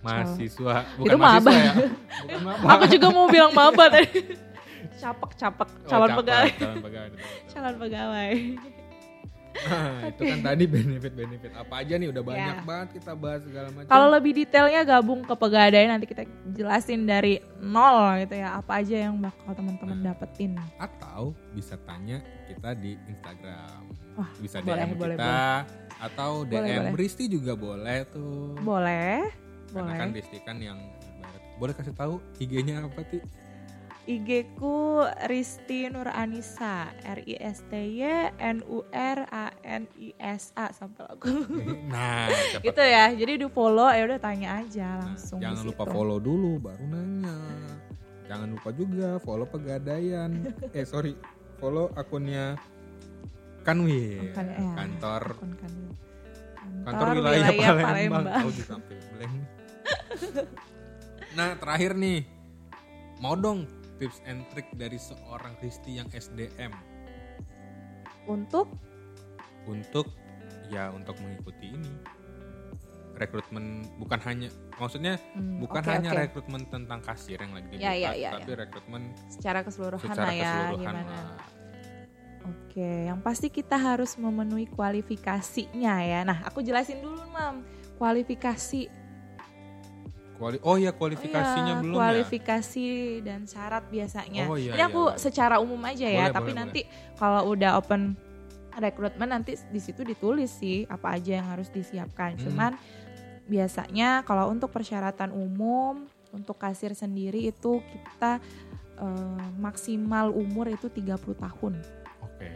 mahasiswa, 0.05 0.75
bukan 0.95 1.07
Itu 1.07 1.17
maba. 1.17 1.27
mahasiswa 1.41 1.57
ya. 1.57 1.73
Bukan 2.21 2.41
maba. 2.47 2.67
Aku 2.71 2.85
juga 2.87 3.07
mau 3.09 3.27
bilang 3.27 3.53
maba 3.53 3.85
tadi. 3.89 4.09
Capek-capek 4.95 5.69
Oh, 5.69 5.89
calon 5.89 6.07
capek, 6.07 6.19
pegawai. 6.19 6.51
Calon 6.55 6.79
pegawai. 6.81 7.11
Calon 7.49 7.75
pegawai. 7.79 8.33
Nah, 9.55 10.11
itu 10.11 10.23
kan 10.27 10.41
tadi 10.43 10.65
benefit-benefit 10.67 11.53
apa 11.55 11.75
aja 11.79 11.95
nih 11.95 12.11
udah 12.11 12.23
banyak 12.23 12.57
Ya. 12.59 12.67
banget 12.67 12.89
kita 12.93 13.13
bahas 13.15 13.39
segala 13.41 13.71
macam. 13.71 13.87
Kalau 13.87 14.07
lebih 14.11 14.33
detailnya 14.35 14.83
gabung 14.83 15.23
ke 15.23 15.31
pegadaian 15.33 15.89
nanti 15.89 16.05
kita 16.05 16.27
jelasin 16.51 17.07
dari 17.07 17.39
nol 17.57 18.19
gitu 18.19 18.35
ya. 18.35 18.59
Apa 18.59 18.83
aja 18.83 18.97
yang 19.01 19.15
bakal 19.17 19.55
teman-teman 19.55 19.97
Nah. 19.97 20.11
dapetin. 20.11 20.59
atau 20.77 21.23
bisa 21.55 21.79
tanya 21.81 22.19
kita 22.45 22.75
di 22.75 22.99
Instagram. 23.07 23.83
Wah, 24.15 24.31
bisa 24.37 24.59
boleh, 24.59 24.75
DM 24.81 24.91
boleh, 24.95 25.17
kita 25.17 25.39
atau 26.03 26.31
DM 26.43 26.51
Boleh, 26.53 26.75
boleh. 26.77 26.99
Risti 26.99 27.25
juga 27.27 27.53
boleh 27.55 27.99
tuh. 28.11 28.59
Boleh. 28.59 29.31
Karena 29.75 29.95
kan. 29.99 30.09
Risti 30.15 30.39
kan 30.41 30.57
yang 30.59 30.79
boleh 31.55 31.75
kasih 31.75 31.95
tahu 31.95 32.19
IG-nya 32.39 32.83
apa 32.83 33.03
sih? 33.11 33.23
IG 34.05 34.53
ku 34.61 35.01
Risti 35.27 35.89
Nur 35.89 36.05
Anissa 36.07 36.93
R 37.09 37.25
I 37.25 37.41
S 37.41 37.65
T 37.67 37.73
Y 37.73 38.05
N 38.37 38.61
U 38.69 38.85
R 38.93 39.25
A 39.25 39.49
N 39.65 39.89
I 39.97 40.13
S 40.21 40.53
A 40.53 40.69
sampai 40.71 41.09
aku. 41.09 41.33
Nah, 41.93 42.29
gitu 42.61 42.83
ya. 42.85 43.09
Jadi 43.11 43.41
di 43.41 43.49
follow 43.49 43.89
ya 43.89 44.05
udah 44.05 44.21
tanya 44.21 44.61
aja 44.61 45.01
Nah, 45.01 45.09
langsung. 45.09 45.41
jangan 45.41 45.65
di 45.65 45.69
lupa 45.73 45.85
follow 45.89 46.19
dulu 46.21 46.61
baru 46.61 46.85
nanya. 46.85 47.37
Jangan 48.29 48.49
lupa 48.53 48.69
juga 48.73 49.17
follow 49.21 49.49
pegadaian. 49.49 50.31
eh 50.77 50.85
sorry, 50.85 51.17
follow 51.57 51.89
akunnya 51.97 52.61
Kanwil, 53.65 54.37
Kan- 54.37 54.53
ya, 54.53 54.77
kantor 54.77 55.23
akun 55.33 55.53
kan. 55.57 55.73
kantor 56.85 57.07
wilayah, 57.17 57.49
Palembang. 57.81 58.45
Oh, 58.45 58.53
di 58.53 58.61
sampai 58.61 58.97
blank. 59.17 59.64
Nah, 61.39 61.57
terakhir 61.59 61.97
nih. 61.99 62.25
Mau 63.23 63.39
dong 63.39 63.65
tips 63.99 64.21
and 64.27 64.43
trick 64.51 64.67
dari 64.75 64.99
seorang 64.99 65.55
Risti 65.63 66.03
yang 66.03 66.11
SDM 66.11 66.75
Untuk 68.27 68.69
untuk 69.65 70.11
ya 70.69 70.93
untuk 70.93 71.17
mengikuti 71.21 71.73
ini. 71.73 71.93
Rekrutmen 73.15 73.87
bukan 74.03 74.19
hanya 74.27 74.51
maksudnya 74.75 75.23
hmm, 75.39 75.63
bukan 75.63 75.83
oke, 75.87 75.91
hanya 75.95 76.11
oke. 76.11 76.21
rekrutmen 76.27 76.67
tentang 76.67 76.99
kasir 76.99 77.39
yang 77.39 77.55
lagi 77.55 77.79
Ya, 77.79 77.95
dibuka, 77.95 77.95
ya, 77.95 78.11
ya, 78.19 78.31
tapi 78.35 78.51
rekrutmen 78.59 79.03
secara 79.31 79.63
keseluruhan 79.63 80.03
secara 80.03 80.25
lah 80.27 80.35
ya 80.35 80.51
keseluruhan 80.51 80.83
gimana. 80.83 81.15
lah. 81.15 81.47
Oke, 82.45 83.09
yang 83.09 83.25
pasti 83.25 83.49
kita 83.49 83.81
harus 83.81 84.21
memenuhi 84.21 84.69
kualifikasinya 84.69 85.95
ya. 86.05 86.21
Nah, 86.29 86.45
aku 86.45 86.61
jelasin 86.61 87.01
dulu, 87.01 87.25
Mam. 87.33 87.65
Kualifikasi. 87.97 89.04
Kuali 90.35 90.59
oh 90.61 90.75
ya 90.75 90.91
kualifikasinya 90.91 91.73
Iya, 91.73 91.81
belum 91.81 91.95
Kualifikasi 91.95 92.87
dan 93.23 93.47
syarat 93.47 93.87
biasanya. 93.87 94.45
Oh, 94.45 94.59
iya, 94.59 94.75
Ini 94.75 94.83
iya, 94.83 94.91
aku 94.91 95.03
iya. 95.09 95.17
secara 95.17 95.57
umum 95.59 95.79
aja 95.81 96.05
ya, 96.05 96.27
Boleh, 96.27 96.35
tapi 96.35 96.51
boleh, 96.51 96.59
nanti 96.59 96.81
kalau 97.15 97.41
udah 97.49 97.79
open 97.79 98.19
rekrutmen 98.75 99.31
nanti 99.31 99.55
di 99.55 99.79
situ 99.79 100.03
ditulis 100.03 100.51
sih 100.51 100.83
apa 100.85 101.15
aja 101.15 101.39
yang 101.39 101.47
harus 101.47 101.71
disiapkan. 101.71 102.35
Hmm. 102.35 102.43
Cuman 102.43 102.73
biasanya 103.45 104.23
kalau 104.23 104.51
untuk 104.51 104.69
persyaratan 104.69 105.31
umum 105.31 106.03
untuk 106.31 106.57
kasir 106.57 106.91
sendiri 106.93 107.39
itu 107.45 107.79
kita 107.85 108.43
eh, 108.97 109.49
maksimal 109.57 110.31
umur 110.31 110.67
itu 110.67 110.87
30 110.87 111.15
tahun. 111.37 111.73
ya. 111.79 111.87
Oke. 112.21 112.51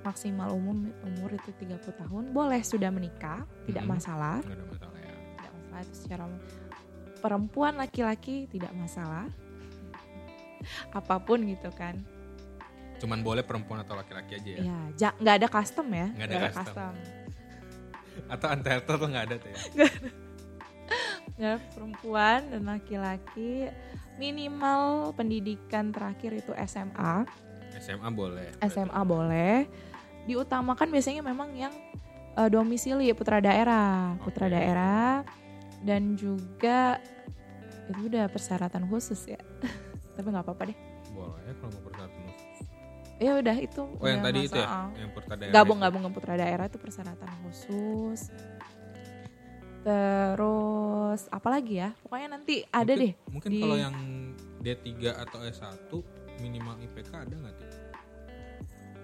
maksimal 0.00 0.48
umum 0.50 0.88
umur 1.02 1.28
itu 1.30 1.52
30 1.54 1.76
tahun 1.92 2.24
boleh 2.30 2.60
sudah 2.60 2.88
menikah 2.88 3.44
tidak 3.64 3.84
Mhm. 3.84 3.90
masalah 3.90 4.40
Nggak 4.40 4.56
ada 4.56 4.64
masalah 4.66 4.96
ya. 4.98 5.12
tidak 5.12 5.52
masalah 5.52 5.80
itu 5.80 5.94
secara 5.94 6.22
umum. 6.24 6.40
Perempuan 7.20 7.76
laki-laki 7.76 8.48
tidak 8.48 8.72
masalah 8.74 9.28
apa 10.92 11.16
pun 11.20 11.40
gitu 11.46 11.70
kan 11.72 11.96
Cuman 13.00 13.24
boleh 13.24 13.40
perempuan 13.40 13.80
atau 13.80 13.96
laki-laki 13.96 14.36
aja 14.36 14.50
ya. 14.60 14.62
ya 14.92 15.08
nggak 15.16 15.34
ada 15.40 15.48
custom 15.48 15.88
ya 15.88 16.12
Nggak 16.12 16.28
ada 16.28 16.52
custom. 16.52 16.92
Atau 18.36 18.46
antelter 18.52 18.94
tuh 19.00 19.08
nggak 19.08 19.24
ada 19.24 19.36
tuh 19.40 19.48
ya. 19.48 19.58
Ya, 21.40 21.56
perempuan 21.72 22.52
dan 22.52 22.68
laki-laki 22.68 23.72
minimal 24.20 25.16
pendidikan 25.16 25.88
terakhir 25.88 26.36
itu 26.36 26.52
SMA 26.68 27.24
SMA 27.80 28.12
boleh. 28.12 28.52
SMA 28.60 29.00
boleh 29.08 29.64
diutamakan 30.28 30.92
biasanya 30.92 31.24
memang 31.24 31.56
yang 31.56 31.72
eh, 32.36 32.48
domisili 32.52 33.08
putra 33.16 33.40
daerah 33.40 34.20
putra 34.20 34.52
Oke. 34.52 34.52
daerah 34.52 35.24
dan 35.80 36.14
juga 36.14 37.00
itu 37.86 38.06
udah 38.06 38.26
persyaratan 38.26 38.86
khusus 38.86 39.26
ya 39.26 39.40
tapi 40.14 40.26
nggak 40.26 40.44
apa-apa 40.44 40.62
deh 40.66 40.78
Boleh 41.10 41.52
kalau 41.54 41.72
mau 41.72 41.82
persyaratan 41.84 42.20
khusus. 42.26 42.58
ya 43.16 43.30
udah 43.34 43.56
itu 43.58 43.82
Oh 43.90 44.06
yang 44.06 44.22
tadi 44.22 44.40
itu 44.42 44.56
ya, 44.56 44.68
yang 44.94 45.10
putra 45.10 45.34
daerah. 45.34 45.52
gabung 45.54 45.78
gabung 45.78 46.02
ke 46.02 46.10
putra 46.10 46.34
daerah 46.34 46.64
itu 46.64 46.76
persyaratan 46.76 47.28
khusus 47.42 48.20
terus 49.80 51.24
apalagi 51.28 51.80
ya 51.80 51.96
pokoknya 51.98 52.28
nanti 52.30 52.62
ada 52.68 52.84
Mungkin- 52.86 53.00
deh 53.00 53.12
Mungkin 53.30 53.50
di- 53.50 53.60
kalau 53.60 53.76
yang 53.76 53.96
D3 54.60 54.88
atau 55.18 55.40
S1 55.42 55.88
minimal 56.38 56.76
IPK 56.82 57.12
ada 57.18 57.34
nggak 57.34 57.54
tuh? 57.56 57.68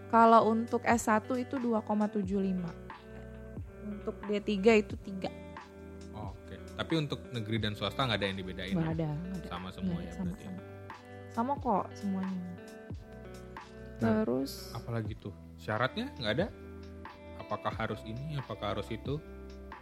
kalau 0.07 0.47
untuk 0.47 0.85
S1 0.85 1.11
itu 1.39 1.57
2,75 1.57 2.61
untuk 3.83 4.17
D3 4.23 4.53
itu 4.79 4.95
3 4.97 5.27
Oke. 5.27 5.46
Tapi 6.77 6.93
untuk 6.95 7.21
negeri 7.33 7.57
dan 7.59 7.73
swasta 7.73 8.05
nggak 8.05 8.21
ada 8.21 8.27
yang 8.29 8.39
dibedain. 8.39 8.73
nggak 8.77 8.93
ya? 8.93 8.97
ada 9.01 9.09
ada 9.33 9.49
Sama 9.49 9.69
semua 9.73 9.99
Iya, 9.99 10.07
ya 10.07 10.13
sama, 10.13 10.25
berarti. 10.31 10.45
sama. 10.45 10.61
Sama 11.33 11.53
kok 11.61 11.85
semuanya. 11.97 12.49
Nah, 13.97 14.13
Terus 14.25 14.53
Apalagi 14.77 15.13
tuh 15.17 15.33
syaratnya 15.57 16.13
nggak 16.21 16.35
ada? 16.37 16.47
Apakah 17.41 17.73
harus 17.73 18.01
ini? 18.05 18.37
Apakah 18.37 18.77
harus 18.77 18.89
itu? 18.91 19.17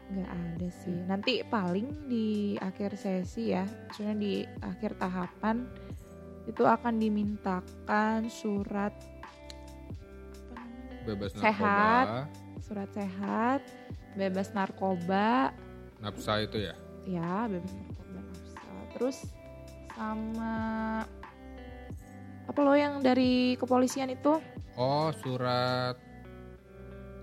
nggak 0.04 0.30
ada 0.30 0.68
sih. 0.84 0.98
Nanti 1.08 1.40
paling 1.48 1.88
di 2.06 2.60
akhir 2.60 2.92
sesi 2.94 3.56
ya, 3.56 3.64
maksudnya 3.64 4.12
di 4.12 4.44
akhir 4.60 5.00
tahapan 5.00 5.64
itu 6.44 6.60
akan 6.60 7.00
dimintakan 7.00 8.28
surat? 8.28 8.92
Bebas 11.04 11.32
Sehat. 11.36 12.04
narkoba, 12.06 12.20
Surat 12.60 12.90
sehat, 12.92 13.60
bebas 14.12 14.48
narkoba, 14.52 15.52
nafsa 16.00 16.40
itu 16.40 16.60
ya. 16.60 16.72
Ya 17.04 17.48
bebas 17.48 17.72
narkoba 17.72 18.20
nafsa. 18.20 18.70
Terus 18.96 19.16
sama 19.94 20.54
apa 22.44 22.58
lo 22.60 22.74
yang 22.76 23.00
dari 23.00 23.56
kepolisian 23.56 24.12
itu 24.12 24.36
Oh 24.74 25.08
surat 25.22 25.96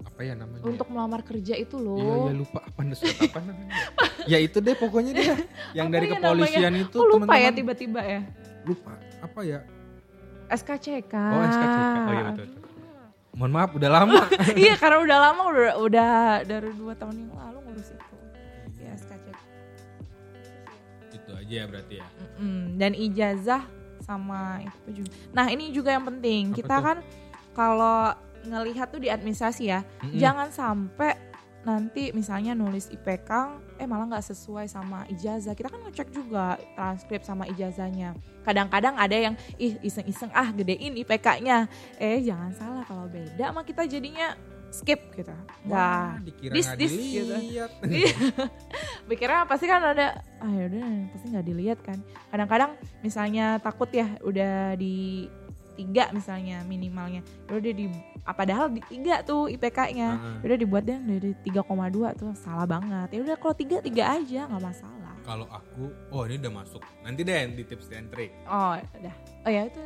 apa 0.01 0.19
ya 0.23 0.33
namanya? 0.39 0.63
untuk 0.63 0.87
melamar 0.87 1.21
kerja 1.25 1.53
itu 1.59 1.75
loh. 1.75 1.99
Iya 1.99 2.15
iya 2.29 2.33
lupa 2.37 2.59
apa 2.63 2.79
surat 2.95 3.17
apa 3.27 3.39
namanya? 3.43 3.73
ya 4.31 4.37
itu 4.39 4.57
deh 4.63 4.75
pokoknya 4.77 5.11
deh. 5.17 5.27
Yang 5.75 5.87
Apa 5.87 5.95
dari 5.97 6.07
ya 6.07 6.15
kepolisian 6.17 6.73
itu 6.79 6.97
Kok 6.97 7.07
lupa 7.11 7.33
ya 7.35 7.49
tiba-tiba 7.51 8.01
ya? 8.01 8.21
Lupa 8.63 8.93
apa 9.19 9.39
ya? 9.43 9.59
SKCK. 10.51 11.13
Oh 11.15 11.41
SKCK. 11.47 11.97
Oh 12.07 12.13
iya 12.13 12.23
betul. 12.31 12.47
betul. 12.47 12.61
Mohon 13.31 13.51
maaf 13.55 13.71
udah 13.75 13.89
lama. 13.89 14.21
iya 14.63 14.73
karena 14.75 14.97
udah 14.99 15.17
lama 15.31 15.41
udah 15.47 15.73
udah 15.79 16.11
dari 16.43 16.69
dua 16.75 16.93
tahun 16.99 17.15
yang 17.27 17.31
lalu 17.35 17.57
ngurus 17.67 17.89
itu. 17.95 18.15
Aja 21.51 21.57
ya 21.59 21.65
berarti 21.67 21.95
ya. 21.99 22.07
Mm-mm. 22.07 22.79
Dan 22.79 22.91
ijazah 22.95 23.63
sama 23.99 24.63
itu 24.63 25.03
juga. 25.03 25.11
Nah 25.35 25.45
ini 25.51 25.75
juga 25.75 25.91
yang 25.91 26.07
penting. 26.07 26.55
Apa 26.55 26.57
Kita 26.63 26.75
tuh? 26.79 26.83
kan 26.87 26.97
kalau 27.51 27.99
ngelihat 28.47 28.87
tuh 28.87 29.03
di 29.03 29.11
administrasi 29.11 29.67
ya, 29.67 29.83
Mm-mm. 29.83 30.15
jangan 30.15 30.47
sampai 30.49 31.19
nanti 31.61 32.09
misalnya 32.09 32.57
nulis 32.57 32.89
IPK 32.89 33.29
eh 33.77 33.85
malah 33.85 34.09
nggak 34.09 34.33
sesuai 34.33 34.65
sama 34.65 35.05
ijazah 35.13 35.53
kita 35.53 35.69
kan 35.69 35.77
ngecek 35.85 36.09
juga 36.09 36.57
transkrip 36.73 37.21
sama 37.21 37.45
ijazahnya 37.53 38.17
kadang-kadang 38.41 38.97
ada 38.97 39.13
yang 39.13 39.37
ih 39.61 39.77
iseng-iseng 39.85 40.33
ah 40.33 40.49
gedein 40.49 40.97
IPK-nya 40.97 41.69
eh 42.01 42.17
jangan 42.25 42.49
salah 42.57 42.81
kalau 42.81 43.05
beda 43.05 43.53
mah 43.53 43.61
kita 43.61 43.85
jadinya 43.85 44.33
skip 44.71 45.11
gitu 45.13 45.35
Wah, 45.67 46.15
nggak 46.15 46.25
dikira 46.25 46.53
this, 46.55 46.67
this, 46.79 46.93
gitu. 46.95 47.27
dilihat. 47.27 47.71
Iya. 47.91 48.15
Pikirnya 49.05 49.43
pasti 49.45 49.65
kan 49.67 49.83
ada 49.83 50.23
ah 50.39 50.51
yaudah 50.51 51.11
pasti 51.11 51.25
nggak 51.27 51.45
dilihat 51.45 51.79
kan. 51.83 51.99
Kadang-kadang 52.31 52.71
misalnya 53.03 53.59
takut 53.59 53.91
ya 53.91 54.07
udah 54.23 54.79
di 54.79 55.27
tiga 55.75 56.09
misalnya 56.15 56.63
minimalnya. 56.63 57.21
Ya 57.51 57.53
udah 57.59 57.73
di 57.75 57.85
ah, 58.23 58.35
padahal 58.35 58.71
di 58.71 58.81
tiga 58.87 59.21
tuh 59.27 59.51
IPK-nya. 59.51 60.09
Heeh. 60.15 60.35
Ya 60.39 60.45
Udah 60.47 60.57
dibuat 60.57 60.83
deh 60.87 60.97
dari 60.97 61.31
3,2 61.43 62.19
tuh 62.19 62.31
salah 62.39 62.65
banget. 62.65 63.11
Ya 63.11 63.19
udah 63.21 63.35
kalau 63.37 63.55
tiga 63.55 63.77
tiga 63.83 64.03
aja 64.17 64.47
nggak 64.47 64.63
masalah. 64.63 65.13
Kalau 65.21 65.45
aku, 65.53 65.93
oh 66.09 66.25
ini 66.25 66.41
udah 66.41 66.65
masuk. 66.65 66.81
Nanti 67.05 67.21
deh 67.21 67.53
di 67.53 67.63
tips 67.67 67.93
and 67.93 68.09
trick. 68.09 68.33
Oh 68.49 68.73
udah. 68.79 69.15
Oh 69.45 69.51
ya 69.51 69.69
itu 69.69 69.81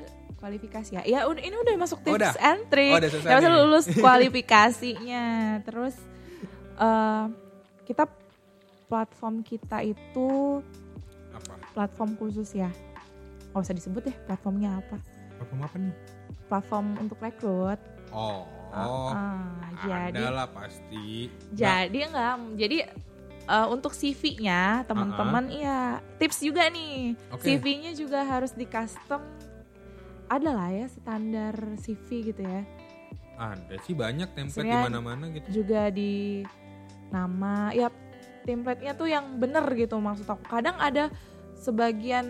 kualifikasi 0.46 0.92
ya. 0.94 1.02
Ya 1.02 1.20
ini 1.26 1.58
udah 1.58 1.74
masuk 1.74 2.06
Oh, 2.06 2.14
tips 2.14 2.22
udah? 2.22 2.34
and 2.38 2.62
trick. 2.70 2.94
Oh, 2.94 3.02
udah 3.02 3.42
Ya 3.42 3.50
lulus 3.50 3.86
kualifikasinya. 3.90 5.26
Terus 5.66 5.98
eh 6.78 7.26
kita 7.90 8.06
platform 8.86 9.42
kita 9.42 9.82
itu 9.82 10.62
Apa? 11.34 11.54
platform 11.74 12.14
khusus 12.14 12.54
ya. 12.54 12.70
Gak 13.58 13.66
usah 13.66 13.74
disebut 13.74 14.06
deh 14.06 14.18
platformnya 14.30 14.78
apa. 14.78 15.02
Platform 15.34 15.60
apa 15.66 15.76
nih? 15.82 15.96
Platform 16.46 16.86
untuk 17.02 17.18
rekrut. 17.18 17.82
Oh, 18.14 18.46
Ah, 18.76 19.72
jadi 19.88 20.12
ada 20.12 20.36
lah 20.36 20.48
pasti. 20.52 21.32
jadi 21.56 22.12
enggak 22.12 22.60
jadi 22.60 22.78
eh, 23.48 23.68
untuk 23.72 23.96
CV-nya 23.96 24.84
teman-teman 24.84 25.48
iya 25.48 26.04
tips 26.20 26.44
juga 26.44 26.68
nih. 26.68 27.16
Oke. 27.32 27.56
CV-nya 27.56 27.96
juga 27.96 28.22
harus 28.22 28.52
di 28.52 28.68
custom 28.68 29.24
ada 30.26 30.50
lah 30.52 30.70
ya 30.70 30.88
standar 30.90 31.54
CV 31.78 32.34
gitu 32.34 32.42
ya. 32.42 32.62
Ada 33.36 33.76
sih 33.84 33.94
banyak 33.94 34.32
template 34.32 34.66
di 34.66 34.78
mana-mana 34.80 35.28
gitu. 35.30 35.48
Juga 35.64 35.92
di 35.92 36.42
nama 37.12 37.70
ya 37.72 37.92
template-nya 38.46 38.94
tuh 38.96 39.10
yang 39.10 39.38
bener 39.38 39.66
gitu 39.76 40.00
maksud 40.00 40.26
aku. 40.26 40.44
Kadang 40.48 40.78
ada 40.80 41.12
sebagian 41.60 42.26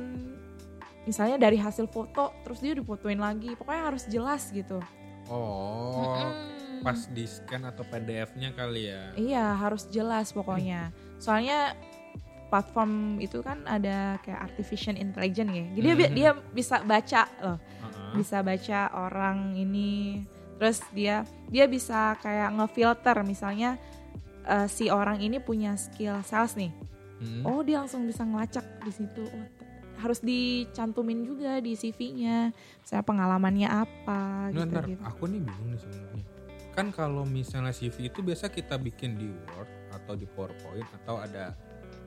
misalnya 1.06 1.38
dari 1.38 1.62
hasil 1.62 1.86
foto 1.86 2.34
terus 2.42 2.60
dia 2.60 2.74
difotoin 2.74 3.22
lagi. 3.22 3.54
Pokoknya 3.54 3.84
harus 3.94 4.04
jelas 4.10 4.50
gitu. 4.50 4.82
Oh, 5.26 5.98
Mm-mm. 6.06 6.32
pas 6.86 7.10
di 7.10 7.26
scan 7.26 7.66
atau 7.66 7.82
PDF-nya 7.82 8.54
kali 8.54 8.94
ya. 8.94 9.04
Iya 9.18 9.46
harus 9.58 9.90
jelas 9.90 10.30
pokoknya. 10.30 10.94
Soalnya 11.18 11.74
platform 12.50 13.18
itu 13.18 13.42
kan 13.42 13.66
ada 13.66 14.22
kayak 14.22 14.54
artificial 14.54 14.94
intelligence 14.94 15.50
ya. 15.50 15.66
Jadi 15.74 15.82
dia, 15.82 15.96
Mhm. 15.98 16.16
dia 16.16 16.32
bisa 16.54 16.82
baca 16.86 17.26
loh. 17.42 17.58
Bisa 18.18 18.40
baca 18.42 18.80
orang 18.96 19.54
ini. 19.60 20.24
Terus 20.56 20.80
dia 20.96 21.28
dia 21.52 21.68
bisa 21.68 22.16
kayak 22.24 22.56
ngefilter 22.56 23.18
misalnya 23.28 23.76
eh, 24.48 24.68
si 24.72 24.88
orang 24.88 25.20
ini 25.20 25.44
punya 25.44 25.76
skill 25.76 26.24
sales 26.24 26.56
nih. 26.56 26.72
Hmm. 27.20 27.44
Oh 27.48 27.60
dia 27.64 27.80
langsung 27.84 28.08
bisa 28.08 28.24
ngelacak 28.24 28.64
di 28.84 28.92
situ. 28.92 29.24
Oh, 29.24 29.48
harus 29.96 30.20
dicantumin 30.20 31.24
juga 31.24 31.60
di 31.64 31.76
CV-nya. 31.76 32.52
Saya 32.84 33.00
pengalamannya 33.04 33.68
apa 33.72 34.52
Ntar, 34.52 34.68
ntar, 34.68 34.84
gitu-gitu. 34.88 35.02
aku 35.08 35.24
nih 35.32 35.40
bingung 35.40 35.70
nih 35.72 35.80
sebenarnya. 35.80 36.26
Kan 36.76 36.88
kalau 36.92 37.24
misalnya 37.24 37.72
CV 37.72 38.12
itu 38.12 38.20
biasa 38.20 38.52
kita 38.52 38.76
bikin 38.76 39.16
di 39.16 39.32
Word 39.56 39.72
atau 39.96 40.14
di 40.20 40.28
PowerPoint 40.28 40.84
atau 41.04 41.24
ada 41.24 41.56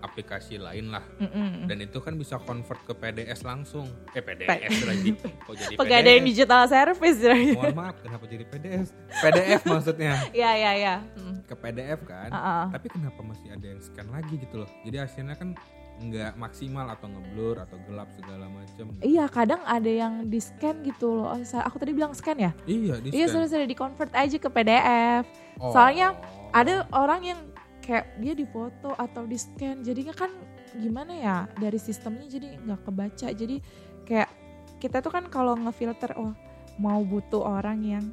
aplikasi 0.01 0.59
lain 0.59 0.95
lah. 0.95 1.05
Mm-mm. 1.19 1.67
Dan 1.67 1.85
itu 1.85 1.99
kan 1.99 2.15
bisa 2.15 2.39
convert 2.43 2.81
ke 2.87 2.95
PDS 2.95 3.43
langsung. 3.43 3.87
Eh 4.15 4.23
PDS 4.23 4.87
lagi. 4.87 5.11
Kok 5.19 5.55
jadi 5.55 5.75
Pegadaian 5.81 6.23
digital 6.25 6.63
service. 6.71 7.21
Mohon 7.55 7.77
maaf, 7.77 7.97
kenapa 8.03 8.25
jadi 8.27 8.45
PDS? 8.47 8.95
PDF 9.23 9.63
maksudnya. 9.67 10.15
ya 10.47 10.51
ya 10.55 10.73
ya. 10.75 10.95
Mm. 11.19 11.35
Ke 11.47 11.55
PDF 11.55 12.01
kan. 12.07 12.31
Uh-uh. 12.31 12.67
Tapi 12.75 12.87
kenapa 12.91 13.21
masih 13.23 13.49
ada 13.53 13.67
yang 13.67 13.81
scan 13.83 14.09
lagi 14.11 14.35
gitu 14.39 14.57
loh. 14.63 14.71
Jadi 14.87 14.97
hasilnya 14.99 15.35
kan 15.35 15.55
nggak 15.99 16.39
maksimal 16.39 16.87
atau 16.95 17.11
ngeblur 17.11 17.59
atau 17.59 17.75
gelap 17.91 18.07
segala 18.15 18.47
macam. 18.47 18.87
Iya 19.03 19.27
kadang 19.27 19.63
ada 19.67 19.91
yang 19.91 20.31
di 20.31 20.39
scan 20.39 20.87
gitu 20.87 21.11
loh. 21.11 21.35
Oh, 21.35 21.39
Aku 21.43 21.77
tadi 21.83 21.91
bilang 21.91 22.15
scan 22.15 22.39
ya? 22.39 22.55
Iya, 22.71 23.03
di 23.03 23.11
Iya 23.11 23.27
scan. 23.27 23.35
sudah 23.35 23.49
sudah 23.51 23.67
di 23.67 23.77
convert 23.77 24.13
aja 24.15 24.37
ke 24.39 24.49
PDF. 24.49 25.27
Oh. 25.59 25.75
soalnya 25.75 26.15
Ada 26.49 26.89
orang 26.97 27.21
yang 27.29 27.41
kayak 27.89 28.21
dia 28.21 28.37
difoto 28.37 28.93
atau 28.93 29.25
di 29.25 29.35
scan. 29.35 29.81
Jadinya 29.81 30.13
kan 30.13 30.29
gimana 30.77 31.17
ya 31.17 31.37
dari 31.57 31.81
sistemnya 31.81 32.29
jadi 32.29 32.61
nggak 32.61 32.85
kebaca. 32.85 33.29
Jadi 33.33 33.57
kayak 34.05 34.29
kita 34.77 35.01
tuh 35.01 35.09
kan 35.09 35.25
kalau 35.27 35.57
ngefilter 35.57 36.13
oh 36.21 36.37
mau 36.77 37.01
butuh 37.01 37.41
orang 37.41 37.81
yang 37.81 38.05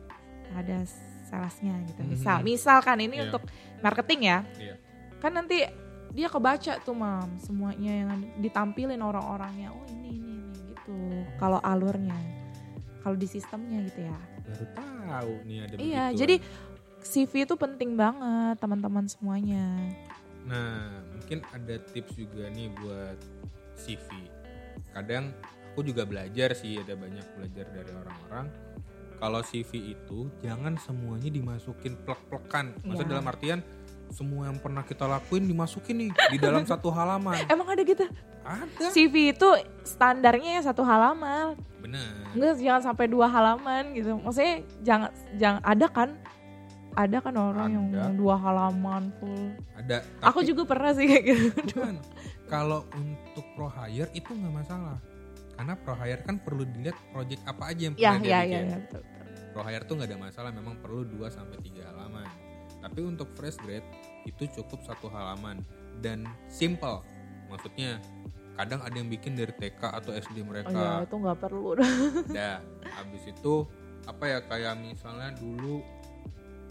ada 0.55 0.87
salesnya 1.27 1.75
gitu. 1.85 2.01
Misal, 2.07 2.39
Mhm. 2.39 2.45
misal 2.47 2.79
kan 2.79 2.95
ini 2.97 3.19
Iya. 3.19 3.23
untuk 3.27 3.43
marketing 3.83 4.21
ya. 4.23 4.37
Iya. 4.55 4.75
Kan 5.19 5.35
nanti 5.35 5.59
dia 6.09 6.31
kebaca 6.31 6.79
tuh 6.79 6.95
mam 6.95 7.35
semuanya 7.37 7.91
yang 7.91 8.09
ditampilin 8.39 8.97
orang-orangnya. 8.97 9.75
Oh 9.75 9.83
ini 9.91 10.15
ini 10.15 10.31
ini 10.39 10.59
gitu. 10.71 10.95
Kalau 11.35 11.59
alurnya, 11.59 12.15
kalau 13.03 13.19
di 13.19 13.27
sistemnya 13.27 13.83
gitu 13.83 14.07
ya. 14.07 14.15
baru 14.45 14.65
tahu 14.77 15.33
nih 15.43 15.57
ada 15.57 15.73
Iya, 15.75 16.03
begituan. 16.05 16.19
jadi 16.21 16.35
CV 17.05 17.45
itu 17.45 17.53
penting 17.55 17.93
banget 17.93 18.57
teman-teman 18.57 19.05
semuanya. 19.05 19.65
Nah, 20.45 20.89
mungkin 21.13 21.45
ada 21.53 21.77
tips 21.93 22.17
juga 22.17 22.49
nih 22.49 22.73
buat 22.81 23.17
CV. 23.77 24.09
Kadang 24.91 25.29
aku 25.71 25.85
juga 25.85 26.03
belajar 26.03 26.57
sih, 26.57 26.81
ada 26.81 26.97
banyak 26.97 27.25
belajar 27.37 27.65
dari 27.69 27.91
orang-orang. 27.93 28.45
Kalau 29.15 29.39
CV 29.41 29.95
itu 29.95 30.27
jangan 30.43 30.75
semuanya 30.75 31.29
dimasukin 31.31 31.95
plek-plekan. 32.03 32.75
Maksudnya 32.83 33.05
Iya. 33.07 33.13
dalam 33.15 33.27
artian 33.31 33.59
semua 34.11 34.51
yang 34.51 34.59
pernah 34.61 34.85
kita 34.85 35.07
lakuin 35.07 35.49
dimasukin 35.49 35.95
nih 35.97 36.09
di 36.29 36.37
dalam 36.37 36.61
satu 36.71 36.91
halaman. 36.91 37.47
Emang 37.47 37.69
ada 37.69 37.81
gitu? 37.81 38.05
Ada. 38.45 38.93
CV 38.93 39.33
itu 39.33 39.49
standarnya 39.81 40.61
ya 40.61 40.69
satu 40.69 40.85
halaman. 40.85 41.57
Bener. 41.81 42.05
Enggak 42.37 42.61
jangan 42.61 42.83
sampai 42.93 43.05
dua 43.09 43.25
halaman 43.25 43.93
gitu. 43.97 44.13
Maksudnya 44.19 44.61
jangan 44.83 45.09
jangan 45.37 45.61
ada 45.65 45.87
kan 45.89 46.09
ada 46.95 47.17
kan 47.19 47.35
orang 47.35 47.69
yang 47.69 47.85
Ada. 47.91 48.15
dua 48.15 48.35
halaman 48.35 49.11
full. 49.19 49.51
Ada. 49.75 49.99
Aku 50.23 50.39
tapi 50.39 50.47
juga 50.47 50.63
pernah 50.63 50.91
sih 50.91 51.05
kayak 51.05 51.23
gitu. 51.27 51.79
Kalau 52.45 52.87
untuk 52.93 53.45
pro 53.53 53.67
hire 53.67 54.09
itu 54.11 54.31
nggak 54.31 54.53
masalah. 54.55 54.97
Karena 55.55 55.73
pro 55.75 55.93
hire 55.93 56.21
kan 56.21 56.35
perlu 56.37 56.63
dilihat 56.65 56.95
project 57.09 57.41
apa 57.43 57.63
aja 57.69 57.81
yang 57.85 57.95
Ya 57.95 58.11
pernah 58.15 58.23
ya 58.25 58.39
ya, 58.41 58.59
ya 58.63 58.77
betul. 58.79 59.01
betul. 59.01 59.03
Pro 59.51 59.61
hire 59.63 59.83
tuh 59.83 59.93
nggak 59.95 60.09
ada 60.09 60.19
masalah, 60.19 60.49
memang 60.51 60.75
perlu 60.79 61.01
2 61.05 61.27
sampai 61.27 61.57
3 61.59 61.83
halaman. 61.85 62.27
Tapi 62.79 62.99
untuk 63.01 63.27
fresh 63.33 63.57
grade 63.57 63.87
itu 64.23 64.43
cukup 64.53 64.83
satu 64.83 65.07
halaman 65.07 65.63
dan 65.99 66.23
simple. 66.47 67.01
Maksudnya 67.47 67.97
kadang 68.55 68.79
ada 68.79 68.93
yang 68.93 69.07
bikin 69.07 69.33
dari 69.33 69.51
TK 69.51 69.81
atau 69.91 70.11
SD 70.11 70.37
Oh 70.37 70.39
ya 70.39 70.45
mereka. 70.45 70.79
itu 71.01 71.15
nggak 71.17 71.39
perlu. 71.39 71.75
Dah, 72.35 72.59
habis 72.93 73.23
itu 73.25 73.53
apa 74.05 74.23
ya 74.27 74.39
kayak 74.39 74.75
misalnya 74.77 75.33
dulu 75.33 75.81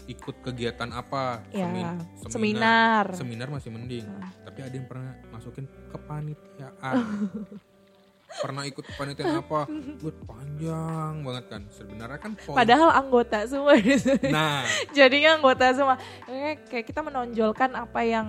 ikut 0.05 0.35
kegiatan 0.41 0.89
apa? 0.89 1.41
ya 1.49 1.65
Semin- 1.65 2.29
seminar. 2.29 3.05
Seminar 3.13 3.47
masih 3.49 3.69
mending. 3.73 4.05
Ah. 4.21 4.29
Tapi 4.45 4.59
ada 4.61 4.73
yang 4.73 4.85
pernah 4.85 5.13
masukin 5.33 5.65
kepanitiaan. 5.89 6.95
pernah 8.43 8.67
ikut 8.67 8.83
kepanitiaan 8.83 9.39
apa? 9.39 9.65
Buat 10.03 10.17
panjang 10.27 11.13
banget 11.23 11.45
kan. 11.49 11.61
Sebenarnya 11.71 12.19
kan 12.19 12.31
Padahal 12.35 12.89
anggota 12.93 13.47
semua 13.47 13.79
di 13.79 13.95
sini. 13.95 14.29
Nah, 14.29 14.61
jadinya 14.97 15.39
anggota 15.39 15.71
semua 15.71 15.95
kayak 16.25 16.67
kayak 16.67 16.85
kita 16.85 16.99
menonjolkan 17.01 17.71
apa 17.73 17.99
yang 18.03 18.27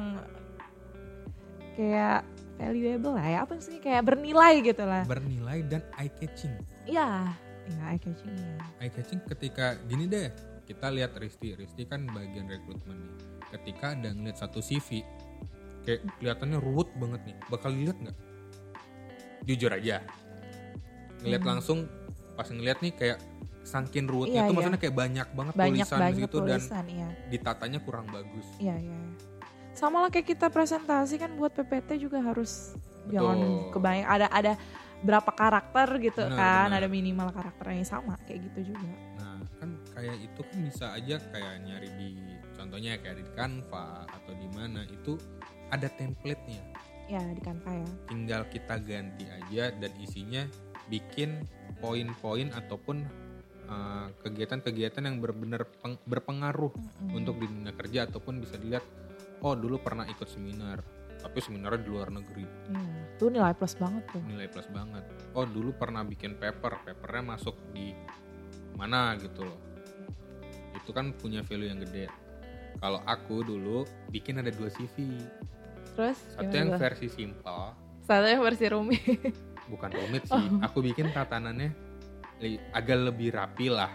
kayak 1.77 2.24
valuable 2.57 3.12
lah 3.20 3.27
ya 3.29 3.39
apa 3.45 3.61
sih 3.61 3.77
kayak 3.77 4.01
bernilai 4.01 4.64
gitu 4.64 4.81
lah 4.81 5.05
bernilai 5.05 5.61
dan 5.68 5.85
eye 6.01 6.09
catching. 6.09 6.57
iya 6.89 7.37
ya 7.68 7.83
eye 7.93 8.01
catching 8.01 8.33
ya 8.33 8.57
Eye 8.81 8.89
catching 8.89 9.20
ketika 9.29 9.77
gini 9.85 10.09
deh, 10.09 10.33
kita 10.67 10.91
lihat 10.91 11.14
Risti, 11.14 11.55
Risti 11.55 11.87
kan 11.87 12.05
bagian 12.11 12.51
rekrutmen 12.51 12.99
nih. 12.99 13.14
Ketika 13.55 13.95
ada 13.95 14.11
ngeliat 14.11 14.37
satu 14.37 14.59
CV, 14.59 15.07
kayak 15.83 16.03
kelihatannya 16.19 16.59
ruwet 16.59 16.91
banget 16.99 17.21
nih, 17.25 17.37
bakal 17.47 17.71
dilihat 17.71 17.97
nggak? 17.97 18.19
Jujur 19.47 19.71
aja, 19.71 20.03
ngeliat 21.23 21.41
Hmm. 21.41 21.51
langsung 21.55 21.79
pas 22.35 22.51
ngeliat 22.51 22.83
nih 22.83 22.93
kayak 22.93 23.19
sangkin 23.62 24.07
ruwetnya 24.07 24.43
Iya, 24.43 24.47
tuh 24.47 24.53
iya. 24.53 24.57
maksudnya 24.59 24.81
kayak 24.81 24.97
banyak 24.97 25.29
banget 25.33 25.55
banyak 25.55 25.87
tulisan 25.87 25.97
di 25.97 26.03
banyak 26.03 26.19
situ 26.23 26.39
dan 26.39 26.47
tulisan 26.55 26.85
iya 26.87 27.09
ditatanya 27.27 27.79
kurang 27.83 28.07
bagus. 28.07 28.47
iya 28.62 28.77
iya 28.79 28.99
sama 29.75 30.07
lah 30.07 30.11
kayak 30.11 30.27
kita 30.29 30.47
presentasi 30.49 31.19
kan 31.19 31.35
buat 31.35 31.51
PPT 31.51 31.99
juga 31.99 32.23
harus 32.23 32.79
jangan 33.11 33.37
Betul. 33.39 33.71
kebayang 33.75 34.07
ada 34.07 34.27
ada 34.31 34.53
berapa 35.03 35.29
karakter 35.29 35.89
gitu 35.99 36.23
kan 36.31 36.71
ada 36.71 36.87
minimal 36.87 37.29
karakternya 37.29 37.83
sama 37.83 38.14
kayak 38.23 38.47
gitu 38.55 38.71
juga 38.71 38.87
kan 39.57 39.71
kayak 39.93 40.17
itu 40.21 40.41
kan 40.43 40.59
bisa 40.63 40.87
aja 40.93 41.17
kayak 41.31 41.55
nyari 41.61 41.89
di 41.95 42.11
contohnya 42.53 42.97
kayak 42.97 43.17
di 43.17 43.27
Canva 43.33 43.87
atau 44.07 44.33
di 44.33 44.49
mana 44.51 44.85
itu 44.85 45.17
ada 45.69 45.89
template-nya. 45.91 46.63
ya 47.07 47.23
di 47.25 47.41
Canva 47.41 47.71
ya 47.73 47.89
Tinggal 48.07 48.43
kita 48.49 48.79
ganti 48.79 49.25
aja 49.27 49.71
dan 49.73 49.93
isinya 49.97 50.43
bikin 50.87 51.43
poin-poin 51.77 52.51
ataupun 52.51 53.03
eh, 53.65 54.07
kegiatan-kegiatan 54.21 55.03
yang 55.03 55.17
benar-benar 55.19 55.67
peng- 55.77 56.03
berpengaruh 56.03 56.71
Mm-mm. 56.71 57.15
untuk 57.15 57.37
di 57.37 57.47
dunia 57.47 57.73
kerja 57.73 58.07
ataupun 58.07 58.39
bisa 58.39 58.57
dilihat 58.57 58.83
oh 59.41 59.55
dulu 59.55 59.79
pernah 59.79 60.05
ikut 60.05 60.27
seminar 60.27 60.81
tapi 61.17 61.39
seminarnya 61.39 61.81
di 61.81 61.89
luar 61.89 62.09
negeri 62.09 62.45
Iya, 62.71 63.17
Tuh 63.17 63.29
nilai 63.29 63.51
plus 63.53 63.75
banget 63.75 64.05
tuh. 64.09 64.23
nilai 64.23 64.47
plus 64.47 64.69
banget 64.69 65.03
oh 65.33 65.43
dulu 65.45 65.73
pernah 65.73 66.03
bikin 66.03 66.37
paper 66.37 66.79
papernya 66.81 67.35
masuk 67.35 67.57
di 67.71 67.91
mana 68.77 69.16
gitu 69.16 69.43
loh 69.43 69.59
itu 70.77 70.91
kan 70.93 71.11
punya 71.16 71.41
value 71.43 71.66
yang 71.66 71.81
gede 71.81 72.07
kalau 72.77 73.01
aku 73.03 73.41
dulu 73.41 73.83
bikin 74.09 74.39
ada 74.39 74.53
dua 74.53 74.68
CV 74.68 75.16
Terus 75.97 76.20
satu 76.37 76.53
yang 76.53 76.77
versi 76.77 77.09
simple 77.09 77.72
satu 78.05 78.27
yang 78.29 78.45
versi 78.45 78.68
rumit. 78.68 79.01
bukan 79.72 79.91
rumit 79.91 80.22
sih 80.24 80.37
Oh. 80.37 80.61
aku 80.62 80.79
bikin 80.81 81.11
tatanannya 81.11 81.72
agak 82.70 83.11
lebih 83.11 83.33
rapi 83.33 83.66
lah 83.66 83.91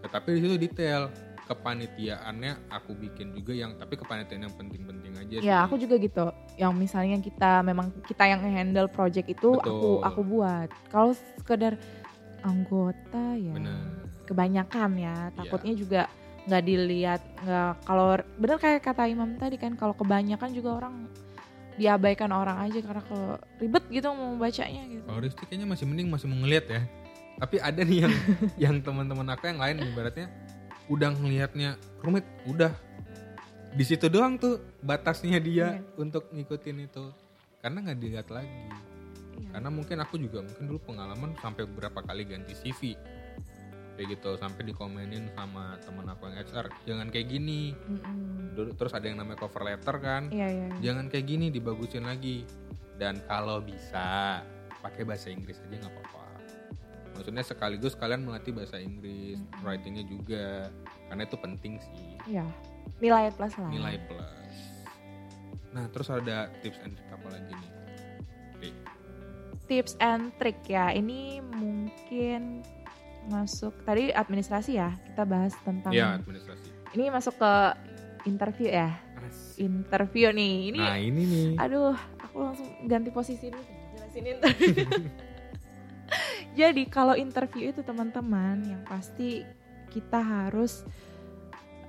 tetapi 0.00 0.38
di 0.38 0.40
situ 0.40 0.56
detail 0.56 1.10
kepanitiaannya 1.44 2.70
aku 2.70 2.94
bikin 2.94 3.34
juga 3.34 3.52
yang 3.52 3.74
tapi 3.74 3.98
kepanitiaan 3.98 4.46
yang 4.46 4.54
penting-penting 4.54 5.12
aja 5.18 5.36
sih 5.36 5.44
ya 5.44 5.66
aku 5.66 5.74
juga 5.76 5.98
gitu. 5.98 6.30
Yang 6.54 6.72
misalnya 6.78 7.16
kita 7.18 7.50
memang 7.60 7.90
kita 8.06 8.22
yang 8.24 8.38
handle 8.38 8.86
project 8.86 9.26
itu 9.26 9.58
aku 9.58 9.66
Betul. 9.66 10.06
aku 10.06 10.20
buat. 10.22 10.68
Kalau 10.88 11.10
sekedar 11.42 11.74
anggota 12.42 13.24
ya 13.34 13.52
bener 13.54 13.78
kebanyakan 14.26 14.90
ya 14.94 15.16
Iya. 15.16 15.34
takutnya 15.34 15.74
juga 15.74 16.00
nggak 16.48 16.62
dilihat 16.64 17.22
nggak 17.44 17.70
kalau 17.84 18.06
bener 18.36 18.56
kayak 18.56 18.80
kata 18.80 19.04
Imam 19.06 19.36
tadi 19.36 19.56
kan 19.56 19.76
kalau 19.76 19.92
kebanyakan 19.92 20.50
juga 20.50 20.70
orang 20.80 20.94
diabaikan 21.76 22.30
orang 22.30 22.60
aja 22.64 22.78
karena 22.80 23.02
kalau 23.04 23.30
ribet 23.56 23.84
gitu 23.88 24.12
mau 24.12 24.36
bacanya 24.36 24.82
gitu. 24.84 25.04
kalau 25.06 25.20
Rizky 25.20 25.44
kayaknya 25.48 25.68
masih 25.68 25.84
mending 25.88 26.08
masih 26.12 26.26
mau 26.28 26.38
ngeliat 26.44 26.66
ya 26.68 26.80
tapi 27.40 27.56
ada 27.56 27.80
nih 27.80 27.98
yang 28.04 28.14
yang 28.68 28.76
teman-teman 28.80 29.28
aku 29.32 29.48
yang 29.48 29.60
lain 29.60 29.76
ibaratnya 29.84 30.28
udah 30.90 31.08
ngelihatnya 31.16 31.70
rumit 32.04 32.26
udah 32.44 32.72
di 33.70 33.84
situ 33.86 34.10
doang 34.10 34.34
tuh 34.36 34.58
batasnya 34.82 35.38
dia 35.38 35.78
Iya. 35.78 35.86
untuk 35.96 36.26
ngikutin 36.34 36.76
itu 36.84 37.04
karena 37.62 37.78
nggak 37.86 37.98
dilihat 38.00 38.28
lagi. 38.32 38.50
Karena 39.46 39.68
mungkin 39.68 39.96
aku 39.98 40.16
juga 40.16 40.40
mungkin 40.40 40.64
dulu 40.66 40.80
pengalaman 40.84 41.32
sampai 41.36 41.64
beberapa 41.64 42.00
kali 42.00 42.24
ganti 42.24 42.52
CV 42.52 42.94
kayak 43.92 44.08
gitu 44.14 44.32
sampai 44.34 44.64
dikomenin 44.64 45.28
sama 45.30 45.76
temen 45.78 46.06
aku 46.06 46.24
yang 46.24 46.40
HR 46.40 46.66
jangan 46.84 47.06
kayak 47.08 47.28
gini. 47.28 47.76
Dulu- 48.50 48.72
terus 48.74 48.90
ada 48.90 49.04
yang 49.04 49.16
namanya 49.16 49.38
cover 49.38 49.62
letter 49.62 49.96
kan 49.98 50.22
Iya 50.28 50.48
iya. 50.48 50.66
iya. 50.66 50.78
jangan 50.82 51.06
kayak 51.06 51.26
gini 51.26 51.46
dibagusin 51.48 52.02
lagi 52.02 52.42
dan 52.96 53.20
kalau 53.22 53.60
bisa 53.60 54.40
pakai 54.78 55.04
bahasa 55.04 55.28
Inggris 55.28 55.60
aja 55.60 55.76
nggak 55.78 55.92
apa-apa 55.92 56.24
maksudnya 57.12 57.40
sekaligus 57.42 57.92
kalian 57.92 58.22
melatih 58.22 58.50
bahasa 58.50 58.76
Inggris 58.76 59.36
Mm-mm. 59.36 59.60
writingnya 59.60 60.04
juga 60.04 60.72
karena 61.06 61.22
itu 61.22 61.36
penting 61.36 61.72
sih 61.78 62.16
Iya. 62.26 62.46
Nilai 62.96 63.28
plus 63.30 63.52
lah. 63.54 63.68
nilai 63.68 63.96
plus 64.02 64.56
nah 65.70 65.84
terus 65.86 66.08
ada 66.08 66.48
tips 66.58 66.80
and 66.80 66.92
trick 66.92 67.10
apa 67.10 67.28
lagi 67.30 67.52
nih. 67.52 67.70
Tips 69.70 69.94
and 70.02 70.34
trick 70.42 70.58
ya. 70.66 70.90
Ini 70.90 71.38
mungkin 71.46 72.66
masuk 73.30 73.86
tadi 73.86 74.10
administrasi 74.10 74.74
ya. 74.74 74.90
Kita 75.06 75.22
bahas 75.22 75.54
tentang 75.62 75.94
ya 75.94 76.18
administrasi 76.18 76.80
ini 76.94 77.06
masuk 77.10 77.38
ke 77.38 77.52
interview 78.26 78.68
ya. 78.70 78.90
Asik. 79.20 79.62
Interview 79.62 80.34
nih. 80.34 80.54
Ini 80.74 80.80
nah 80.80 80.98
ini 80.98 81.22
nih 81.22 81.48
aduh, 81.60 81.94
aku 82.18 82.36
langsung 82.42 82.68
ganti 82.90 83.10
posisi 83.14 83.46
dulu 83.52 83.64
jelasin 83.94 84.24
interview. 84.26 84.74
Jadi 86.58 86.82
kalau 86.90 87.14
interview 87.14 87.70
itu 87.70 87.86
teman-teman 87.86 88.58
yang 88.66 88.82
pasti 88.82 89.46
kita 89.94 90.18
harus 90.18 90.82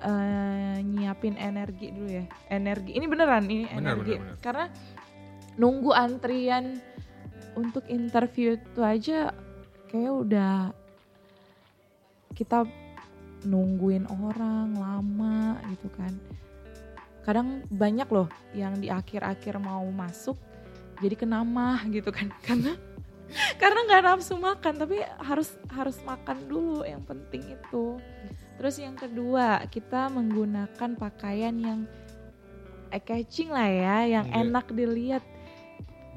eh, 0.06 0.78
nyiapin 0.86 1.34
energi 1.42 1.90
dulu 1.90 2.10
ya. 2.22 2.26
Energi. 2.54 2.94
Ini 2.94 3.06
beneran 3.10 3.50
ini 3.50 3.66
Bener, 3.74 3.98
energi. 3.98 4.14
bener, 4.14 4.22
bener. 4.22 4.38
Karena 4.38 4.66
nunggu 5.58 5.92
antrian 5.98 6.78
untuk 7.58 7.84
interview 7.88 8.56
itu 8.56 8.82
aja 8.82 9.36
kayak 9.92 10.14
udah 10.28 10.56
kita 12.32 12.64
nungguin 13.44 14.08
orang 14.08 14.78
lama 14.78 15.60
gitu 15.74 15.88
kan. 15.94 16.14
Kadang 17.22 17.66
banyak 17.70 18.08
loh 18.10 18.28
yang 18.58 18.80
di 18.82 18.90
akhir-akhir 18.90 19.62
mau 19.62 19.86
masuk 19.94 20.38
jadi 21.02 21.16
kenamah 21.18 21.82
gitu 21.90 22.14
kan 22.14 22.30
karena 22.48 22.78
karena 23.58 23.80
nggak 23.90 24.04
nafsu 24.06 24.38
makan 24.38 24.74
tapi 24.78 25.02
harus 25.18 25.58
harus 25.74 25.98
makan 26.06 26.46
dulu 26.46 26.86
yang 26.86 27.02
penting 27.02 27.42
itu 27.42 27.98
terus 28.62 28.78
yang 28.78 28.94
kedua 28.94 29.66
kita 29.74 30.14
menggunakan 30.14 30.94
pakaian 30.94 31.56
yang 31.58 31.80
eye 32.94 33.02
catching 33.02 33.50
lah 33.50 33.66
ya 33.66 33.98
yang 34.20 34.28
Iya. 34.30 34.46
enak 34.46 34.70
dilihat 34.70 35.24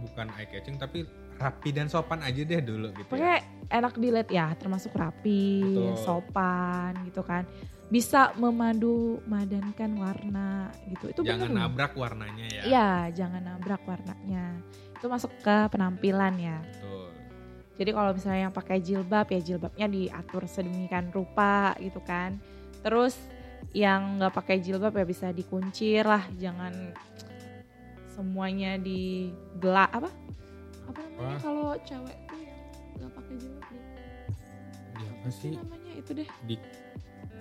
bukan 0.04 0.28
eye 0.36 0.48
catching 0.52 0.76
tapi 0.76 1.08
rapi 1.34 1.70
dan 1.74 1.90
sopan 1.90 2.22
aja 2.22 2.40
deh 2.46 2.60
dulu 2.62 2.94
gitu 2.94 3.04
ya. 3.04 3.10
pokoknya 3.10 3.36
enak 3.68 3.94
dilihat 3.98 4.28
ya 4.30 4.46
termasuk 4.54 4.94
rapi 4.94 5.62
Betul. 5.62 5.98
sopan 6.02 6.92
gitu 7.10 7.22
kan 7.26 7.42
bisa 7.92 8.32
memadu 8.40 9.20
madankan 9.28 9.92
warna 9.94 10.72
gitu 10.88 11.12
itu 11.12 11.20
jangan 11.20 11.52
bener 11.52 11.60
nabrak 11.68 11.92
warnanya 11.94 12.46
ya 12.48 12.62
Iya, 12.64 12.90
jangan 13.12 13.42
nabrak 13.44 13.82
warnanya. 13.84 14.56
Itu 14.96 15.06
masuk 15.12 15.30
ke 15.44 15.68
penampilan 15.68 16.34
ya. 16.40 16.58
Betul. 16.64 17.12
Jadi 17.74 17.90
kalau 17.92 18.10
misalnya 18.16 18.40
yang 18.48 18.54
pakai 18.54 18.78
jilbab 18.80 19.26
ya 19.28 19.40
jilbabnya 19.42 19.86
diatur 19.90 20.48
sedemikian 20.48 21.12
rupa 21.12 21.76
gitu 21.76 22.00
kan. 22.02 22.40
Terus 22.80 23.14
yang 23.76 24.16
nggak 24.16 24.32
pakai 24.32 24.56
jilbab 24.64 24.96
ya 24.96 25.04
bisa 25.04 25.28
dikuncir 25.34 26.08
lah, 26.08 26.24
jangan 26.40 26.72
semuanya 28.16 28.80
digelak 28.80 29.90
apa? 29.92 30.10
Apa 30.84 31.00
namanya 31.00 31.36
kalau 31.38 31.68
cewek 31.80 32.16
tuh 32.24 32.38
yang 32.38 32.60
nggak 32.94 33.10
pakai 33.12 33.34
jilbab? 33.36 33.64
Di, 33.66 33.78
Ya, 34.94 35.10
apa 35.10 35.28
sih 35.28 35.50
namanya 35.50 35.92
itu 35.92 36.10
deh. 36.14 36.28
di 36.44 36.54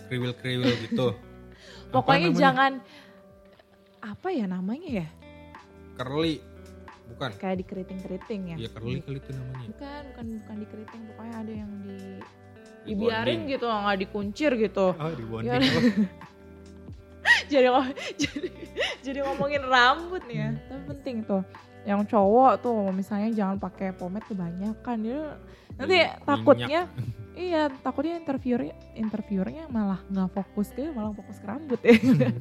kriwil-kriwil 0.07 0.71
gitu. 0.83 1.07
Apa 1.13 1.91
Pokoknya 1.93 2.29
jangan 2.33 2.71
apa 4.01 4.27
ya 4.29 4.45
namanya 4.45 5.05
ya? 5.05 5.07
curly 5.93 6.41
bukan. 7.07 7.29
Kayak 7.37 7.57
di 7.61 7.65
keriting-keriting 7.65 8.41
ya. 8.49 8.57
ya 8.57 8.69
curly 8.69 8.99
kali 8.99 9.21
itu 9.21 9.31
namanya. 9.31 9.67
Bukan, 9.69 10.01
bukan 10.09 10.25
bukan 10.41 10.55
di 10.57 10.67
keriting, 10.67 11.01
pokoknya 11.07 11.35
ada 11.37 11.53
yang 11.53 11.71
di 11.85 11.97
dibiarin 12.83 13.39
gitu 13.45 13.63
nggak 13.63 13.97
dikuncir 14.01 14.51
gitu. 14.57 14.85
Oh 14.91 15.07
rebonding 15.07 15.53
Ya. 15.53 15.61
Oh, 15.61 15.85
jadi 17.53 17.67
jadi 18.25 18.49
jadi 19.05 19.19
ngomongin 19.23 19.63
rambut 19.63 20.25
nih 20.25 20.37
ya. 20.41 20.49
Tapi 20.67 20.83
penting 20.89 21.17
tuh 21.23 21.45
yang 21.83 22.01
cowok 22.07 22.63
tuh 22.63 22.91
misalnya 22.95 23.29
jangan 23.35 23.57
pakai 23.59 23.91
pomade 23.91 24.23
kebanyakan. 24.27 24.97
Dia 25.03 25.21
nanti 25.73 25.97
Minyak. 25.99 26.21
takutnya 26.23 26.81
iya 27.33 27.65
takutnya 27.81 28.21
interviewernya 28.21 28.75
interviewernya 29.03 29.65
malah 29.73 29.99
nggak 30.05 30.29
fokus 30.37 30.69
ke 30.69 30.85
malah 30.93 31.11
fokus 31.11 31.37
ke 31.41 31.45
rambut 31.49 31.79
ya. 31.81 31.95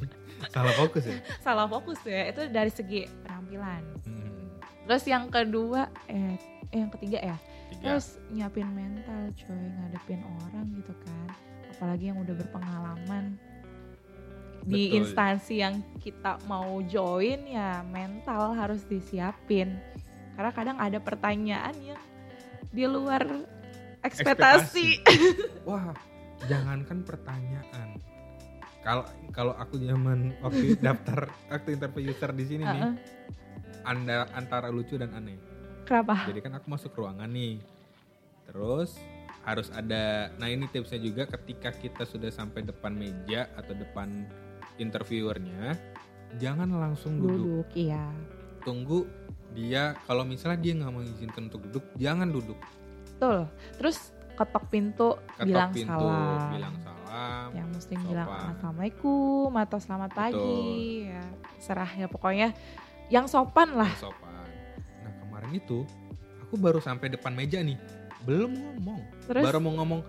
Salah 0.55 0.74
fokus 0.76 1.03
ya? 1.07 1.16
Salah 1.47 1.66
fokus 1.66 1.99
ya 2.05 2.22
itu 2.28 2.43
dari 2.51 2.70
segi 2.70 3.01
penampilan. 3.24 3.82
Hmm, 4.05 4.59
terus 4.86 5.05
yang 5.09 5.26
kedua 5.32 5.88
eh, 6.07 6.36
eh 6.70 6.78
yang 6.78 6.90
ketiga 6.99 7.18
ya? 7.22 7.36
Tiga. 7.72 7.97
Terus 7.97 8.20
nyiapin 8.30 8.68
mental 8.70 9.32
coy 9.34 9.59
ngadepin 9.59 10.20
orang 10.22 10.66
gitu 10.76 10.93
kan. 11.03 11.28
Apalagi 11.72 12.05
yang 12.12 12.18
udah 12.20 12.34
berpengalaman 12.36 13.40
di 14.62 14.90
Betul. 14.90 14.96
instansi 15.02 15.54
yang 15.58 15.74
kita 15.98 16.38
mau 16.46 16.78
join 16.86 17.42
ya 17.46 17.82
mental 17.86 18.54
harus 18.54 18.86
disiapin. 18.86 19.78
Karena 20.38 20.50
kadang 20.54 20.78
ada 20.78 20.98
pertanyaan 21.02 21.74
yang 21.82 22.02
di 22.72 22.84
luar 22.88 23.26
ekspektasi. 24.02 25.04
wah 25.68 25.94
jangankan 26.50 27.06
pertanyaan 27.06 27.88
kalau 28.82 29.06
kalau 29.30 29.54
aku 29.54 29.78
zaman 29.78 30.34
waktu 30.42 30.74
daftar 30.84 31.30
waktu 31.48 31.78
interview 31.78 32.10
user 32.10 32.30
di 32.34 32.44
sini 32.44 32.62
nih 32.66 32.80
Heeh. 32.82 32.94
anda 33.86 34.26
antara 34.34 34.68
lucu 34.74 34.98
dan 34.98 35.14
aneh 35.14 35.38
Kenapa? 35.86 36.26
jadi 36.26 36.40
kan 36.42 36.58
aku 36.58 36.66
masuk 36.66 36.92
ruangan 36.98 37.30
nih 37.30 37.62
terus 38.50 38.98
harus 39.42 39.70
ada 39.74 40.30
nah 40.38 40.50
ini 40.50 40.66
tipsnya 40.70 40.98
juga 40.98 41.26
ketika 41.26 41.70
kita 41.74 42.02
sudah 42.06 42.30
sampai 42.30 42.66
depan 42.66 42.94
meja 42.94 43.50
atau 43.54 43.74
depan 43.74 44.26
interviewernya 44.80 45.76
jangan 46.40 46.68
langsung 46.72 47.20
duduk. 47.20 47.66
Duduk 47.66 47.68
iya. 47.76 48.08
tunggu 48.62 49.04
dia 49.52 49.92
kalau 50.08 50.24
misalnya 50.24 50.58
dia 50.60 50.72
nggak 50.80 50.92
mengizinkan 50.92 51.42
untuk 51.52 51.60
duduk 51.68 51.84
jangan 52.00 52.28
duduk. 52.32 52.56
Betul. 53.16 53.48
Terus 53.76 53.98
ketok 54.32 54.64
pintu 54.72 55.08
ketok 55.36 55.44
bilang 55.44 55.70
pintu 55.76 56.08
salam. 56.08 56.50
bilang 56.56 56.74
salam 56.80 57.48
yang 57.52 57.68
muslim 57.68 57.98
Sopan. 58.00 58.08
bilang 58.08 58.28
assalamualaikum 58.56 59.50
atau 59.60 59.78
selamat 59.78 60.10
pagi 60.16 60.64
ya. 61.04 61.24
Serah 61.60 61.90
ya 61.92 62.06
pokoknya 62.08 62.48
yang 63.12 63.28
sopan 63.28 63.76
lah. 63.76 63.92
Yang 63.92 64.08
sopan. 64.08 64.48
Nah 65.04 65.12
kemarin 65.20 65.52
itu 65.52 65.84
aku 66.48 66.54
baru 66.56 66.80
sampai 66.80 67.12
depan 67.12 67.36
meja 67.36 67.60
nih 67.60 67.76
belum 68.24 68.56
ngomong. 68.56 69.00
Terus? 69.28 69.44
Baru 69.44 69.58
mau 69.60 69.72
ngomong 69.82 70.00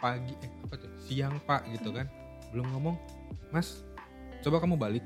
pagi 0.00 0.34
eh 0.40 0.50
apa 0.64 0.74
tuh 0.80 0.90
siang 1.04 1.36
pak 1.44 1.68
gitu 1.76 1.92
kan. 1.92 2.08
Belum 2.50 2.66
ngomong 2.72 2.96
mas 3.50 3.82
coba 4.40 4.58
kamu 4.58 4.76
balik 4.76 5.04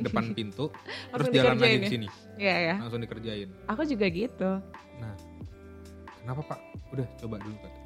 depan 0.00 0.32
pintu 0.36 0.72
terus 1.12 1.26
jalan 1.28 1.56
lagi 1.56 1.76
ke 1.76 1.84
ya? 1.84 1.90
sini 1.90 2.08
Iya 2.40 2.56
ya. 2.56 2.74
langsung 2.80 3.00
dikerjain 3.00 3.48
Aku 3.68 3.82
juga 3.84 4.06
gitu. 4.08 4.50
nah 4.96 5.12
kenapa 6.22 6.40
pak 6.46 6.58
udah 6.90 7.06
coba 7.18 7.36
dulu 7.38 7.56
kata 7.60 7.80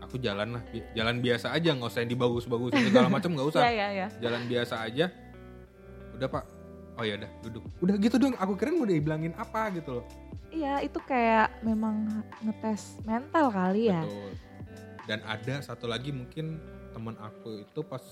aku 0.00 0.14
jalan 0.18 0.48
lah 0.58 0.62
jalan 0.94 1.16
biasa 1.18 1.50
aja 1.50 1.70
nggak 1.74 1.90
usah 1.90 2.00
yang 2.02 2.12
dibagus-bagusin 2.12 2.82
segala 2.90 3.08
macam 3.18 3.30
nggak 3.34 3.48
usah 3.50 3.60
Iya 3.62 3.70
iya 3.70 3.88
iya. 3.90 4.06
jalan 4.18 4.42
biasa 4.46 4.74
aja 4.82 5.06
udah 6.14 6.28
pak 6.28 6.44
oh 6.98 7.04
ya 7.06 7.14
udah 7.16 7.30
duduk 7.42 7.62
udah 7.80 7.94
gitu 7.96 8.16
dong 8.18 8.34
aku 8.36 8.52
kira 8.54 8.70
udah 8.70 8.94
dibilangin 8.94 9.32
apa 9.34 9.70
gitu 9.72 10.02
loh 10.02 10.06
Iya 10.50 10.82
itu 10.82 10.98
kayak 11.00 11.62
memang 11.62 12.10
ngetes 12.42 12.98
mental 13.06 13.54
kali 13.54 13.86
ya. 13.86 14.02
Betul. 14.02 14.34
Dan 15.06 15.22
ada 15.22 15.54
satu 15.62 15.86
lagi 15.86 16.10
mungkin 16.10 16.58
teman 16.90 17.14
aku 17.22 17.62
itu 17.62 17.80
pas 17.86 18.02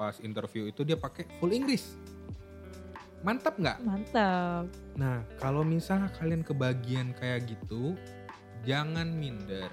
pas 0.00 0.16
interview 0.24 0.64
itu 0.64 0.80
dia 0.80 0.96
pakai 0.96 1.28
full 1.36 1.52
Inggris. 1.52 1.92
Mantap 3.20 3.60
nggak? 3.60 3.84
Mantap. 3.84 4.64
Nah 4.96 5.20
kalau 5.36 5.60
misalnya 5.60 6.08
kalian 6.16 6.40
kebagian 6.40 7.12
kayak 7.20 7.44
gitu, 7.44 7.92
jangan 8.64 9.12
minder. 9.12 9.68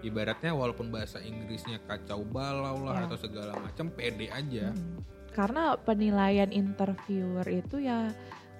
Ibaratnya 0.00 0.56
walaupun 0.56 0.88
bahasa 0.88 1.20
Inggrisnya 1.20 1.84
kacau 1.84 2.24
balau 2.24 2.80
lah 2.88 3.04
Ya. 3.04 3.12
atau 3.12 3.18
segala 3.20 3.52
macam, 3.60 3.92
pede 3.92 4.32
aja. 4.32 4.72
Hmm. 4.72 5.04
Karena 5.36 5.76
penilaian 5.76 6.48
interviewer 6.48 7.44
itu 7.44 7.76
ya 7.84 8.08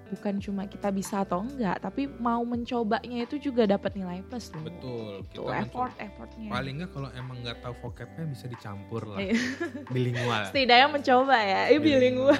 bukan 0.06 0.38
cuma 0.38 0.62
kita 0.64 0.88
bisa 0.88 1.22
atau 1.22 1.42
enggak, 1.42 1.82
tapi 1.82 2.06
mau 2.06 2.42
mencobanya 2.42 3.26
itu 3.26 3.38
juga 3.38 3.66
dapat 3.66 3.94
nilai 3.94 4.22
plus 4.24 4.50
loh. 4.50 4.62
Betul. 4.62 5.12
Tuh 5.30 5.50
Kita 5.50 5.60
effort 5.60 5.92
mencoba. 5.92 6.06
effortnya. 6.06 6.48
Paling 6.48 6.74
nggak 6.78 6.90
kalau 6.90 7.08
emang 7.12 7.36
nggak 7.42 7.56
tahu 7.58 7.74
vocabnya 7.82 8.24
bisa 8.26 8.46
dicampur 8.46 9.02
lah. 9.04 9.18
Iya. 9.18 9.34
Bilingual. 9.90 10.42
Setidaknya 10.50 10.88
mencoba 10.90 11.36
ya, 11.36 11.60
eh 11.68 11.78
bilingual. 11.78 12.38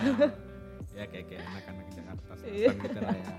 ya 0.95 1.05
kayak 1.07 1.25
kayak 1.27 1.43
anak-anak 1.45 1.87
Jakarta 1.91 2.31
Iya. 2.47 2.71
Gitu 2.73 2.99
lah 3.01 3.17
ya. 3.17 3.35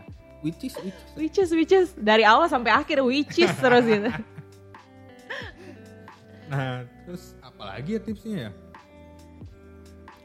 Which 0.46 0.62
is, 0.62 0.74
which 0.78 0.94
is. 0.94 1.12
Which 1.18 1.38
is, 1.40 1.50
which 1.50 1.74
is. 1.74 1.88
Dari 1.98 2.22
awal 2.22 2.46
sampai 2.46 2.70
akhir 2.70 3.02
which 3.02 3.40
is 3.40 3.50
terus 3.58 3.84
gitu. 3.84 4.12
Nah, 6.48 6.88
terus 7.04 7.36
apalagi 7.44 8.00
ya 8.00 8.02
tipsnya 8.02 8.36
ya? 8.48 8.52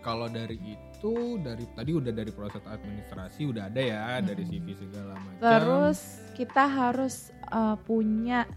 Kalau 0.03 0.27
dari 0.27 0.59
itu, 0.59 1.39
dari 1.39 1.63
tadi 1.79 1.91
udah 1.95 2.11
dari 2.11 2.35
proses 2.35 2.63
administrasi 2.67 3.47
udah 3.47 3.71
ada 3.71 3.83
ya, 3.83 4.03
dari 4.19 4.43
Mm-mm. 4.43 4.59
CV 4.59 4.67
segala 4.75 5.15
macam. 5.15 5.39
Terus 5.39 5.99
kita 6.35 6.65
harus 6.67 7.31
uh, 7.55 7.79
punya 7.87 8.51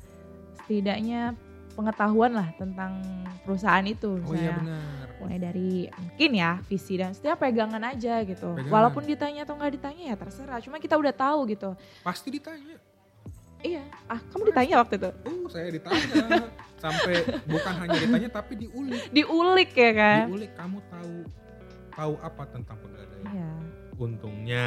setidaknya 0.65 1.37
pengetahuan 1.77 2.33
lah 2.33 2.49
tentang 2.57 2.97
perusahaan 3.45 3.85
itu. 3.85 4.17
oh 4.25 4.33
iya 4.33 4.57
benar. 4.57 5.05
mulai 5.15 5.39
dari 5.39 5.71
mungkin 5.95 6.31
ya 6.35 6.59
visi 6.67 6.99
dan 6.99 7.13
setiap 7.13 7.39
pegangan 7.39 7.83
aja 7.83 8.25
gitu. 8.25 8.57
Pegangan. 8.57 8.71
Walaupun 8.73 9.03
ditanya 9.05 9.45
atau 9.45 9.55
nggak 9.55 9.73
ditanya 9.77 10.03
ya 10.11 10.15
terserah. 10.17 10.59
Cuma 10.63 10.81
kita 10.81 10.97
udah 10.97 11.13
tahu 11.13 11.45
gitu. 11.51 11.77
Pasti 12.01 12.33
ditanya. 12.33 12.94
Iya, 13.65 13.83
ah 14.05 14.19
kamu 14.29 14.53
ditanya 14.53 14.75
waktu 14.85 14.95
itu. 15.01 15.09
Oh, 15.25 15.49
saya 15.49 15.67
ditanya. 15.73 16.05
Sampai 16.77 17.13
bukan 17.49 17.73
hanya 17.81 17.97
ditanya 17.97 18.29
tapi 18.29 18.53
diulik. 18.61 19.01
Diulik 19.09 19.71
ya 19.73 19.91
kan? 19.97 20.23
Diulik 20.29 20.51
kamu 20.53 20.77
tahu 20.93 21.15
tahu 21.95 22.13
apa 22.21 22.43
tentang 22.53 22.77
pegadaian. 22.77 23.25
Iya. 23.33 23.51
Untungnya 23.97 24.65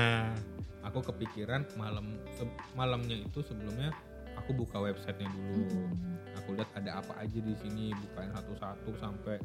aku 0.82 1.04
kepikiran 1.14 1.62
malam 1.78 2.18
se- 2.34 2.58
malamnya 2.74 3.22
itu 3.22 3.38
sebelumnya 3.44 3.94
aku 4.34 4.50
buka 4.56 4.82
websitenya 4.82 5.30
dulu. 5.30 5.62
Mm. 5.68 6.16
Aku 6.42 6.48
lihat 6.56 6.70
ada 6.74 6.90
apa 7.04 7.12
aja 7.20 7.38
di 7.38 7.54
sini, 7.60 7.92
bukain 7.92 8.32
satu-satu 8.32 8.90
sampai 8.98 9.36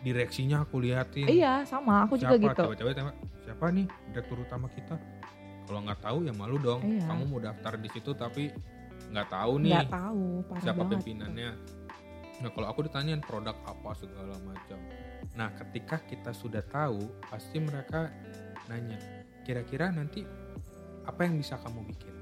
direksinya 0.00 0.64
aku 0.64 0.80
liatin. 0.80 1.26
Iya, 1.28 1.66
sama 1.68 2.06
aku 2.08 2.16
siapa, 2.16 2.38
juga 2.38 2.54
gitu. 2.54 2.62
Coba-coba 2.70 3.12
siapa 3.44 3.64
nih 3.74 3.86
direktur 4.14 4.36
utama 4.40 4.66
kita? 4.72 4.96
Kalau 5.70 5.86
nggak 5.86 6.02
tahu 6.02 6.18
ya 6.26 6.34
malu 6.34 6.58
dong. 6.58 6.82
Iya. 6.82 7.06
Kamu 7.06 7.30
mau 7.30 7.38
daftar 7.38 7.78
di 7.78 7.86
situ 7.94 8.10
tapi 8.18 8.50
nggak 9.14 9.28
tahu 9.30 9.52
nih 9.62 9.70
Nggak 9.70 9.90
tahu, 9.94 10.26
siapa 10.58 10.82
banget. 10.82 10.92
pimpinannya. 10.98 11.50
Nah 12.42 12.50
kalau 12.50 12.66
aku 12.74 12.80
ditanyain 12.90 13.22
produk 13.22 13.54
apa 13.62 13.90
segala 13.94 14.34
macam. 14.42 14.78
Nah 15.38 15.54
ketika 15.54 16.02
kita 16.02 16.34
sudah 16.34 16.66
tahu 16.66 16.98
pasti 17.30 17.62
mereka 17.62 18.10
nanya 18.66 18.98
kira-kira 19.46 19.94
nanti 19.94 20.26
apa 21.06 21.20
yang 21.22 21.38
bisa 21.38 21.54
kamu 21.62 21.86
bikin. 21.86 22.14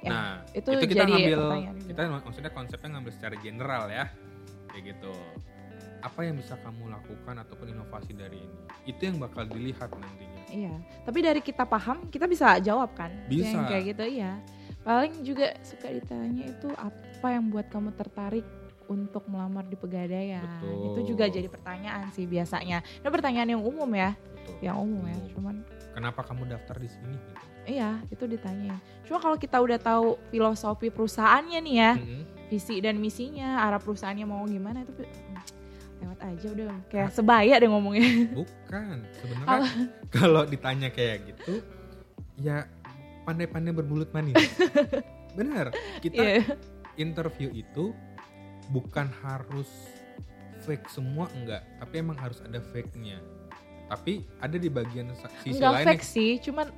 Ya, 0.00 0.10
nah 0.10 0.30
itu, 0.50 0.74
itu 0.74 0.90
kita 0.90 1.06
jadi 1.06 1.12
ngambil 1.12 1.40
kita 1.86 2.00
maksudnya 2.08 2.50
konsepnya 2.50 2.88
ngambil 2.98 3.12
secara 3.14 3.36
general 3.44 3.84
ya 3.92 4.08
kayak 4.72 4.96
gitu 4.96 5.12
apa 6.00 6.24
yang 6.24 6.40
bisa 6.40 6.56
kamu 6.64 6.88
lakukan 6.88 7.36
ataupun 7.36 7.68
inovasi 7.68 8.16
dari 8.16 8.40
ini 8.40 8.58
itu 8.88 9.12
yang 9.12 9.20
bakal 9.20 9.44
dilihat 9.44 9.92
nantinya 9.92 10.39
Iya, 10.50 10.74
tapi 11.06 11.18
dari 11.22 11.40
kita 11.40 11.62
paham 11.62 12.10
kita 12.10 12.26
bisa 12.26 12.58
jawab 12.58 12.90
kan? 12.98 13.10
Bisa. 13.30 13.54
Yang 13.54 13.64
kayak 13.70 13.84
gitu 13.94 14.04
iya. 14.18 14.32
Paling 14.82 15.14
juga 15.22 15.54
suka 15.62 15.88
ditanya 15.92 16.44
itu 16.50 16.68
apa 16.74 17.26
yang 17.30 17.48
buat 17.54 17.70
kamu 17.70 17.94
tertarik 17.94 18.46
untuk 18.90 19.22
melamar 19.30 19.62
di 19.70 19.78
pegadaian? 19.78 20.42
Betul. 20.42 20.74
Itu 20.90 21.00
juga 21.14 21.24
jadi 21.30 21.46
pertanyaan 21.46 22.10
sih 22.10 22.26
biasanya. 22.26 22.82
Itu 22.82 23.06
pertanyaan 23.08 23.54
yang 23.54 23.62
umum 23.62 23.86
ya, 23.94 24.18
Betul. 24.18 24.56
yang 24.58 24.76
umum 24.82 25.06
ya. 25.06 25.16
Cuman 25.30 25.62
kenapa 25.94 26.26
kamu 26.26 26.50
daftar 26.50 26.76
di 26.82 26.90
sini 26.90 27.16
iya 27.70 28.00
itu 28.10 28.24
ditanyain. 28.26 28.76
Cuma 29.06 29.22
kalau 29.22 29.36
kita 29.36 29.62
udah 29.62 29.78
tahu 29.78 30.16
filosofi 30.34 30.88
perusahaannya 30.90 31.58
nih 31.62 31.76
ya, 31.76 31.92
Mm-mm. 31.98 32.22
visi 32.50 32.82
dan 32.82 32.96
misinya, 32.98 33.62
arah 33.66 33.78
perusahaannya 33.78 34.26
mau 34.26 34.42
gimana 34.46 34.82
itu 34.82 34.92
hmm, 35.06 35.59
lewat 36.00 36.18
aja 36.22 36.46
udah 36.48 36.72
kayak 36.88 37.10
sebaya 37.10 37.54
deh 37.56 37.68
ngomongnya. 37.68 38.08
bukan 38.40 38.96
sebenarnya 39.14 39.58
kalau 40.08 40.42
ditanya 40.44 40.88
kayak 40.88 41.28
gitu 41.28 41.60
ya 42.36 42.64
pandai-pandai 43.22 43.70
bermulut 43.70 44.08
manis 44.10 44.36
bener 45.38 45.70
kita 46.00 46.18
Iya. 46.18 46.42
interview 46.96 47.52
itu 47.52 47.92
bukan 48.68 49.12
harus 49.20 49.68
fake 50.60 50.88
semua 50.88 51.28
enggak 51.32 51.62
tapi 51.78 51.94
emang 51.96 52.16
harus 52.16 52.40
ada 52.40 52.58
fake-nya 52.66 53.20
tapi 53.86 54.22
ada 54.38 54.54
di 54.54 54.66
bagian 54.66 55.10
sisi 55.12 55.58
Enggak 55.58 55.72
lain 55.74 55.86
fake 55.86 56.06
sih, 56.06 56.30
cuman 56.40 56.70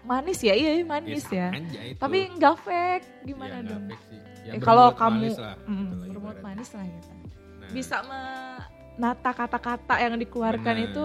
manis 0.00 0.38
ya, 0.40 0.54
iya 0.54 0.78
manis 0.80 1.26
ya. 1.26 1.50
itu. 1.50 1.98
Tapi 1.98 2.30
enggak 2.30 2.54
fake, 2.62 3.02
Iya, 3.02 3.26
gimana 3.26 3.54
enggak 3.58 3.66
dong? 3.68 3.84
fake 3.90 4.04
sih. 4.06 4.20
Ya, 4.40 4.52
Eh, 4.54 4.60
kalau 4.62 4.86
kamu 4.94 5.26
manis 5.26 5.36
lah, 5.36 5.54
mm, 5.60 5.90
gitu 6.06 6.18
manis 6.40 6.70
lah 6.70 6.84
gitu. 6.86 7.10
Bisa 7.70 8.02
menata 8.02 9.30
kata-kata 9.30 9.94
yang 9.96 10.14
dikeluarkan 10.16 10.62
bener. 10.76 10.88
itu 10.88 11.04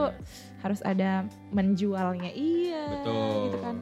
harus 0.60 0.82
ada 0.82 1.24
menjualnya. 1.50 2.30
Iya, 2.30 2.84
betul 2.92 3.30
gitu 3.46 3.58
kan. 3.60 3.76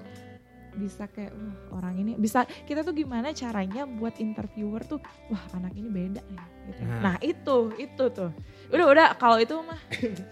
Bisa 0.73 1.05
kayak 1.05 1.31
wah 1.31 1.77
orang 1.77 1.95
ini 1.97 2.11
bisa 2.15 2.39
kita 2.63 2.81
tuh 2.81 2.93
gimana 2.93 3.29
caranya 3.31 3.85
buat 3.85 4.17
interviewer 4.17 4.81
tuh 4.83 4.97
wah 5.27 5.43
anak 5.53 5.71
ini 5.71 5.85
beda 5.87 6.21
nih 6.23 6.41
gitu. 6.67 6.81
Nah. 6.83 6.99
Nah, 6.99 7.15
itu 7.19 7.57
itu 7.77 8.03
tuh. 8.09 8.33
Udah 8.67 8.85
udah 8.87 9.07
kalau 9.13 9.37
itu 9.37 9.53
mah 9.59 9.77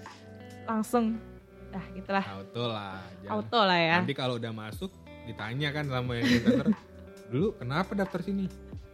langsung 0.68 1.18
dah 1.68 1.86
gitulah 1.94 2.26
auto 2.28 2.64
lah 2.66 3.00
jangan- 3.18 3.32
auto 3.34 3.60
lah 3.62 3.80
ya. 3.80 3.96
nanti 3.96 4.12
kalau 4.12 4.36
udah 4.36 4.52
masuk 4.52 4.92
ditanya 5.24 5.72
kan 5.72 5.88
sama 5.88 6.20
yang 6.20 6.28
daftar 6.38 6.68
dulu 7.28 7.48
kenapa 7.56 7.92
daftar 7.96 8.20
sini 8.20 8.46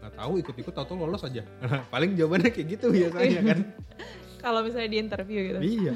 nggak 0.07 0.23
tahu 0.23 0.39
ikut-ikut 0.39 0.71
atau 0.71 0.95
lolos 0.95 1.27
aja. 1.27 1.43
Paling 1.93 2.15
jawabannya 2.15 2.55
kayak 2.55 2.67
gitu 2.79 2.95
biasanya 2.95 3.41
kan. 3.43 3.59
Kalau 4.43 4.63
misalnya 4.63 4.89
di 4.95 4.99
interview 5.03 5.39
gitu. 5.51 5.59
iya. 5.59 5.93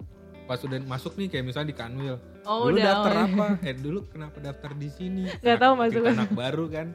Pas 0.50 0.58
udah 0.58 0.82
masuk 0.82 1.14
nih 1.14 1.30
kayak 1.30 1.44
misalnya 1.46 1.70
di 1.70 1.78
kanwil. 1.78 2.18
Oh 2.42 2.66
dulu 2.66 2.82
udah. 2.82 2.84
daftar 2.90 3.12
oh, 3.14 3.22
apa? 3.30 3.46
Eh 3.62 3.74
dulu 3.78 3.98
kenapa 4.10 4.42
daftar 4.42 4.74
di 4.74 4.90
sini? 4.90 5.30
Nggak 5.38 5.58
tahu 5.62 5.72
masuk 5.78 6.02
anak 6.02 6.30
baru 6.34 6.64
kan. 6.66 6.86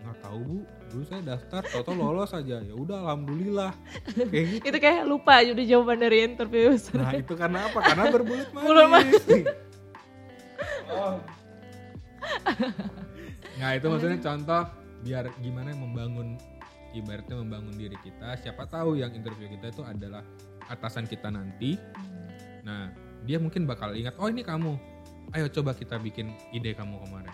Nggak 0.00 0.16
tahu 0.24 0.38
bu. 0.40 0.58
Dulu 0.88 1.04
saya 1.04 1.20
daftar 1.20 1.62
toto 1.68 1.92
lolos 1.92 2.32
aja. 2.32 2.64
Ya 2.64 2.72
udah 2.72 3.04
alhamdulillah. 3.04 3.76
Kayak 4.32 4.44
gitu. 4.56 4.64
Itu 4.72 4.78
kayak 4.80 5.04
lupa 5.04 5.44
udah 5.44 5.66
jawaban 5.68 6.00
dari 6.00 6.24
interview. 6.24 6.72
nah 6.96 7.12
itu 7.12 7.36
karena 7.36 7.68
apa? 7.68 7.78
Karena 7.84 8.04
berbulut 8.08 8.48
manis. 8.56 8.88
Manis. 8.88 9.24
Oh. 10.88 11.20
nah 13.60 13.76
itu 13.76 13.84
maksudnya 13.84 14.18
contoh 14.24 14.62
biar 15.08 15.32
gimana 15.40 15.72
membangun 15.72 16.36
ibaratnya 16.92 17.40
membangun 17.40 17.72
diri 17.80 17.96
kita 18.04 18.36
siapa 18.36 18.68
tahu 18.68 19.00
yang 19.00 19.08
interview 19.16 19.48
kita 19.48 19.72
itu 19.72 19.82
adalah 19.84 20.20
atasan 20.68 21.08
kita 21.08 21.32
nanti 21.32 21.80
Nah, 22.68 22.92
dia 23.24 23.40
mungkin 23.40 23.64
bakal 23.64 23.96
ingat, 23.96 24.12
oh 24.20 24.28
ini 24.28 24.44
kamu. 24.44 24.76
Ayo 25.32 25.48
coba 25.48 25.72
kita 25.72 25.96
bikin 25.96 26.36
ide 26.52 26.76
kamu 26.76 27.00
kemarin. 27.08 27.32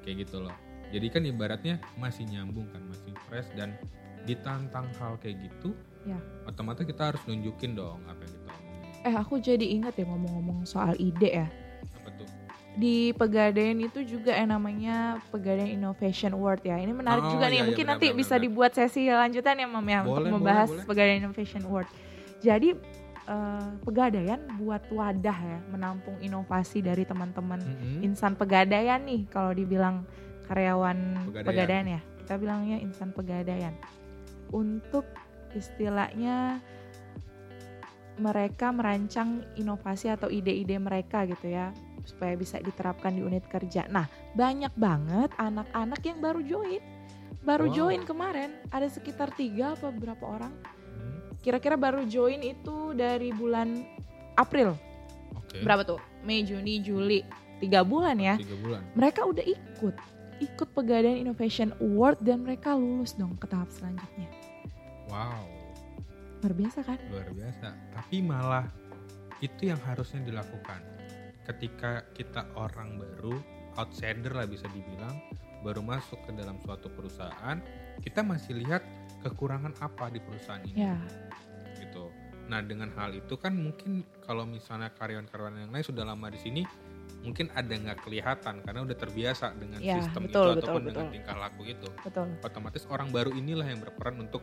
Kayak 0.00 0.28
gitu 0.28 0.40
loh. 0.40 0.56
Jadi 0.88 1.06
kan 1.12 1.22
ibaratnya 1.28 1.76
masih 2.00 2.24
nyambung 2.24 2.64
kan, 2.72 2.80
masih 2.88 3.12
fresh 3.28 3.48
dan 3.52 3.76
ditantang 4.24 4.88
hal 4.96 5.20
kayak 5.20 5.44
gitu. 5.44 5.76
Ya. 6.08 6.16
Otomatis 6.48 6.88
kita 6.88 7.12
harus 7.12 7.20
nunjukin 7.28 7.76
dong 7.76 8.00
apa 8.08 8.20
yang 8.24 8.32
kita 8.32 8.50
omongin. 8.54 8.90
Eh 9.04 9.14
aku 9.14 9.34
jadi 9.42 9.66
ingat 9.76 9.98
ya 9.98 10.06
ngomong-ngomong 10.08 10.64
soal 10.64 10.96
ide 10.96 11.44
ya. 11.44 11.48
Apa 12.00 12.08
tuh? 12.16 12.28
Di 12.76 13.16
Pegadaian 13.16 13.80
itu 13.80 14.04
juga 14.04 14.36
yang 14.36 14.52
namanya 14.52 15.16
Pegadaian 15.32 15.72
Innovation 15.72 16.36
Award 16.36 16.60
ya. 16.60 16.76
Ini 16.76 16.92
menarik 16.92 17.24
Oh, 17.24 17.32
juga 17.32 17.48
nih. 17.48 17.56
iya, 17.56 17.60
iya, 17.64 17.66
Mungkin 17.72 17.84
benar, 17.88 17.96
nanti 17.96 18.06
benar, 18.12 18.20
bisa 18.20 18.34
benar. 18.36 18.44
dibuat 18.44 18.72
sesi 18.76 19.02
lanjutan 19.08 19.56
ya, 19.56 19.64
Mam 19.66 19.88
ya, 19.88 20.00
untuk 20.04 20.12
Boleh, 20.20 20.32
membahas 20.36 20.68
boleh, 20.68 20.84
boleh. 20.84 20.88
Pegadaian 20.92 21.18
Innovation 21.24 21.62
Award. 21.64 21.88
Jadi 22.44 22.68
eh, 23.26 23.68
Pegadaian 23.80 24.40
buat 24.60 24.84
wadah 24.92 25.38
ya, 25.40 25.58
menampung 25.72 26.20
inovasi 26.20 26.84
dari 26.84 27.08
teman-teman 27.08 27.64
Mm-mm. 27.64 28.04
insan 28.04 28.36
Pegadaian 28.36 29.00
nih 29.00 29.24
kalau 29.32 29.56
dibilang 29.56 30.04
karyawan 30.44 31.26
Pegadaian. 31.32 31.48
Pegadaian, 31.48 31.86
ya. 31.96 32.00
Kita 32.20 32.36
bilangnya 32.36 32.76
insan 32.76 33.16
Pegadaian. 33.16 33.72
Untuk 34.52 35.08
istilahnya 35.56 36.60
mereka 38.16 38.72
merancang 38.72 39.44
inovasi 39.56 40.08
atau 40.08 40.28
ide-ide 40.28 40.76
mereka 40.76 41.24
gitu 41.28 41.52
ya 41.52 41.72
supaya 42.06 42.32
bisa 42.32 42.56
diterapkan 42.56 43.12
di 43.12 43.20
unit 43.20 43.44
kerja. 43.44 43.84
Nah, 43.86 44.06
banyak 44.32 44.70
banget 44.72 45.34
anak-anak 45.36 46.00
yang 46.00 46.18
baru 46.18 46.40
join. 46.40 46.80
Baru 47.42 47.68
Wow. 47.68 47.74
join 47.74 48.00
kemarin, 48.02 48.50
ada 48.70 48.86
sekitar 48.86 49.30
tiga 49.30 49.74
apa 49.74 49.90
berapa 49.90 50.22
orang. 50.22 50.54
Hmm, 50.96 51.34
Kira-kira 51.38 51.74
baru 51.74 52.02
join 52.02 52.40
itu 52.40 52.90
dari 52.92 53.30
bulan 53.30 53.82
April. 54.34 54.74
Oke. 55.34 55.60
Berapa 55.60 55.82
tuh? 55.84 56.00
Mei, 56.22 56.42
Juni, 56.42 56.80
Juli. 56.80 57.22
Tiga 57.56 57.80
bulan 57.80 58.20
ya 58.20 58.36
Tiga 58.36 58.52
bulan. 58.60 58.84
mereka 58.92 59.24
udah 59.24 59.40
ikut 59.40 59.96
ikut 60.44 60.68
Pegadaian 60.76 61.16
Innovation 61.16 61.72
Award 61.80 62.20
dan 62.20 62.44
mereka 62.44 62.76
lulus 62.76 63.16
dong 63.16 63.32
ke 63.40 63.48
tahap 63.48 63.72
selanjutnya 63.72 64.28
Wow. 65.08 65.48
luar 66.44 66.52
biasa 66.52 66.84
kan 66.84 67.00
luar 67.08 67.32
biasa. 67.32 67.72
Tapi 67.96 68.16
malah 68.20 68.68
itu 69.40 69.72
yang 69.72 69.80
harusnya 69.88 70.20
dilakukan. 70.20 70.84
Ketika 71.46 72.02
kita 72.12 72.42
orang 72.58 72.98
baru, 72.98 73.38
outsider 73.78 74.34
lah 74.34 74.50
bisa 74.50 74.66
dibilang, 74.74 75.14
baru 75.62 75.80
masuk 75.80 76.18
ke 76.26 76.34
dalam 76.34 76.58
suatu 76.66 76.90
perusahaan, 76.90 77.62
kita 78.02 78.20
masih 78.26 78.58
lihat 78.66 78.82
kekurangan 79.22 79.72
apa 79.78 80.10
di 80.10 80.18
perusahaan 80.18 80.62
ini. 80.66 80.82
ya 80.82 80.98
Gitu. 81.78 82.10
Nah 82.50 82.62
dengan 82.62 82.90
hal 82.98 83.14
itu 83.14 83.38
kan 83.38 83.54
mungkin 83.54 84.02
kalau 84.26 84.46
misalnya 84.46 84.90
karyawan-karyawan 84.94 85.66
yang 85.66 85.72
lain 85.74 85.86
sudah 85.86 86.02
lama 86.02 86.26
di 86.30 86.38
sini, 86.42 86.62
mungkin 87.26 87.50
ada 87.58 87.74
nggak 87.74 88.06
kelihatan 88.06 88.62
karena 88.62 88.80
udah 88.86 88.96
terbiasa 88.96 89.50
dengan 89.58 89.82
Ya, 89.82 89.98
sistem 89.98 90.30
betul, 90.30 90.30
itu 90.30 90.38
betul, 90.38 90.62
ataupun 90.62 90.82
dengan 90.86 91.04
betul. 91.06 91.14
tingkah 91.18 91.36
laku 91.36 91.62
itu 91.66 91.88
betul 92.06 92.26
otomatis 92.46 92.84
orang 92.86 93.08
baru 93.10 93.30
inilah 93.34 93.66
yang 93.66 93.80
berperan 93.82 94.16
untuk 94.22 94.42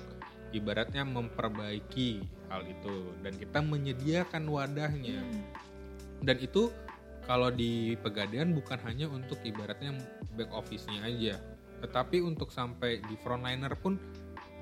ibaratnya 0.51 1.03
memperbaiki 1.07 2.09
hal 2.51 2.61
itu 2.67 2.95
dan 3.23 3.33
kita 3.39 3.59
menyediakan 3.63 4.43
wadahnya 4.51 5.23
dan 6.27 6.37
itu 6.43 6.71
kalau 7.23 7.49
di 7.49 7.95
pegadaian 7.99 8.51
bukan 8.51 8.79
hanya 8.83 9.07
untuk 9.07 9.39
ibaratnya 9.41 9.95
back 10.33 10.51
office-nya 10.51 11.03
aja 11.03 11.35
tetapi 11.79 12.19
untuk 12.19 12.47
sampai 12.47 13.03
di 13.03 13.15
frontliner 13.17 13.75
pun 13.75 13.99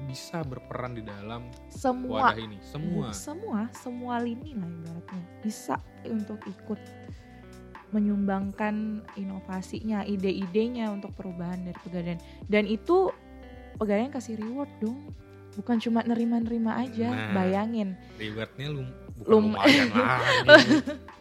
bisa 0.01 0.41
berperan 0.41 0.97
di 0.97 1.05
dalam 1.05 1.53
semua. 1.69 2.33
wadah 2.33 2.41
ini. 2.41 2.57
Semua. 2.65 3.13
Semua 3.13 3.69
semua 3.69 4.17
lini 4.17 4.57
lah 4.57 4.65
ibaratnya. 4.65 5.21
Bisa 5.45 5.77
untuk 6.09 6.41
ikut 6.41 6.81
menyumbangkan 7.91 9.05
inovasinya 9.13 10.01
ide-idenya 10.01 10.89
untuk 10.89 11.13
perubahan 11.13 11.61
dari 11.61 11.77
Pegadaian. 11.77 12.17
Dan 12.47 12.65
itu 12.65 13.13
Pegadaian 13.77 14.09
kasih 14.09 14.41
reward 14.41 14.73
dong. 14.79 15.13
Bukan 15.53 15.77
cuma 15.77 16.01
nerima-nerima 16.01 16.79
aja 16.79 17.11
Nah. 17.11 17.33
bayangin. 17.35 17.93
rewardnya 18.17 18.67
lum 18.71 18.87
bukan 19.13 19.29
Lum- 19.29 19.53
lumayan 19.53 19.87
lagi 19.93 20.81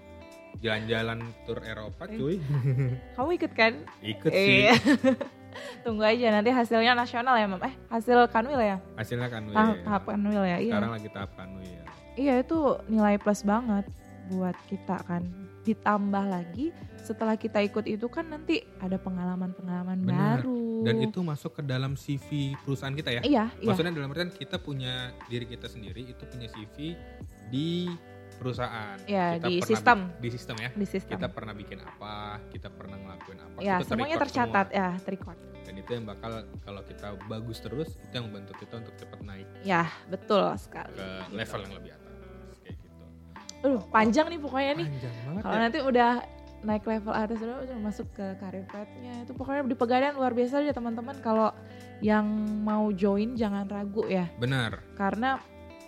jalan-jalan 0.61 1.19
tur 1.45 1.59
Eropa 1.61 2.05
cuy 2.07 2.37
kamu 3.17 3.31
ikut 3.35 3.53
kan 3.53 3.73
ikut 4.01 4.31
sih 4.31 4.69
Iya. 4.69 4.75
Tunggu 5.83 6.07
aja 6.07 6.31
nanti 6.31 6.47
hasilnya 6.49 6.95
nasional 6.95 7.35
ya, 7.35 7.43
Mam. 7.45 7.59
Eh, 7.61 7.75
hasil 7.91 8.31
kanwil 8.31 8.61
ya? 8.61 8.79
hasilnya 8.95 9.27
kan 9.27 9.43
Tahap, 9.47 9.75
weh. 9.75 9.83
tahap 9.83 10.03
kanwil 10.07 10.43
ya. 10.43 10.57
Iya. 10.57 10.71
sekarang 10.71 10.93
lagi 10.95 11.09
tahap 11.11 11.31
kanwil 11.35 11.67
ya 11.67 11.83
Iya, 12.15 12.35
itu 12.39 12.59
nilai 12.87 13.17
plus 13.17 13.43
banget 13.43 13.87
buat 14.29 14.55
kita 14.67 15.01
kan. 15.03 15.27
Ditambah 15.61 16.25
lagi 16.25 16.71
setelah 17.01 17.35
kita 17.35 17.59
ikut 17.61 17.83
itu 17.85 18.07
kan 18.07 18.29
nanti 18.29 18.61
ada 18.79 18.95
pengalaman-pengalaman 18.95 19.99
Benar. 20.01 20.39
baru. 20.39 20.63
dan 20.81 20.97
itu 20.99 21.19
masuk 21.21 21.53
ke 21.53 21.63
dalam 21.63 21.93
CV 21.93 22.55
perusahaan 22.59 22.93
kita 22.93 23.11
ya 23.11 23.21
Iya, 23.21 23.45
iya. 23.51 23.67
maksudnya 23.67 23.93
dalam 23.93 24.09
artian 24.09 24.31
kita 24.31 24.57
punya 24.57 25.11
diri 25.27 25.45
kita 25.45 25.67
sendiri 25.67 26.07
itu 26.07 26.23
punya 26.25 26.47
CV 26.47 26.97
di 27.49 27.91
perusahaan 28.41 28.97
Iya, 29.05 29.37
Kita 29.37 29.45
di 29.45 29.53
pernah 29.55 29.69
sistem. 29.69 29.99
di 30.17 30.29
sistem 30.29 30.57
ya 30.57 30.71
Di 30.73 30.87
sistem. 30.87 31.13
kita 31.13 31.29
pernah 31.29 31.53
bikin 31.53 31.79
apa 31.79 32.15
kita 32.49 32.69
pernah 32.69 32.97
ngelakuin 32.97 33.39
apa 33.39 33.57
ya, 33.61 33.77
itu 33.77 33.85
semuanya 33.87 34.17
tercatat 34.19 34.67
semua. 34.67 34.81
ya, 34.81 34.89
terrecord. 34.99 35.39
dan 35.61 35.75
itu 35.77 35.91
yang 35.93 36.05
bakal 36.05 36.33
kalau 36.59 36.83
kita 36.83 37.07
bagus 37.27 37.59
terus 37.59 37.89
itu 37.95 38.13
yang 38.13 38.27
membantu 38.27 38.53
kita 38.57 38.75
untuk 38.79 38.95
cepat 38.97 39.21
naik 39.21 39.47
Ya, 39.63 39.83
betul 40.07 40.41
sekali. 40.57 40.97
ke 40.97 41.05
Gitu. 41.05 41.37
level 41.37 41.61
yang 41.61 41.75
lebih 41.77 41.91
atas 41.93 42.11
kayak 42.59 42.77
gitu 42.79 43.05
Aduh, 43.61 43.83
panjang 43.87 44.27
nih 44.27 44.41
pokoknya 44.41 44.73
nih. 44.75 44.87
panjang 44.89 45.15
banget 45.23 45.43
Kalau 45.45 45.55
ya 45.55 45.61
nanti 45.61 45.79
udah 45.81 46.11
naik 46.61 46.85
level 46.85 47.13
atas 47.15 47.39
udah, 47.39 47.57
udah 47.63 47.77
masuk 47.79 48.07
ke 48.11 48.27
karir 48.37 48.65
path-nya 48.67 49.15
itu 49.23 49.33
pokoknya 49.33 49.65
di 49.65 49.73
pegadaian 49.75 50.13
luar 50.13 50.33
biasa 50.33 50.61
aja 50.61 50.73
teman-teman 50.73 51.17
kalau 51.19 51.49
yang 52.01 52.25
mau 52.61 52.89
join 52.91 53.33
jangan 53.33 53.65
ragu 53.65 54.05
ya 54.05 54.29
benar 54.37 54.81
karena 54.93 55.41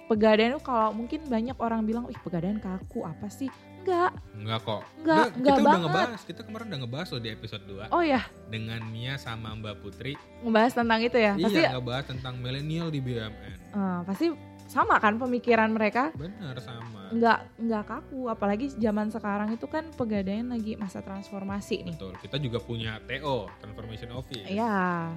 pegadaian 0.07 0.59
kalau 0.59 0.90
mungkin 0.92 1.20
banyak 1.26 1.57
orang 1.57 1.82
bilang 1.82 2.05
ih 2.07 2.18
pegadaian 2.18 2.59
kaku 2.59 3.03
apa 3.03 3.26
sih? 3.26 3.48
Enggak 3.82 4.14
enggak 4.32 4.61
kok. 4.62 4.82
Enggak, 4.96 5.03
Udah, 5.03 5.26
enggak 5.26 5.34
kita 5.34 5.53
udah 5.53 5.64
banget. 5.66 5.82
ngebahas 5.82 6.20
kita 6.22 6.40
kemarin 6.46 6.66
udah 6.68 6.80
ngebahas 6.86 7.09
loh 7.11 7.20
di 7.20 7.30
episode 7.30 7.64
2 7.66 7.90
oh 7.90 8.03
ya 8.03 8.22
dengan 8.46 8.80
Mia 8.86 9.14
sama 9.16 9.48
Mbak 9.53 9.76
Putri. 9.80 10.14
Ngebahas 10.40 10.72
tentang 10.72 11.00
itu 11.03 11.18
ya? 11.18 11.32
Pasti 11.34 11.59
iya 11.59 11.70
ngebahas 11.74 12.05
tentang 12.07 12.34
milenial 12.38 12.88
di 12.88 13.00
BUMN 13.00 13.59
eh, 13.72 14.00
pasti 14.07 14.26
sama 14.70 14.96
kan 14.96 15.18
pemikiran 15.18 15.68
mereka? 15.68 16.14
Benar 16.14 16.57
sama. 16.62 17.11
Enggak 17.11 17.44
enggak 17.59 17.84
kaku. 17.84 18.30
Apalagi 18.30 18.70
zaman 18.72 19.11
sekarang 19.11 19.50
itu 19.50 19.66
kan 19.66 19.84
pegadaian 19.92 20.48
lagi 20.48 20.78
masa 20.78 21.03
transformasi 21.03 21.82
nih. 21.84 21.92
Betul, 21.92 22.14
kita 22.22 22.36
juga 22.38 22.57
punya 22.57 23.03
TO, 23.05 23.50
Transformation 23.59 24.14
Office. 24.14 24.46
ya 24.46 25.11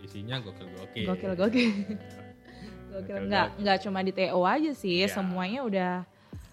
Isinya 0.00 0.40
gokil-gokil. 0.40 1.06
gokil 1.36 1.70
gokil 2.90 3.16
enggak 3.26 3.46
enggak 3.56 3.76
cuma 3.86 3.98
di 4.02 4.12
TO 4.12 4.40
aja 4.42 4.72
sih 4.74 5.06
Ya. 5.06 5.08
semuanya 5.08 5.60
udah 5.64 5.92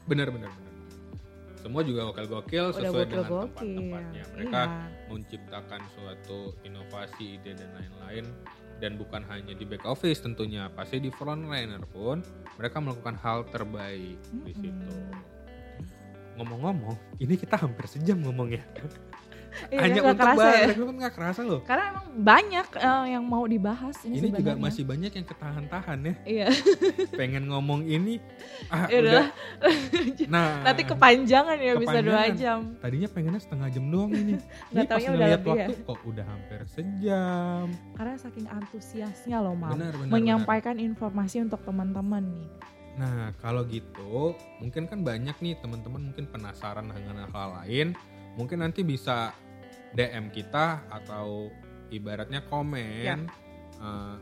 Benar, 0.07 0.31
benar, 0.31 0.47
benar. 0.55 0.67
Semua 1.59 1.83
juga 1.83 2.07
gokil-gokil 2.07 2.65
sesuai 2.79 2.87
gokil 2.95 3.11
dengan 3.11 3.27
gokil 3.27 3.43
tempat-tempatnya. 3.51 4.23
Mereka 4.39 4.61
iya. 4.63 4.87
menciptakan 5.11 5.81
suatu 5.91 6.39
inovasi, 6.63 7.25
ide 7.35 7.51
dan 7.59 7.69
lain-lain 7.75 8.25
dan 8.79 8.95
bukan 8.95 9.19
hanya 9.27 9.51
di 9.51 9.67
back 9.67 9.83
office 9.83 10.23
tentunya, 10.23 10.71
pasti 10.71 11.03
di 11.03 11.11
frontliner 11.11 11.83
pun 11.91 12.23
mereka 12.55 12.79
melakukan 12.79 13.19
hal 13.19 13.43
terbaik 13.51 14.15
di 14.47 14.53
Mm-mm. 14.55 14.61
situ. 14.63 14.95
Ngomong-ngomong, 16.39 16.95
ini 17.19 17.35
kita 17.35 17.59
hampir 17.59 17.83
sejam 17.89 18.21
ngomongnya. 18.23 18.63
Iya, 19.67 19.79
Hanya 19.79 19.99
nggak 19.99 20.13
untuk 20.13 20.27
bahas 20.27 20.39
ya. 20.39 20.67
rekrutmen 20.67 20.95
nggak 20.97 21.13
kerasa 21.13 21.41
loh. 21.41 21.59
karena 21.61 21.83
emang 21.89 22.05
banyak 22.17 22.67
eh, 22.73 23.05
yang 23.09 23.23
mau 23.23 23.43
dibahas 23.43 23.95
ini, 24.03 24.15
Ini 24.15 24.27
juga 24.31 24.53
masih 24.55 24.83
banyak 24.83 25.11
yang 25.11 25.25
ketahan-tahan 25.25 25.99
ya. 25.99 26.13
iya 26.23 26.47
pengen 27.19 27.43
ngomong 27.47 27.81
ini 27.83 28.21
ah 28.67 28.85
Ya 28.85 28.97
udah 28.99 29.25
nah 30.27 30.49
nanti 30.65 30.83
kepanjangan 30.83 31.57
ya 31.57 31.73
bisa 31.75 31.97
dua 31.99 32.23
Kepanjangan. 32.23 32.35
jam 32.35 32.59
tadinya 32.77 33.07
pengennya 33.07 33.41
setengah 33.41 33.67
jam 33.69 33.85
doang 33.87 34.11
ini 34.11 34.33
ini 34.71 34.83
pas 34.85 34.99
ngeliat 34.99 35.39
ya. 35.39 35.47
waktu 35.47 35.73
kok 35.79 35.99
udah 36.03 36.25
hampir 36.25 36.59
sejam 36.67 37.65
karena 37.93 38.13
saking 38.15 38.47
antusiasnya 38.47 39.37
loh 39.37 39.53
mam 39.53 39.73
benar 39.73 39.93
benar 39.95 40.11
menyampaikan 40.11 40.75
informasi 40.77 41.41
untuk 41.41 41.61
teman-teman 41.61 42.23
nih 42.25 42.47
benar. 42.47 42.75
nah 42.97 43.23
kalau 43.37 43.61
gitu 43.63 44.33
mungkin 44.57 44.85
kan 44.85 45.01
banyak 45.01 45.35
nih 45.35 45.53
teman-teman 45.57 46.01
mungkin 46.03 46.25
penasaran 46.25 46.87
dengan 46.87 47.27
hal 47.27 47.49
lain 47.61 47.93
mungkin 48.33 48.59
nanti 48.59 48.81
bisa 48.81 49.33
DM 49.97 50.29
kita 50.29 50.85
atau 50.87 51.49
ibaratnya 51.89 52.43
komen 52.43 53.01
Ya. 53.01 53.15
eh, 53.77 54.15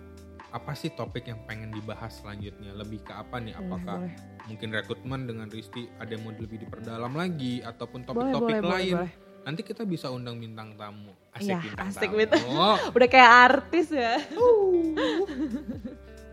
apa 0.49 0.71
sih 0.71 0.89
topik 0.89 1.25
yang 1.25 1.37
pengen 1.43 1.69
dibahas 1.69 2.15
selanjutnya? 2.15 2.71
Lebih 2.71 3.01
ke 3.01 3.11
apa 3.11 3.37
nih? 3.37 3.51
Boleh 3.51 3.61
apakah 3.61 3.95
boleh. 3.99 4.15
mungkin 4.45 4.67
rekrutmen 4.71 5.19
dengan 5.25 5.47
Risti 5.47 5.87
ada 5.97 6.07
yang 6.07 6.21
mau 6.23 6.31
lebih 6.31 6.57
diperdalam 6.57 7.11
lagi? 7.11 7.59
Ataupun 7.59 8.03
topik-topik 8.03 8.55
boleh 8.55 8.59
boleh, 8.63 8.73
lain? 8.73 8.93
boleh. 8.97 9.11
nanti 9.43 9.61
kita 9.61 9.81
bisa 9.83 10.07
undang 10.07 10.37
bintang 10.37 10.73
tamu. 10.73 11.11
Asik 11.29 11.45
Iya, 11.45 11.55
bintang 11.61 11.87
asik 11.91 12.07
tamu. 12.07 12.17
bintang. 12.17 12.41
oh, 12.49 12.77
udah 12.95 13.07
kayak 13.07 13.31
artis 13.45 13.87
ya. 13.91 14.15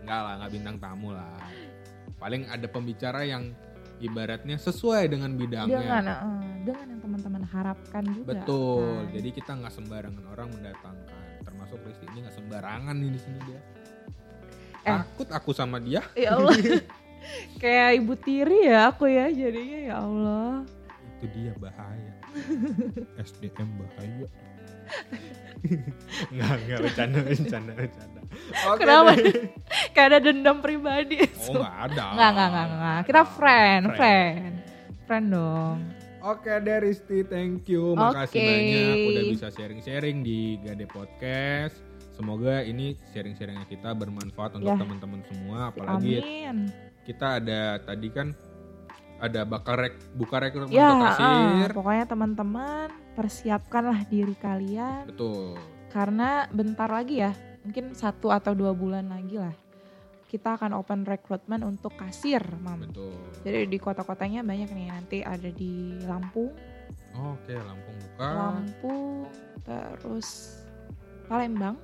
Enggak 0.01 0.19
lah 0.19 0.33
nggak 0.37 0.51
bintang 0.51 0.75
tamu 0.77 1.07
lah. 1.11 1.37
Paling 2.15 2.41
ada 2.47 2.65
pembicara 2.65 3.21
yang 3.21 3.51
ibaratnya 3.99 4.55
sesuai 4.57 5.09
dengan 5.09 5.35
bidangnya. 5.35 5.83
Eh, 5.83 6.01
dengan 6.63 6.85
yang 6.89 7.01
teman-teman 7.01 7.43
harapkan 7.43 8.03
juga 8.07 8.29
betul 8.33 9.03
kan. 9.03 9.11
jadi 9.11 9.29
kita 9.31 9.51
nggak 9.53 9.73
sembarangan 9.73 10.25
orang 10.27 10.47
mendatangkan 10.49 11.21
termasuk 11.43 11.77
Risti 11.83 12.05
ini 12.09 12.19
nggak 12.23 12.35
sembarangan 12.35 12.95
nih 12.95 13.11
di 13.11 13.19
sini 13.19 13.39
dia 13.45 13.59
Eh. 14.83 14.91
takut 14.91 15.27
aku 15.31 15.51
sama 15.51 15.79
dia 15.79 16.03
ya 16.11 16.35
Allah 16.35 16.55
kayak 17.63 17.89
ibu 17.99 18.13
tiri 18.15 18.67
ya 18.67 18.91
aku 18.91 19.07
ya 19.07 19.27
jadinya 19.27 19.79
ya 19.79 19.95
Allah 19.97 20.51
itu 21.15 21.39
dia 21.39 21.55
bahaya. 21.55 22.11
SDM 23.15 23.69
bahaya. 23.79 24.27
Enggak, 26.35 26.51
enggak 26.59 26.79
bercanda, 26.83 27.19
bercanda, 27.23 27.71
bercanda. 27.71 28.19
Oke 28.67 28.79
Kenapa? 28.83 29.11
Kayak 29.95 30.07
ada 30.11 30.19
dendam 30.19 30.57
pribadi. 30.59 31.23
Oh, 31.47 31.63
enggak 31.63 31.75
ada. 31.87 32.03
Enggak, 32.11 32.27
enggak, 32.27 32.47
enggak, 32.51 32.67
enggak. 32.67 32.99
Kita 33.07 33.21
Ada. 33.23 33.31
friend, 33.31 33.83
friend. 33.95 34.53
Friend 35.07 35.25
dong. 35.31 35.77
Oke 36.23 36.55
deh 36.55 36.79
Risti, 36.79 37.27
thank 37.27 37.67
you. 37.67 37.93
Makasih 37.93 38.39
Oke. 38.39 38.47
banyak 38.47 38.95
udah 39.11 39.23
bisa 39.27 39.47
sharing-sharing 39.51 40.23
di 40.23 40.55
Gade 40.57 40.87
Podcast. 40.87 41.75
Semoga 42.15 42.63
ini 42.63 42.95
sharing-sharingnya 43.11 43.67
kita 43.67 43.91
bermanfaat 43.91 44.55
untuk 44.55 44.71
Ya. 44.71 44.79
teman-teman 44.79 45.19
semua. 45.25 45.67
Apalagi 45.67 46.23
Amin. 46.47 46.71
kita 47.03 47.43
ada 47.43 47.75
tadi 47.77 48.07
kan 48.07 48.31
ada 49.19 49.43
bakal 49.43 49.75
rek, 49.77 49.95
buka 50.15 50.39
rekrutmen 50.39 50.71
Ya, 50.71 50.91
untuk 50.91 51.07
ah, 51.07 51.15
kasir. 51.15 51.69
pokoknya 51.75 52.05
teman-teman 52.05 52.87
persiapkanlah 53.13 53.99
diri 54.07 54.35
kalian 54.35 55.07
Betul. 55.07 55.55
karena 55.89 56.47
bentar 56.49 56.87
lagi 56.87 57.19
ya, 57.19 57.31
mungkin 57.63 57.91
satu 57.91 58.31
atau 58.31 58.51
dua 58.51 58.71
bulan 58.71 59.07
lagi 59.07 59.39
lah, 59.39 59.55
kita 60.33 60.57
akan 60.57 60.73
open 60.73 61.05
recruitment 61.05 61.61
untuk 61.61 61.93
kasir, 61.93 62.41
mam. 62.57 62.89
Betul. 62.89 63.13
Jadi 63.45 63.69
di 63.69 63.77
kota-kotanya 63.77 64.41
banyak 64.41 64.73
nih, 64.73 64.87
nanti 64.89 65.17
ada 65.21 65.53
di 65.53 65.93
Lampung, 66.09 66.49
Oke, 67.13 67.53
Lampung 67.53 67.93
buka. 68.01 68.29
Lampung, 68.33 69.29
terus 69.61 70.57
Palembang, 71.29 71.77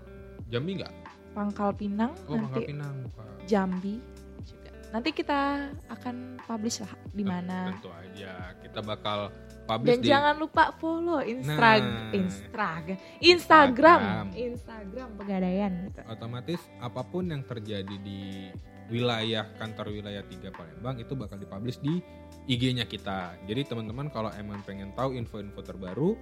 Jambi 0.50 0.82
enggak? 0.82 0.90
Pangkal 1.38 1.70
Pinang, 1.78 2.10
Oh, 2.26 2.34
Pangkal 2.34 2.58
nanti 2.58 2.62
Pinang 2.74 2.96
buka. 3.06 3.24
Jambi 3.46 3.96
juga. 4.42 4.72
Nanti 4.90 5.10
kita 5.14 5.70
akan 5.94 6.42
publish 6.42 6.82
lah 6.82 6.94
di 7.14 7.22
mana. 7.22 7.70
Tentu 7.70 7.94
aja. 7.94 8.58
Kita 8.66 8.82
bakal 8.82 9.30
publish 9.70 9.90
Dan 9.94 10.02
di 10.02 10.10
jangan 10.10 10.36
lupa 10.36 10.74
follow 10.82 11.22
Instagram, 11.22 11.82
Nah. 11.86 12.10
Instagram, 12.12 12.82
Instagram, 13.22 13.22
Instagram. 13.22 14.26
Instagram 14.34 15.10
Pegadaian 15.14 15.72
gitu. 15.86 16.02
otomatis 16.10 16.62
apa 16.82 17.02
pun 17.06 17.30
yang 17.30 17.46
terjadi 17.46 17.96
di 18.02 18.50
wilayah 18.90 19.46
kantor 19.62 19.94
wilayah 19.94 20.26
3 20.26 20.50
Palembang 20.50 20.98
itu 20.98 21.14
bakal 21.14 21.38
dipublish 21.38 21.78
di 21.78 22.02
IG-nya 22.50 22.90
kita. 22.90 23.38
Jadi 23.46 23.62
teman-teman 23.70 24.10
kalau 24.10 24.34
emang 24.34 24.58
pengen 24.66 24.90
tahu 24.98 25.14
info-info 25.14 25.62
terbaru 25.62 26.18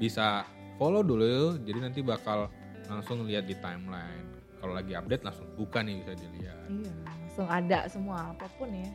bisa 0.00 0.48
follow 0.80 1.04
dulu. 1.04 1.60
Jadi 1.60 1.78
nanti 1.78 2.00
bakal 2.00 2.48
langsung 2.88 3.28
lihat 3.28 3.44
di 3.44 3.52
timeline. 3.60 4.24
Kalau 4.58 4.72
lagi 4.72 4.96
update 4.96 5.22
langsung 5.22 5.44
buka 5.54 5.84
nih 5.84 6.00
bisa 6.00 6.16
dilihat. 6.16 6.66
Iya, 6.66 6.92
langsung 7.04 7.46
ada 7.46 7.78
semua 7.86 8.32
apa 8.32 8.48
pun 8.56 8.72
ya. 8.72 8.88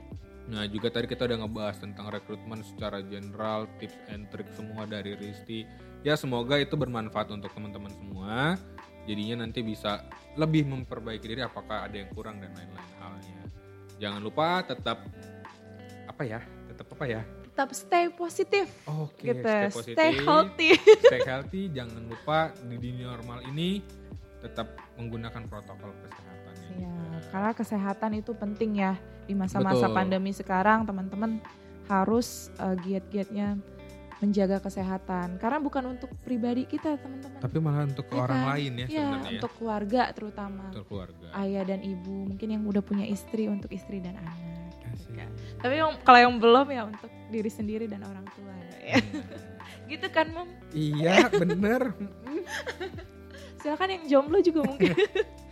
Nah 0.51 0.67
juga 0.67 0.91
tadi 0.91 1.07
kita 1.07 1.23
udah 1.23 1.47
ngebahas 1.47 1.79
tentang 1.79 2.11
rekrutmen 2.11 2.59
secara 2.67 2.99
general, 2.99 3.67
tips 3.79 3.95
and 4.11 4.27
trick 4.27 4.47
semua 4.51 4.83
dari 4.83 5.15
Risti. 5.15 5.63
Ya 6.03 6.19
semoga 6.19 6.59
itu 6.59 6.75
bermanfaat 6.75 7.31
untuk 7.31 7.47
teman-teman 7.55 7.91
semua. 7.95 8.59
Jadinya 9.07 9.43
nanti 9.47 9.63
bisa 9.63 10.03
lebih 10.35 10.67
memperbaiki 10.67 11.27
diri 11.27 11.43
apakah 11.43 11.87
ada 11.87 11.95
yang 11.95 12.11
kurang 12.11 12.43
dan 12.43 12.51
lain-lain 12.55 12.93
halnya. 12.99 13.43
Jangan 13.99 14.19
lupa 14.19 14.63
tetap 14.67 14.99
apa 16.07 16.23
ya? 16.27 16.39
Tetap 16.67 16.87
apa 16.91 17.05
ya? 17.07 17.21
Tetap 17.53 17.69
stay 17.77 18.09
positif 18.09 18.65
Oke, 18.89 19.29
gitu, 19.29 19.45
stay 19.45 19.93
stay, 19.93 20.11
healthy. 20.25 20.73
stay 21.05 21.21
healthy. 21.23 21.63
Jangan 21.71 22.03
lupa 22.09 22.51
di 22.65 22.75
dunia 22.81 23.13
normal 23.15 23.45
ini 23.47 23.79
tetap 24.43 24.75
menggunakan 24.99 25.47
protokol 25.47 25.93
kesehatan. 26.03 26.53
Iya, 26.73 26.95
karena 27.31 27.51
kesehatan 27.55 28.11
itu 28.19 28.31
penting 28.35 28.81
ya 28.81 28.97
di 29.24 29.34
masa-masa 29.34 29.88
pandemi 29.89 30.32
sekarang 30.32 30.84
teman-teman 30.84 31.39
harus 31.86 32.28
uh, 32.57 32.76
giat-giatnya 32.78 33.59
menjaga 34.17 34.55
kesehatan 34.57 35.36
karena 35.36 35.59
bukan 35.59 35.84
untuk 35.89 36.07
pribadi 36.21 36.63
kita 36.63 36.95
teman-teman. 36.95 37.39
Tapi 37.39 37.57
malah 37.59 37.84
untuk 37.84 38.07
Ya 38.07 38.15
orang 38.17 38.39
kan? 38.39 38.49
lain 38.49 38.71
ya 38.74 38.80
Ya, 38.80 38.88
sebenarnya. 39.03 39.30
untuk 39.34 39.51
keluarga 39.53 40.01
terutama. 40.09 40.63
Untuk 40.69 40.88
keluarga. 40.88 41.28
ayah 41.36 41.63
dan 41.65 41.80
ibu 41.82 42.15
mungkin 42.26 42.47
yang 42.49 42.63
udah 42.63 42.80
punya 42.80 43.03
istri 43.03 43.47
untuk 43.47 43.67
istri 43.69 43.99
dan 43.99 44.15
anak 44.15 44.36
gitu 44.93 45.11
kan. 45.11 45.30
tapi 45.57 45.74
yang 45.76 45.91
kalau 46.01 46.19
yang 46.21 46.34
belum 46.38 46.67
ya 46.69 46.82
untuk 46.86 47.09
diri 47.28 47.49
sendiri 47.49 47.86
dan 47.86 47.99
orang 48.01 48.24
tua 48.30 48.53
ya. 48.80 48.95
Hmm. 48.95 49.26
gitu 49.91 50.07
kan 50.07 50.30
mam 50.30 50.47
Iya 50.71 51.28
bener 51.30 51.82
silakan 53.59 53.89
yang 53.89 54.03
jomblo 54.05 54.39
juga 54.39 54.61
mungkin 54.61 54.93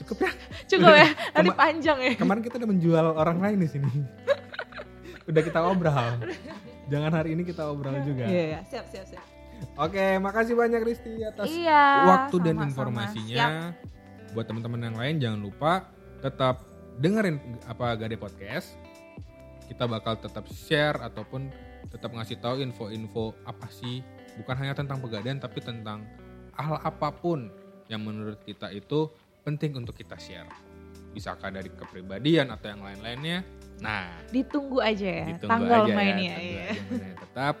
Cukup 0.00 0.16
ya? 0.24 0.32
Cukup 0.64 0.92
ya? 0.96 1.08
Nanti 1.36 1.50
panjang 1.52 1.98
ya. 2.00 2.12
Kemarin 2.16 2.40
kita 2.40 2.56
udah 2.56 2.70
menjual 2.72 3.06
orang 3.20 3.38
lain 3.38 3.58
di 3.60 3.68
sini. 3.68 3.90
Udah 5.30 5.46
kita 5.46 5.62
obrol 5.62 6.18
Jangan 6.90 7.12
hari 7.14 7.38
ini 7.38 7.46
kita 7.46 7.70
obrol 7.70 7.94
juga. 8.02 8.26
iya 8.26 8.56
iya. 8.56 8.60
siap 8.66 8.90
siap 8.90 9.06
siap. 9.06 9.22
Oke 9.78 10.18
makasih 10.18 10.58
banyak 10.58 10.82
Risti 10.82 11.22
atas 11.22 11.46
iya 11.46 12.08
waktu 12.08 12.36
dan 12.42 12.58
sama-sama. 12.58 12.66
Siap. 12.66 12.70
informasinya 12.74 13.46
Buat 14.34 14.46
teman-teman 14.50 14.80
yang 14.90 14.96
lain 14.98 15.14
jangan 15.22 15.40
lupa 15.44 15.72
Tetap 16.18 16.66
dengerin 17.00 17.38
apa 17.64 17.96
Gade 17.96 18.18
Podcast. 18.18 18.76
Kita 19.70 19.86
bakal 19.86 20.18
tetap 20.18 20.44
share 20.50 20.98
ataupun 20.98 21.48
tetap 21.88 22.10
ngasih 22.10 22.36
tahu 22.42 22.60
info-info 22.60 23.32
apa 23.46 23.70
sih. 23.72 24.04
Bukan 24.36 24.54
hanya 24.58 24.74
tentang 24.74 24.98
pegadaian 25.00 25.38
tapi 25.38 25.62
tentang 25.62 26.04
hal 26.58 26.76
apa 26.82 27.08
pun 27.14 27.48
yang 27.88 28.04
menurut 28.04 28.38
kita 28.44 28.68
itu 28.74 29.08
penting 29.42 29.76
untuk 29.76 29.96
kita 29.96 30.16
share. 30.20 30.48
Bisakah 31.10 31.50
dari 31.50 31.70
kepribadian 31.74 32.54
atau 32.54 32.70
yang 32.70 32.82
lain-lainnya? 32.86 33.42
Nah, 33.80 34.12
ditunggu 34.28 34.78
aja 34.78 35.08
ya 35.08 35.26
ditunggu 35.34 35.50
tanggal 35.56 35.82
aja 35.88 35.94
mainnya 35.96 36.34
ya. 36.36 36.36
tunggu 36.36 36.52
iya. 36.52 36.68
aja 36.68 36.82
mainnya. 36.84 37.16
Tetap 37.24 37.54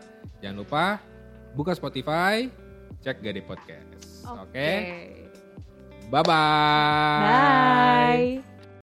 jangan 0.44 0.56
lupa 0.60 0.84
buka 1.56 1.72
Spotify, 1.74 2.46
cek 3.00 3.24
Gade 3.24 3.42
Podcast. 3.42 3.88
oke 4.28 4.44
Oke. 4.46 4.70
Bye-bye. 6.10 7.22
bye 7.22 8.49